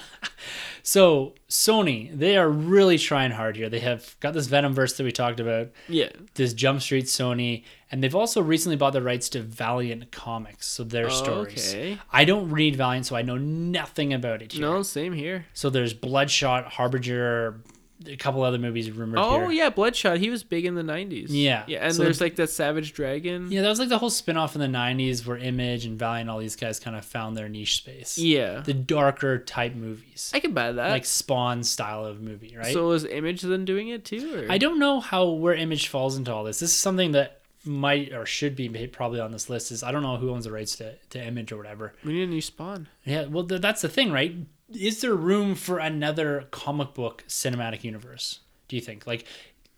[0.84, 3.70] So Sony, they are really trying hard here.
[3.70, 6.10] They have got this Venomverse that we talked about, Yeah.
[6.36, 10.84] this Jump Street Sony, and they've also recently bought the rights to Valiant Comics, so
[10.84, 11.74] their Oh, stories.
[11.74, 11.98] okay.
[12.12, 14.62] I don't read Valiant, so I know nothing about it here.
[14.62, 15.46] No, same here.
[15.54, 17.62] So there's Bloodshot, Harbinger,
[18.08, 19.52] a couple other movies rumored Oh here.
[19.52, 20.20] yeah, Bloodshot.
[20.20, 21.28] He was big in the '90s.
[21.32, 21.66] Yeah.
[21.68, 23.52] yeah, and So there's the- like that Savage Dragon.
[23.52, 26.40] Yeah, that was like the whole spin-off in the 90s where Image and Valiant, all
[26.40, 28.18] these guys kind of found their niche space.
[28.18, 28.62] yeah.
[28.62, 30.32] The darker type movies.
[30.34, 30.92] I can buy that.
[30.92, 32.72] like Spawn style of movie, right?
[32.72, 34.46] So is Image then doing it too?
[34.48, 34.50] Or?
[34.52, 36.60] I don't know how where Image falls into all this.
[36.62, 39.72] This is something that might or should be probably on this list.
[39.72, 41.94] Is I don't know who owns the rights to, to Image or whatever.
[42.04, 42.88] We need a new Spawn.
[43.06, 44.36] Yeah, well th- that's the thing, right?
[44.74, 48.40] Is there room for another comic book cinematic universe?
[48.68, 49.26] Do you think like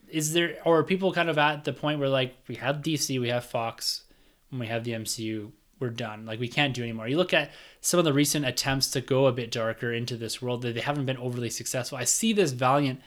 [0.10, 3.20] is there or are people kind of at the point where like we have DC,
[3.20, 4.04] we have Fox,
[4.52, 6.26] and we have the MCU, we're done.
[6.26, 7.08] Like we can't do anymore.
[7.08, 7.52] You look at
[7.82, 10.82] some of the recent attempts to go a bit darker into this world that they
[10.82, 11.98] haven't been overly successful.
[11.98, 13.02] I see this Valiant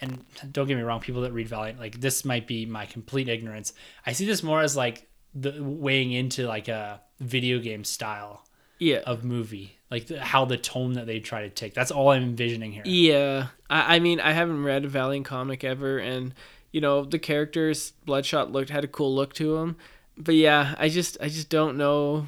[0.00, 3.28] and don't get me wrong, people that read Valiant, like this might be my complete
[3.28, 3.72] ignorance.
[4.06, 8.44] I see this more as like the weighing into like a video game style
[8.78, 8.98] Yeah.
[9.06, 11.74] of movie, like the, how the tone that they try to take.
[11.74, 12.82] That's all I'm envisioning here.
[12.84, 13.48] Yeah.
[13.68, 16.34] I, I mean, I haven't read a Valiant comic ever, and
[16.72, 19.76] you know the characters, Bloodshot looked had a cool look to him
[20.20, 22.26] but yeah, I just I just don't know.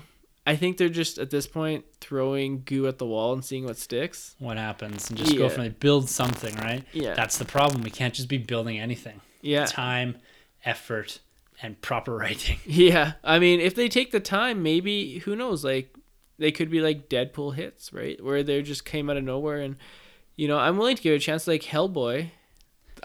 [0.50, 3.76] I think they're just at this point throwing goo at the wall and seeing what
[3.76, 4.34] sticks.
[4.38, 6.84] What happens and just go from there, build something, right?
[6.92, 7.14] Yeah.
[7.14, 7.82] That's the problem.
[7.82, 9.20] We can't just be building anything.
[9.42, 9.66] Yeah.
[9.66, 10.16] Time,
[10.64, 11.20] effort,
[11.62, 12.58] and proper writing.
[12.66, 15.64] Yeah, I mean, if they take the time, maybe who knows?
[15.64, 15.94] Like,
[16.38, 18.22] they could be like Deadpool hits, right?
[18.22, 19.76] Where they just came out of nowhere, and
[20.36, 21.46] you know, I'm willing to give it a chance.
[21.46, 22.30] Like Hellboy,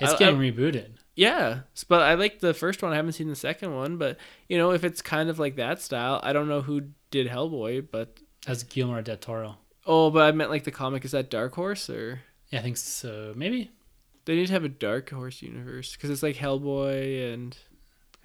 [0.02, 0.92] It's I- getting I- rebooted.
[1.16, 1.60] yeah,
[1.90, 2.94] but I like the first one.
[2.94, 4.18] I haven't seen the second one, but
[4.50, 6.84] you know, if it's kind of like that style, I don't know who
[7.24, 9.58] did Hellboy, but That's Guillermo del Toro.
[9.86, 11.04] oh, but I meant like the comic.
[11.06, 12.22] Is that Dark Horse or?
[12.50, 13.34] Yeah, I think so.
[13.36, 13.72] Maybe.
[14.26, 17.58] They need to have a Dark Horse universe because it's like Hellboy and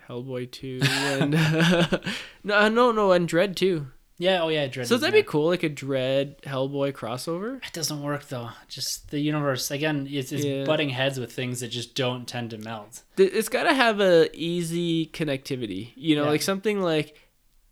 [0.09, 1.33] Hellboy two and
[2.45, 3.87] no, no, no, and Dredd Two.
[4.19, 4.43] Yeah.
[4.43, 4.67] Oh yeah.
[4.69, 5.23] Dredd So that'd there.
[5.23, 7.57] be cool, like a Dredd Hellboy crossover.
[7.67, 8.51] It doesn't work though.
[8.69, 10.07] Just the universe again.
[10.11, 10.65] It's, it's Yeah.
[10.65, 13.03] butting heads with things that just don't tend to melt.
[13.17, 16.31] It's got to have a easy connectivity, you know, Yeah.
[16.31, 17.17] like something like.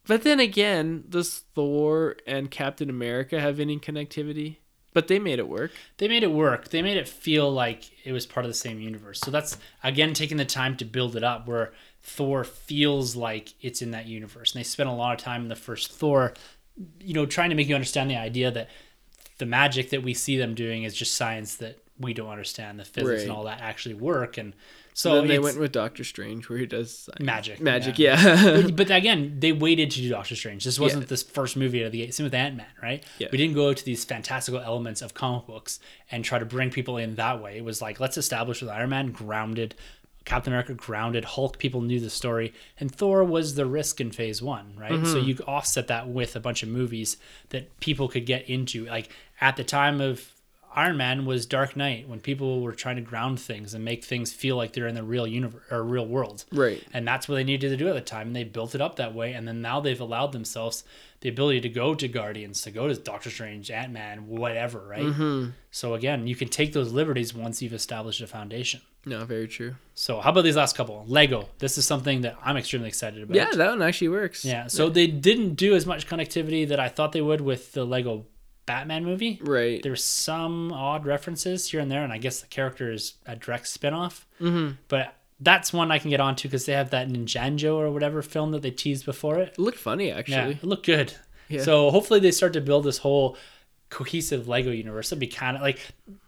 [0.09, 4.57] But then again, does Thor and Captain America have any connectivity?
[4.95, 5.71] But they made it work.
[5.99, 6.71] they made it work.
[6.71, 9.21] They made it feel like it was part of the same universe.
[9.21, 11.73] So that's again taking the time to build it up where
[12.03, 14.53] Thor feels like it's in that universe.
[14.53, 16.33] And they spent a lot of time in the first Thor,
[17.01, 18.71] you know, trying to make you understand the idea that
[19.37, 22.85] the magic that we see them doing is just science that we don't understand the
[22.85, 24.39] physics and all that actually work.
[24.39, 24.55] And
[24.99, 27.21] So then they went with Doctor Strange, where he does science.
[27.21, 27.61] magic.
[27.61, 28.21] Magic, yeah.
[28.21, 28.63] yeah.
[28.63, 30.65] but, but again, they waited to do Doctor Strange.
[30.65, 32.13] This wasn't this first movie out of the gate.
[32.13, 33.05] Same with Ant Man, right?
[33.19, 33.29] Yeah.
[33.31, 35.79] We didn't go to these fantastical elements of comic books
[36.11, 37.59] and try to bring people in that way.
[37.59, 39.77] It was like let's establish with Iron Man grounded,
[40.25, 44.43] Captain America grounded, Hulk people knew the story, and Thor was the risk in Phase
[44.43, 44.91] One, right?
[44.91, 45.13] Mm-hmm.
[45.13, 47.19] So you offset that with a bunch of movies
[47.51, 48.85] that people could get into.
[48.87, 49.11] Like
[49.41, 50.33] at the time of
[50.75, 54.33] Iron Man was Dark Knight when people were trying to ground things and make things
[54.33, 56.45] feel like they're in the real universe or real world.
[56.53, 56.83] Right.
[56.93, 58.29] And that's what they needed to do at the time.
[58.29, 59.33] And they built it up that way.
[59.33, 60.85] And then now they've allowed themselves
[61.21, 65.03] the ability to go to Guardians, to go to Doctor Strange, Ant Man, whatever, right?
[65.03, 65.51] Mm-hmm.
[65.71, 68.81] So again, you can take those liberties once you've established a foundation.
[69.05, 69.75] No, very true.
[69.95, 71.05] So how about these last couple?
[71.09, 71.49] Lego.
[71.59, 73.35] This is something that I'm extremely excited about.
[73.35, 74.45] Yeah, that one actually works.
[74.45, 74.69] Yeah.
[74.69, 78.27] So they didn't do as much connectivity that I thought they would with the Lego
[78.69, 79.41] Batman movie.
[79.43, 79.83] Right.
[79.83, 83.65] There's some odd references here and there, and I guess the character is a direct
[83.65, 84.25] spinoff.
[84.41, 84.75] Mm-hmm.
[84.87, 88.51] But that's one I can get onto because they have that Ninjago or whatever film
[88.53, 89.55] that they teased before it.
[89.55, 90.53] It looked funny Yeah, actually.
[90.55, 91.15] it looked good.
[91.49, 91.63] Yeah.
[91.63, 93.37] So hopefully they start to build this whole
[93.91, 95.09] cohesive Lego universe.
[95.11, 95.81] It'd be kind of like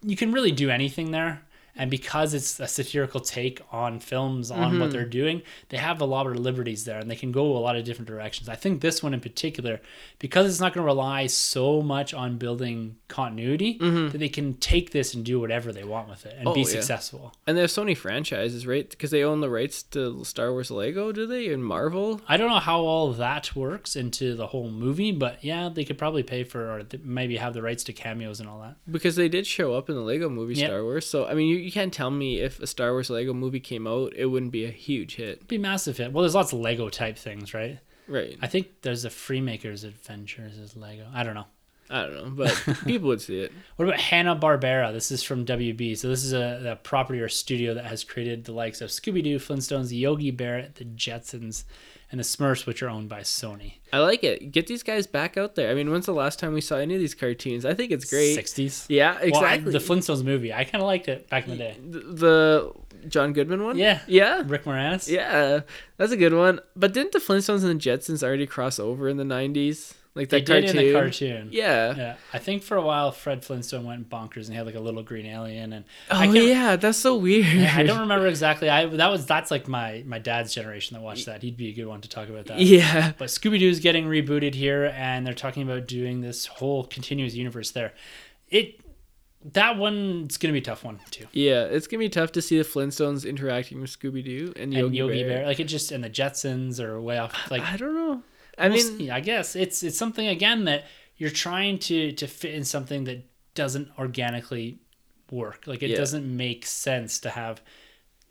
[0.02, 1.42] you can really do anything there.
[1.76, 4.80] And because it's a satirical take on films on Mm-hmm.
[4.80, 7.58] what they're doing, they have a lot of liberties there and they can go a
[7.58, 8.48] lot of different directions.
[8.48, 9.80] I think this one in particular,
[10.18, 14.90] because it's not going to rely so much on building continuity, that they can take
[14.92, 16.48] this and do whatever they want with it and Mm-hmm.
[16.48, 16.66] Oh, be yeah.
[16.66, 17.34] successful.
[17.46, 18.88] And there's so many franchises, right?
[18.88, 21.52] Because they own the rights to Star Wars Lego, do they?
[21.52, 22.20] And Marvel?
[22.28, 25.98] I don't know how all that works into the whole movie, but yeah, they could
[25.98, 28.76] probably pay for or maybe have the rights to cameos and all that.
[28.90, 30.68] Because they did show up in the Lego movie Yep.
[30.68, 31.06] Star Wars.
[31.06, 33.86] So, I mean, you, you can't tell me if a Star Wars Lego movie came
[33.86, 35.46] out, it wouldn't be a huge hit.
[35.48, 36.12] be massive hit.
[36.12, 37.78] Well, there's lots of Lego type things, right?
[38.08, 38.36] Right.
[38.42, 41.06] I think there's a Freemakers Adventures as Lego.
[41.14, 41.46] I don't know.
[41.90, 43.52] I don't know, but people would see it.
[43.76, 44.92] What about Hanna Barbera?
[44.92, 45.98] This is from WB.
[45.98, 49.24] So this is a, a property or studio that has created the likes of Scooby
[49.24, 51.64] Doo, Flintstones, Yogi Bear, the Jetsons,
[52.10, 53.74] and the Smurfs, which are owned by Sony.
[53.92, 54.50] I like it.
[54.52, 55.70] Get these guys back out there.
[55.70, 57.64] I mean, when's the last time we saw any of these cartoons?
[57.64, 58.36] I think it's great.
[58.38, 58.86] 60s.
[58.88, 59.72] Yeah, Well, I- exactly.
[59.72, 60.52] the Flintstones movie.
[60.52, 61.76] I kind of liked it back in the day.
[61.80, 62.72] the, the
[63.08, 63.78] John Goodman one?
[63.78, 64.00] Yeah.
[64.06, 64.42] Yeah.
[64.46, 65.08] Rick Moranis.
[65.08, 65.60] Yeah,
[65.96, 66.60] that's a good one.
[66.76, 69.94] But didn't the Flintstones and the Jetsons already cross over in the 90s?
[70.20, 70.78] Like They that did cartoon?
[70.80, 71.48] in the cartoon.
[71.50, 71.94] Yeah.
[71.96, 74.80] Yeah, I think for a while Fred Flintstone went bonkers and he had like a
[74.80, 77.46] little green alien and Oh yeah, that's so weird.
[77.46, 78.68] I don't remember exactly.
[78.68, 81.42] I that was that's like my my dad's generation that watched that.
[81.42, 82.60] He'd be a good one to talk about that.
[82.60, 83.12] Yeah.
[83.16, 87.70] But Scooby Doo's getting rebooted here, and they're talking about doing this whole continuous universe
[87.70, 87.94] there.
[88.48, 88.78] It
[89.54, 91.26] that one's gonna be a tough one too.
[91.32, 94.86] Yeah, it's gonna be tough to see the Flintstones interacting with Scooby Doo and Yogi,
[94.86, 95.38] and Yogi Bear.
[95.38, 95.46] Bear.
[95.46, 97.50] like it just and the Jetsons are way off.
[97.50, 98.22] Like I don't know.
[98.60, 99.10] I we'll mean, see.
[99.10, 100.84] I guess it's it's something again that
[101.16, 103.24] you're trying to to fit in something that
[103.54, 104.78] doesn't organically
[105.30, 105.66] work.
[105.66, 105.96] Like it Yeah.
[105.96, 107.60] doesn't make sense to have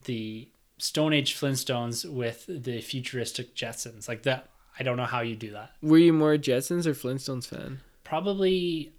[0.05, 4.07] the Stone Age Flintstones with the futuristic Jetsons.
[4.07, 4.49] Like that,
[4.79, 5.71] I don't know how you do that.
[5.81, 7.81] were you more a Jetsons or Flintstones fan?
[8.03, 8.91] Probably,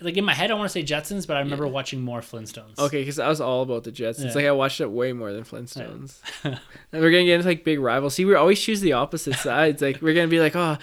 [0.00, 2.78] like in my head, I want to say Jetsons, but I remember watching more Flintstones.
[2.78, 4.26] Okay, because I was all about the Jetsons.
[4.26, 4.34] Yeah.
[4.34, 6.20] Like I watched it way more than Flintstones.
[6.44, 6.60] and
[6.92, 8.14] we're gonna get into like big rivals.
[8.14, 9.80] See, we always choose the opposite sides.
[9.80, 10.76] Like we're gonna be like, oh,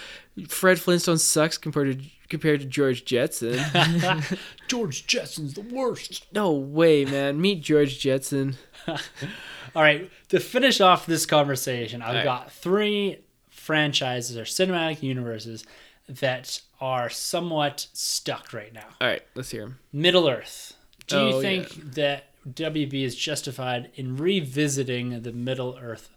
[0.48, 3.60] Fred Flintstone sucks compared to compared to George Jetson.
[4.68, 6.26] George Jetson's the worst.
[6.34, 7.40] no way, man.
[7.40, 8.57] Meet George Jetson.
[8.88, 12.23] All right, to finish off this conversation, I've right.
[12.23, 13.19] got three
[13.49, 15.64] franchises or cinematic universes
[16.09, 18.88] that are somewhat stuck right now.
[19.01, 19.80] All right, let's hear him.
[19.91, 20.75] Middle Earth.
[21.07, 26.09] Do you Oh, think that WB is justified in revisiting the Middle Earth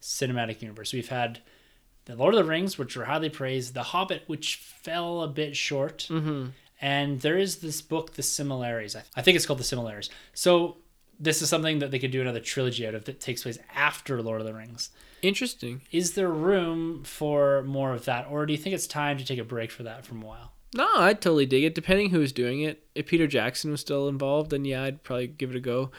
[0.00, 0.92] cinematic universe?
[0.92, 1.40] We've had
[2.06, 5.56] The Lord of the Rings, which were highly praised, The Hobbit, which fell a bit
[5.56, 6.48] short, Mm-hmm.
[6.80, 8.96] and there is this book, The Silmarillion.
[8.96, 10.08] I, I think it's called The Silmarillion.
[10.34, 10.76] So
[11.20, 14.20] this is something that they could do another trilogy out of that takes place after
[14.20, 14.90] Lord of the Rings.
[15.24, 15.80] Interesting.
[15.90, 19.38] Is there room for more of that, or do you think it's time to take
[19.38, 20.52] a break for that from a while?
[20.74, 21.74] No, I'd totally dig it.
[21.74, 22.86] Depending who's doing it.
[22.94, 25.90] If Peter Jackson was still involved, then yeah, I'd probably give it a go.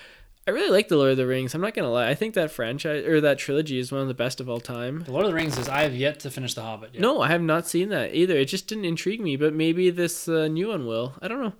[0.47, 1.55] I really like the Lord of the Rings.
[1.55, 2.07] I'm not gonna lie.
[2.07, 5.03] I think that franchise or that trilogy is one of the best of all time.
[5.05, 6.93] The Lord of the Rings is I have yet to finish The Hobbit.
[6.93, 7.01] Yet.
[7.01, 8.35] No, I have not seen that either.
[8.35, 11.15] It just didn't intrigue me, but maybe this uh, new one will.
[11.19, 11.53] I don't know.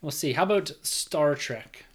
[0.00, 0.34] We'll see.
[0.34, 1.86] How about Star Trek?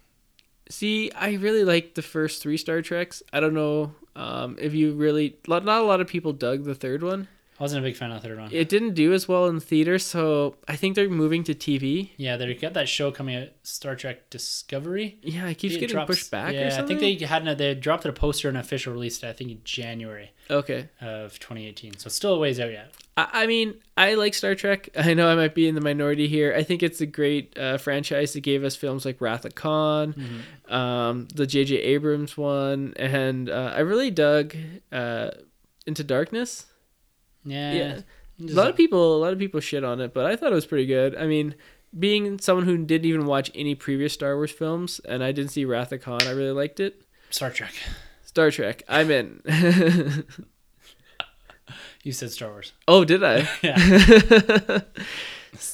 [0.68, 3.22] See, I really liked the first three Star Treks.
[3.32, 5.36] I don't know um, if you really.
[5.46, 7.28] Not a lot of people dug the third one.
[7.58, 8.50] I wasn't a big fan of third one.
[8.52, 12.10] It didn't do as well in theater, so I think they're moving to TV.
[12.18, 15.18] yeah, they got that show coming out, Star Trek Discovery.
[15.22, 16.96] Yeah, it keeps It getting drops- pushed back Yeah, or something.
[16.96, 19.24] I think they had they dropped a poster and official release.
[19.24, 20.88] I think in January Okay.
[21.00, 21.96] of 2018.
[21.98, 22.92] So it's still a ways out yet.
[23.16, 24.90] I, I mean, I like Star Trek.
[24.96, 26.54] I know I might be in the minority here.
[26.54, 30.12] I think it's a great uh, franchise that gave us films like Wrath of Khan,
[30.12, 30.72] Mm-hmm.
[30.74, 31.76] um, the J.J.
[31.76, 34.54] Abrams one, and uh, I really dug
[34.92, 35.30] uh,
[35.86, 36.66] Into Darkness.
[37.46, 37.72] Yeah.
[37.72, 38.00] Yeah.
[38.40, 40.52] Just- A lot of people, a lot of people shit on it, but I thought
[40.52, 41.16] it was pretty good.
[41.16, 41.54] I mean,
[41.98, 45.64] being someone who didn't even watch any previous Star Wars films, and I didn't see
[45.64, 47.00] Wrath of Khan, I really liked it.
[47.30, 47.72] Star Trek.
[48.24, 49.40] Star Trek, I'm in.
[52.02, 52.72] You said Star Wars.
[52.86, 53.48] oh, did I?
[53.62, 54.80] Yeah.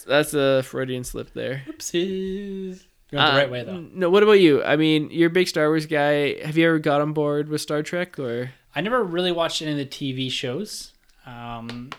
[0.06, 1.62] That's a Freudian slip there.
[1.68, 2.84] Oopsies.
[3.10, 3.80] You went the Uh, right way though.
[3.92, 4.62] No, what about you?
[4.64, 6.40] I mean, you're a big Star Wars guy.
[6.42, 8.52] Have you ever got on board with Star Trek or?
[8.74, 10.91] I never really watched any of the TV shows.
[11.26, 11.90] Um,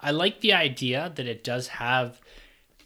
[0.00, 2.20] I like the idea that it does have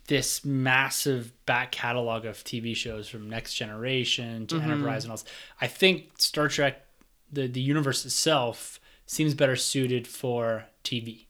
[0.07, 5.20] this massive back catalog of TV shows from Next Generation to Enterprise and all.
[5.61, 6.85] I think Star Trek,
[7.32, 11.27] the the universe itself, seems better suited for TV,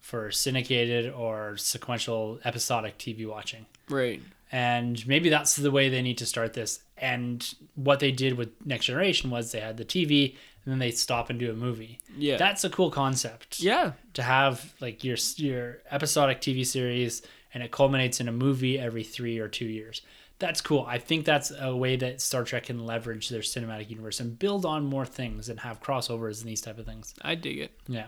[0.00, 4.22] for syndicated or sequential episodic TV watching Right.
[4.50, 6.80] and maybe that's the way they need to start this.
[6.96, 10.90] And what they did with Next Generation was they had the TV and then they
[10.90, 11.98] stop and do a movie.
[12.16, 12.36] Yeah.
[12.36, 13.60] That's a cool concept.
[13.60, 13.92] Yeah.
[14.14, 17.22] To have like your your episodic TV series
[17.54, 20.02] and it culminates in a movie every 3 or 2 years.
[20.38, 20.84] That's cool.
[20.88, 24.66] I think that's a way that Star Trek can leverage their cinematic universe and build
[24.66, 27.14] on more things and have crossovers and these type of things.
[27.22, 27.70] I dig it.
[27.86, 28.06] Yeah.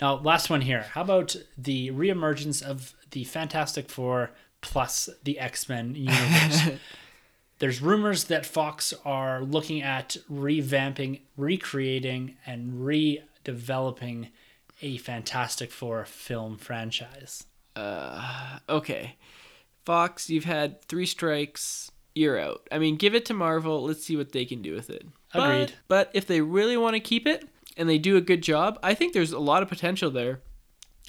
[0.00, 0.82] Now, last one here.
[0.92, 4.30] How about the reemergence of the Fantastic Four
[4.60, 6.70] plus the X Men universe?
[7.62, 14.30] There's rumors that Fox are looking at revamping, recreating, and redeveloping
[14.82, 17.44] a Fantastic Four film franchise.
[17.76, 19.14] Uh, Okay.
[19.84, 21.92] Fox, you've had three strikes.
[22.16, 22.66] You're out.
[22.72, 23.84] I mean, give it to Marvel.
[23.84, 25.06] Let's see what they can do with it.
[25.32, 25.72] But- Agreed.
[25.86, 28.94] But, if they really want to keep it and they do a good job, I
[28.94, 30.40] think there's a lot of potential there.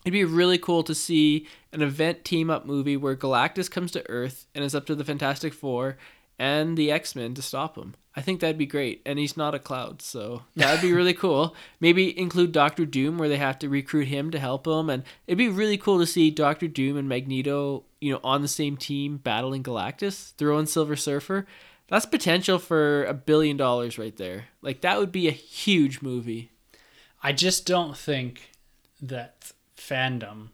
[0.06, 4.08] It'd be really cool to see an event team up movie where Galactus comes to
[4.08, 5.98] Earth and is up to the Fantastic Four
[6.40, 7.96] and the X Men to stop him.
[8.16, 9.02] I think that'd be great.
[9.06, 11.56] And he's not a cloud, so that'd be really cool.
[11.80, 14.90] Maybe include Doctor Doom where they have to recruit him to help him.
[14.90, 18.48] And it'd be really cool to see Doctor Doom and Magneto, you know, on the
[18.48, 21.48] same team battling Galactus, throw in Silver Surfer.
[21.88, 24.46] That's potential for a billion dollars right there.
[24.62, 26.52] Like that would be a huge movie.
[27.22, 28.52] I just don't think
[29.02, 30.50] that fandom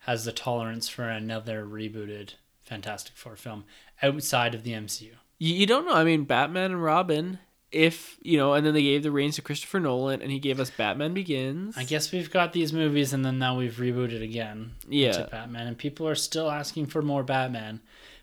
[0.00, 3.64] has the tolerance for another rebooted Fantastic Four film
[4.02, 5.10] outside of the MCU.
[5.38, 5.94] You, you don't know.
[5.94, 7.38] I mean, Batman and Robin.
[7.72, 10.60] If you know, and then they gave the reins to Christopher Nolan, and he gave
[10.60, 11.76] us Batman Begins.
[11.76, 14.76] I guess we've got these movies, and then now we've rebooted again.
[14.88, 15.12] Yeah.
[15.12, 17.80] to Batman, and people are still asking for more Batman.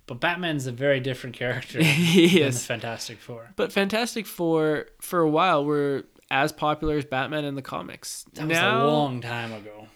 [0.08, 3.52] But Batman's a very different character than the yes, Fantastic Four.
[3.56, 8.26] but Fantastic Four for a while were as popular as Batman in the comics.
[8.34, 9.88] That was now a long time ago.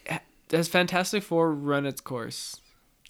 [0.51, 2.61] has Fantastic Four run its course?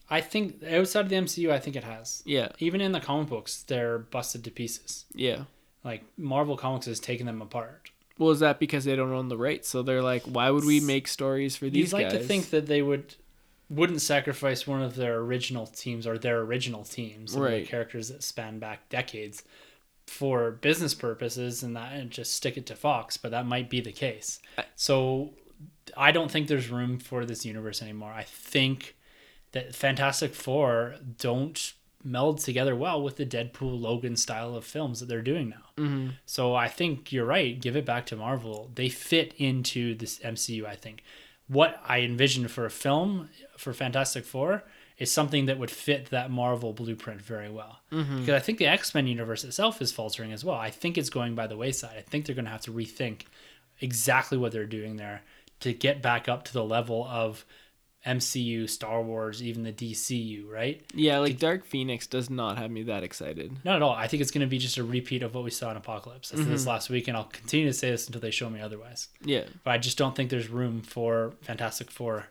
[0.09, 2.23] I think outside of the MCU, I think it has.
[2.25, 5.05] Yeah, Even in the comic books, they're busted to pieces.
[5.13, 5.43] yeah.
[5.83, 7.91] Like Marvel Comics has taken them apart.
[8.17, 9.69] Well, is that because they don't own the rights?
[9.69, 12.19] So they're like, why would we make stories for these You'd like guys?
[12.21, 13.15] to think that they would
[13.69, 17.67] wouldn't sacrifice one of their original teams or their original teams, and Right.
[17.67, 19.43] characters that span back decades,
[20.07, 23.15] for business purposes, and that and just stick it to Fox.
[23.17, 24.39] But that might be the case.
[24.75, 25.33] So
[25.95, 28.11] I don't think there's room for this universe anymore.
[28.11, 28.95] I think
[29.51, 35.07] that Fantastic Four don't meld together well with the Deadpool Logan style of films that
[35.07, 35.83] they're doing now.
[35.83, 36.09] Mm-hmm.
[36.25, 37.59] So I think you're right.
[37.59, 38.71] Give it back to Marvel.
[38.75, 40.65] They fit into this MCU.
[40.65, 41.03] I think
[41.47, 44.63] what I envisioned for a film for Fantastic Four
[44.97, 47.79] is something that would fit that Marvel blueprint very well.
[48.19, 50.55] Because I think the X Men universe itself is faltering as well.
[50.55, 51.97] I think it's going by the wayside.
[51.97, 53.23] I think they're going to have to rethink
[53.79, 55.21] exactly what they're doing there
[55.59, 57.45] to get back up to the level of
[58.05, 60.49] MCU, Star Wars, even the DCU.
[60.49, 60.83] Right?
[60.93, 63.57] Yeah, like Dark Phoenix does not have me that excited.
[63.63, 63.93] Not at all.
[63.93, 66.33] I think it's going to be just a repeat of what we saw in Apocalypse.
[66.33, 66.67] I said this mhm.
[66.67, 69.09] last week, and I'll continue to say this until they show me otherwise.
[69.23, 72.27] Yeah, But I just don't think there's room for Fantastic Four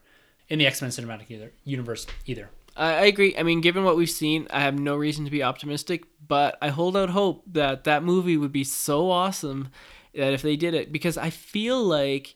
[0.49, 2.51] in the X Men cinematic either universe either.
[2.77, 3.37] I, I agree.
[3.37, 6.69] I mean, given what we've seen, I have no reason to be optimistic, but I
[6.69, 9.71] hold out hope that that movie would be so awesome
[10.15, 12.35] that if they did it, because I feel like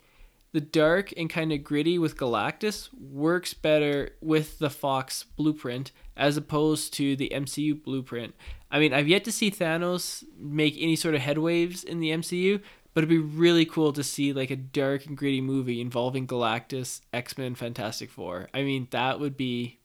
[0.53, 6.37] the dark and kind of gritty with Galactus works better with the Fox blueprint as
[6.37, 8.35] opposed to the MCU blueprint.
[8.71, 12.61] I mean, I've yet to see Thanos make any sort of headwaves in the MCU,
[12.95, 17.01] but it'd be really cool to see like a dark and gritty movie involving Galactus,
[17.13, 18.49] X Men, Fantastic Four.
[18.53, 19.79] I mean, that would be,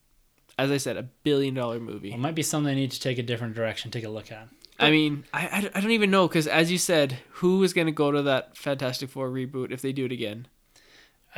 [0.57, 2.11] as I said, a billion dollar movie.
[2.11, 4.49] It might be something they need to take a different direction, take a look at.
[4.77, 7.87] I mean, I, I, I don't even know because as you said, who is going
[7.87, 10.47] to go to that Fantastic Four reboot if they do it again?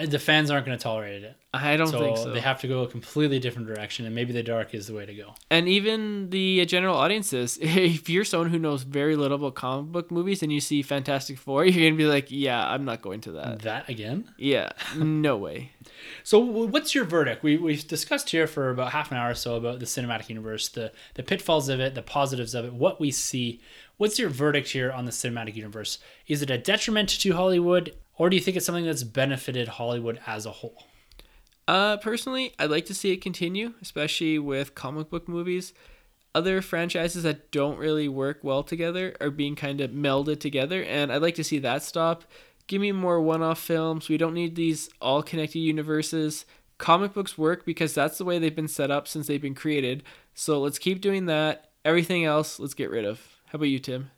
[0.04, 1.36] The fans aren't going to tolerate it.
[1.54, 2.32] I don't so, think so.
[2.32, 5.06] they have to go a completely different direction, and maybe the dark is the way
[5.06, 5.34] to go.
[5.50, 9.92] and even the uh, general audiences, if you're someone who knows very little about comic
[9.92, 13.02] book movies and you see Fantastic Four, you're going to be like, yeah, I'm not
[13.02, 13.60] going to that.
[13.64, 14.32] That again?
[14.38, 15.72] Yeah, no way.
[16.24, 17.44] So, what's your verdict?
[17.44, 20.70] We we've discussed here for about half an hour or so about the cinematic universe,
[20.70, 23.62] the the pitfalls of it, the positives of it, what we see.
[23.98, 25.98] What's your verdict here on the cinematic universe?
[26.28, 30.20] Is it a detriment to Hollywood, or do you think it's something that's benefited Hollywood
[30.26, 30.84] as a whole?
[31.68, 35.74] Uh, personally, I'd like to see it continue, especially with comic book movies.
[36.34, 41.12] Other franchises that don't really work well together are being kind of melded together, and
[41.12, 42.24] I'd like to see that stop.
[42.68, 44.10] Give me more one off films.
[44.10, 46.46] We don't need these all connected universes.
[46.78, 50.04] Comic books work because that's the way they've been set up since they've been created.
[50.36, 51.72] So let's keep doing that.
[51.84, 53.20] Everything else, let's get rid of.
[53.48, 54.12] How about you, Tim?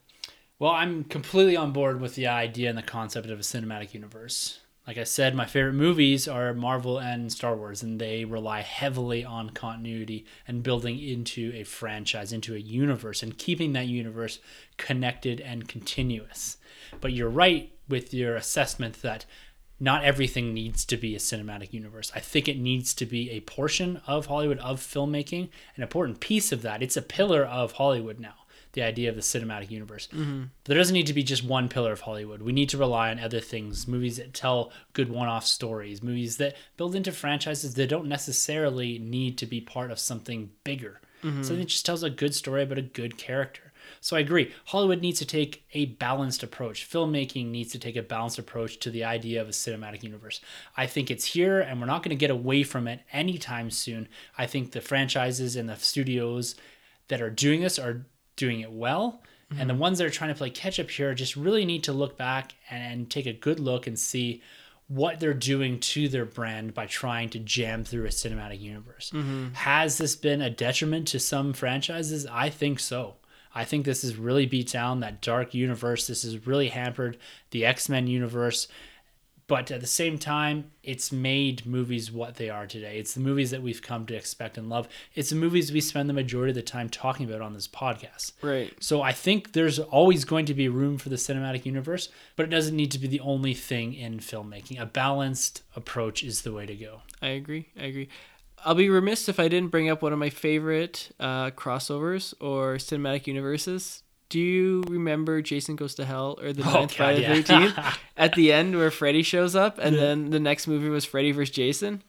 [0.60, 4.60] Well, I'm completely on board with the idea and the concept of a cinematic universe.
[4.86, 9.24] Like I said, my favorite movies are Marvel and Star Wars, and they rely heavily
[9.24, 14.40] on continuity and building into a franchise, into a universe, and keeping that universe
[14.76, 16.58] connected and continuous.
[17.00, 19.26] But you're right with your assessment that
[19.80, 22.12] not everything needs to be a cinematic universe.
[22.14, 26.52] I think it needs to be a portion of Hollywood, of filmmaking, an important piece
[26.52, 26.84] of that.
[26.84, 28.34] It's a pillar of Hollywood now
[28.74, 30.08] the idea of the cinematic universe.
[30.12, 32.42] But there doesn't need to be just one pillar of Hollywood.
[32.42, 36.56] We need to rely on other things, movies that tell good one-off stories, movies that
[36.78, 41.02] build into franchises that don't necessarily need to be part of something bigger.
[41.24, 41.42] Mm-hmm.
[41.42, 43.74] Something that just tells a good story about a good character.
[44.02, 44.54] So I agree.
[44.66, 46.90] Hollywood needs to take a balanced approach.
[46.90, 50.40] Filmmaking needs to take a balanced approach to the idea of a cinematic universe.
[50.78, 54.08] I think it's here and we're not going to get away from it anytime soon.
[54.38, 56.56] I think the franchises and the studios
[57.08, 58.06] that are doing this are
[58.40, 59.22] doing it well.
[59.52, 59.82] And the mm-hmm.
[59.82, 62.54] ones that are trying to play catch up here just really need to look back
[62.70, 64.44] and, and take a good look and see
[64.88, 69.12] what they're doing to their brand by trying to jam through a cinematic universe.
[69.14, 69.54] Mm-hmm.
[69.54, 72.28] Has this been a detriment to some franchises?
[72.28, 73.16] I think so.
[73.54, 76.06] I think this has really beat down that dark universe.
[76.06, 77.18] This has really hampered
[77.50, 78.68] the X Men universe.
[79.50, 83.00] But at the same time, it's made movies what they are today.
[83.00, 84.88] It's the movies that we've come to expect and love.
[85.16, 88.34] It's the movies we spend the majority of the time talking about on this podcast.
[88.44, 88.72] Right.
[88.80, 92.50] So I think there's always going to be room for the cinematic universe, but it
[92.50, 94.80] doesn't need to be the only thing in filmmaking.
[94.80, 97.02] A balanced approach is the way to go.
[97.20, 97.70] I agree.
[97.76, 98.10] I agree.
[98.64, 102.76] I'll be remiss if I didn't bring up one of my favorite uh, crossovers or
[102.76, 104.04] cinematic universes.
[104.30, 107.34] Do you remember Jason Goes to Hell or the Oh, Ninth God, Friday yeah.
[107.36, 111.04] the Thirteenth at the end where Freddy shows up and then the next movie was
[111.06, 111.54] Freddy vs.
[111.54, 112.04] Jason?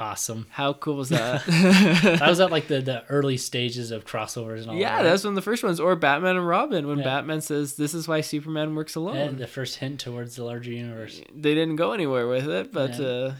[0.00, 0.46] Awesome.
[0.50, 1.42] How cool was that?
[2.18, 5.10] That was at like the, the early stages of crossovers and all yeah, that.
[5.10, 5.80] that's one of the first ones.
[5.80, 7.04] Or Batman and Robin when Yeah.
[7.04, 10.70] Batman says, "This is why Superman works alone." And the first hint towards the larger
[10.70, 11.20] universe.
[11.34, 13.06] they didn't go anywhere with it, but Yeah.
[13.06, 13.34] uh,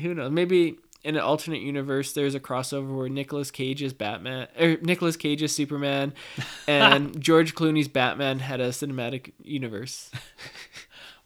[0.00, 0.30] who knows?
[0.30, 5.16] Maybe in an alternate universe, there's a crossover where Nicolas Cage is Batman, or Nicolas
[5.16, 6.14] Cage is Superman,
[6.66, 10.10] and George Clooney's Batman had a cinematic universe.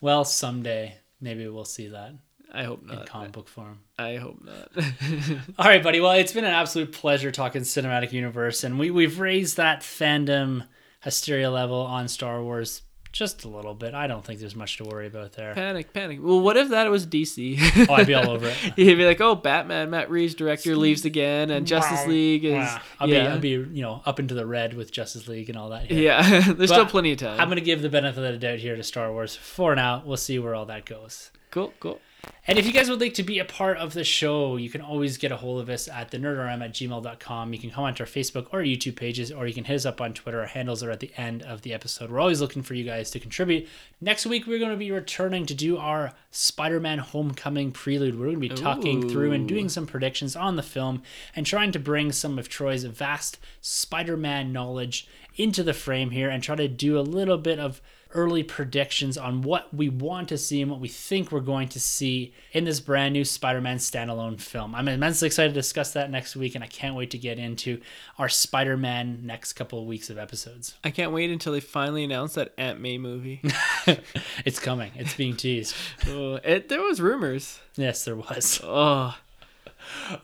[0.00, 2.14] Well, someday maybe we'll see that
[2.52, 3.00] I hope not.
[3.00, 3.80] in comic book form.
[3.98, 4.70] I hope not.
[5.58, 6.00] All right, buddy.
[6.00, 10.66] Well, it's been an absolute pleasure talking cinematic universe, and we we've raised that fandom
[11.00, 12.82] hysteria level on Star Wars
[13.12, 13.94] just a little bit.
[13.94, 15.54] I don't think there's much to worry about there.
[15.54, 16.18] panic, panic.
[16.22, 17.86] Well, what if that was DC?
[17.88, 18.54] Oh, I'd be all over it.
[18.76, 22.80] He'd be like, "Oh, Batman, Matt Reeves, director, leaves again, and Justice League is Wow.
[23.00, 25.58] I'll yeah, be I'll be you know up into the red with Justice League and
[25.58, 25.86] all that.
[25.86, 25.98] here.
[26.00, 27.40] yeah." There's still plenty of time.
[27.40, 30.02] I'm gonna give the benefit of the doubt here to Star Wars for now.
[30.04, 31.30] We'll see where all that goes.
[31.50, 32.00] cool, cool.
[32.48, 34.80] And if you guys would like to be a part of the show, you can
[34.80, 37.52] always get a hold of us at thenerdrm at gmail.com.
[37.52, 40.00] You can comment on our Facebook or YouTube pages, or you can hit us up
[40.00, 40.40] on Twitter.
[40.40, 42.10] Our handles are at the end of the episode.
[42.10, 43.68] We're always looking for you guys to contribute.
[44.00, 48.18] Next week, we're going to be returning to do our Spider Man Homecoming prelude.
[48.18, 51.02] We're going to be talking through and doing some predictions on the film
[51.36, 56.30] and trying to bring some of Troy's vast Spider Man knowledge into the frame here
[56.30, 57.82] and try to do a little bit of
[58.14, 61.78] early predictions on what we want to see and what we think we're going to
[61.78, 64.74] see in this brand new Spider-Man standalone film.
[64.74, 67.80] I'm immensely excited to discuss that next week and I can't wait to get into
[68.18, 70.74] our Spider-Man next couple of weeks of episodes.
[70.82, 73.42] I can't wait until they finally announce that Aunt May movie.
[74.44, 74.92] it's coming.
[74.96, 75.74] It's being teased.
[76.08, 77.60] oh, it, there was rumors.
[77.76, 78.60] Yes, there was.
[78.64, 79.16] Oh,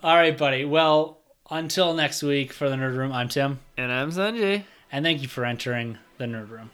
[0.02, 0.65] All right, buddy.
[0.65, 1.19] Well,
[1.51, 4.65] until next week for the Nerd Room, I'm Tim, and I'm Sunjay.
[4.90, 6.70] and thank you for entering the Nerd Room.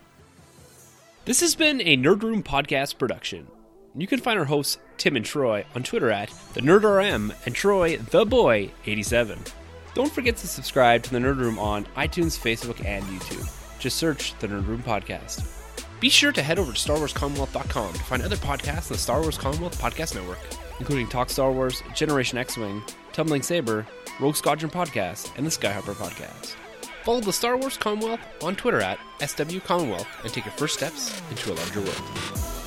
[1.30, 3.46] This has been a Nerd Room podcast production.
[3.94, 7.98] You can find our hosts, Tim and Troy, on Twitter at the NerdRM and Troy
[7.98, 9.38] the Boy 87.
[9.94, 13.48] Don't forget to subscribe to the Nerd Room on iTunes, Facebook, and YouTube.
[13.78, 15.48] Just search the Nerd Room Podcast.
[16.00, 19.38] Be sure to head over to StarWarsCommonwealth.com to find other podcasts on the Star Wars
[19.38, 20.40] Commonwealth Podcast Network,
[20.80, 22.82] including Talk Star Wars, Generation X Wing,
[23.12, 23.86] Tumbling Saber,
[24.18, 26.56] Rogue Squadron Podcast, and the Skyhopper Podcast.
[27.02, 31.20] Follow the Star Wars Commonwealth on Twitter at SW Commonwealth and take your first steps
[31.30, 32.59] into a larger world.